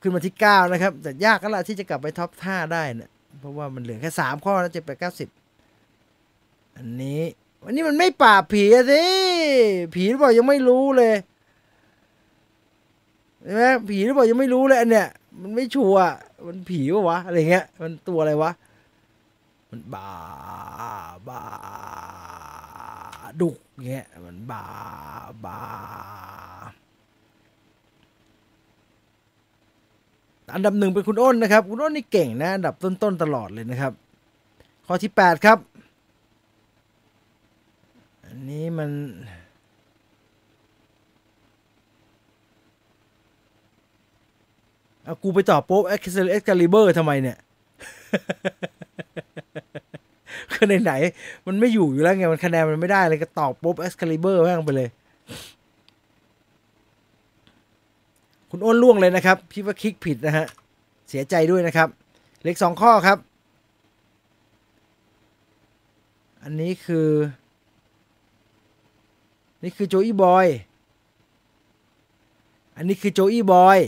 [0.00, 3.10] ขึ้นมาที่เก้านะครับ แต่ยากก็ละที่จะกลับไป top ห้าได้เนะ
[3.40, 5.28] เพราะว่ามันเหลือแค่สามข้อนะเจ็ดแปดเก้าสิบ
[6.76, 7.22] อันนี้
[7.64, 9.04] วันนี้มันไม่ปราบผีอะสิ
[9.94, 11.14] ผีหรือเปล่ายังไม่รู้เลย
[13.42, 15.08] ใช่ไหมผีหรือเปล่ายังไม่รู้เลยอันเนี้ย
[15.40, 16.14] มันไม่ชัวร์อะ
[16.46, 18.50] มันผีปะวะอะไรเงี้ย มันตัวอะไรวะ
[19.70, 20.10] มันบา
[21.28, 21.42] บา
[23.40, 23.56] ดุก
[23.86, 24.64] เงี้ยมันบา
[25.44, 25.58] บา
[30.54, 33.92] อันดับหนึ่งเป็นคุณอ้นนะครับ คุณอ้นนี่เก่งนะ อันดับต้นๆตลอดเลยนะครับ
[34.86, 35.58] ข้อที่แปดครับ
[38.24, 38.90] อันนี้มัน
[45.04, 47.38] เอากูไปตอบ Pope Ex Excalibur ทำไมเนี่ย
[50.62, 54.88] คือไหนๆมันไม่อยู่อยู่แล้วไงมันคะแนนมันไม่ได้เลยก็ตอบ Pope Excalibur แม่งไปเลย
[58.50, 60.46] คุณอ้นล่วงเลยนะครับ พี่ว่าคลิกผิดนะฮะ
[61.08, 61.88] เสียใจด้วยนะครับ
[62.42, 63.18] เหลือสองข้อครับ
[66.42, 67.08] อันนี้คือ
[69.62, 70.46] นี่คือโจอี้บอย
[72.76, 73.78] อันนี้คือโจอี้บอย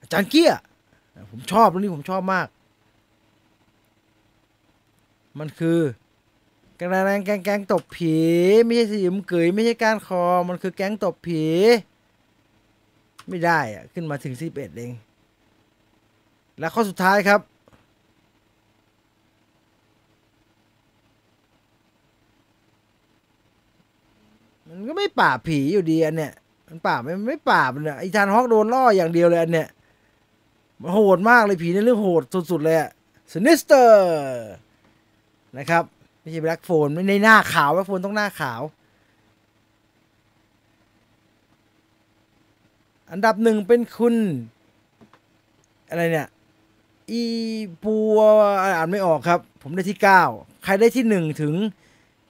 [0.00, 0.52] อาจารย์เกีย
[1.30, 2.46] ผมชอบเรื่องนี้ผมชอบมาก
[5.38, 5.80] มันคือ
[6.78, 8.16] กระแรงแกงแกงตบผี
[8.64, 11.42] ไม่ใช่สยิมเกยไม่ใช่การคอ มันคือแก๊งตบผี
[13.28, 14.92] ไม่ได้อะขึ้นมาถึงสิบเอ็ดเอง
[16.58, 17.40] และข้อสุดท้ายครับ
[24.68, 26.32] มันก็ไม่ปราบผีอยู่ดีอันเนี้ย
[26.68, 29.68] มันปราบไม่ไม่ปราบเนี่ย Ethan Hawke โดนล่ออย่างเดียวเลยอันเนี้ย
[30.80, 32.90] มันโหดมากเลยผีในเรื่องโหดสุดๆเลยอะ
[33.32, 33.96] Sinister
[35.58, 35.84] นะครับ
[36.20, 38.60] ไม่ใช่ Black Phone ไม่ในหน้าขาว Black Phone ต้องหน้าขาว
[43.12, 44.14] อันดับหนึ่งเป็นคุณ
[45.90, 46.28] อะไรเนี่ย
[47.10, 47.22] อี
[47.84, 48.18] ปัว
[48.62, 49.98] อ่านไม่ออกครับ ผมได้ที่
[50.30, 51.54] 9 ใครได้ที่ 1 ถึง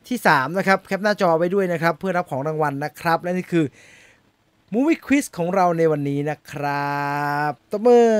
[0.08, 3.64] ที่ 3 นะครับ แคปหน้าจอไว้ด้วยนะครับ เพื่อรับของรางวัลนะครับ และนี่คือ
[4.72, 6.96] Movie Quiz ของเราในวันนี้นะครั
[7.50, 8.10] บตบมือ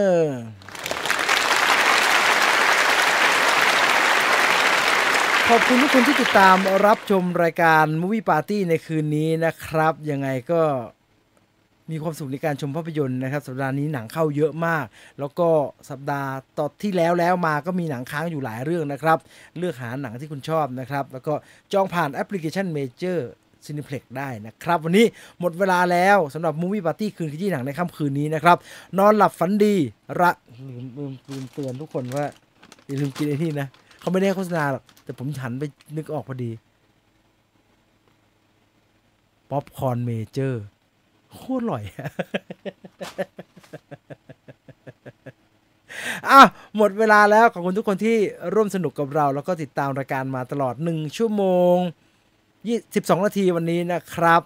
[5.55, 10.63] ขอบคุณทุกคนที่ติดตามรับชมรายการ Movie Party ในคืนนี้นะครับ ยังไงก็
[11.91, 14.85] มีความสุขในการชมภาพยนตร์นะครับ สัปดาห์นี้หนังเข้าเยอะมาก
[15.21, 15.49] แล้วก็
[15.91, 19.19] สัปดาห์ต่อที่แล้วแล้วมาก็มีหนังค้างอยู่หลายเรื่องนะครับ
[19.59, 21.35] เลือกหาหนังที่คุณชอบนะครับ แล้วก็
[21.73, 23.19] จองผ่านแอปพลิเคชัน Major
[23.65, 25.07] Cineplex ได้นะครับ วันนี้
[25.41, 28.57] หมดเวลาแล้วสำหรับ Movie Party คืนที่หนังในค่ำคืนนี้นะครับ
[28.99, 29.75] นอนหลับฝันดี
[30.21, 30.31] ระ
[30.69, 32.27] ลืมลืมเตือนทุกคนว่า
[32.87, 33.69] อย่าลืมกินไอ้นี่นะ
[34.03, 35.63] เขาไม่ได้โฆษณาหรอกแต่ผมหันไป
[35.97, 36.51] นึกออกพอดี
[39.51, 40.63] ป๊อปคอร์นเมเจอร์
[41.35, 41.83] โคตรอร่อย
[46.29, 46.41] อะ
[46.77, 48.17] หมดเวลาแล้วขอบคุณทุกคนที่
[48.55, 51.77] ร่วมสนุกกับเรา แล้วก็ติดตามรายการมาตลอด 1 ชั่วโมง
[52.53, 54.43] 22 นาทีวันนี้นะครับ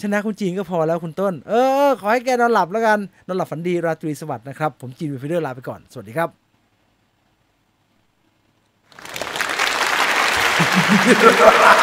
[0.00, 1.52] ชนะคุณจีนก็พอแล้วคุณต้น เอ
[1.86, 6.47] อ ขอให้แกนอนหลับแล้วกัน นอนหลับฝันดีราตรีสวัสดิ์นะครับ ผมจีนวิฟเดอร์ลาไปก่อน สวัสดีครับ
[10.90, 11.77] Thank you.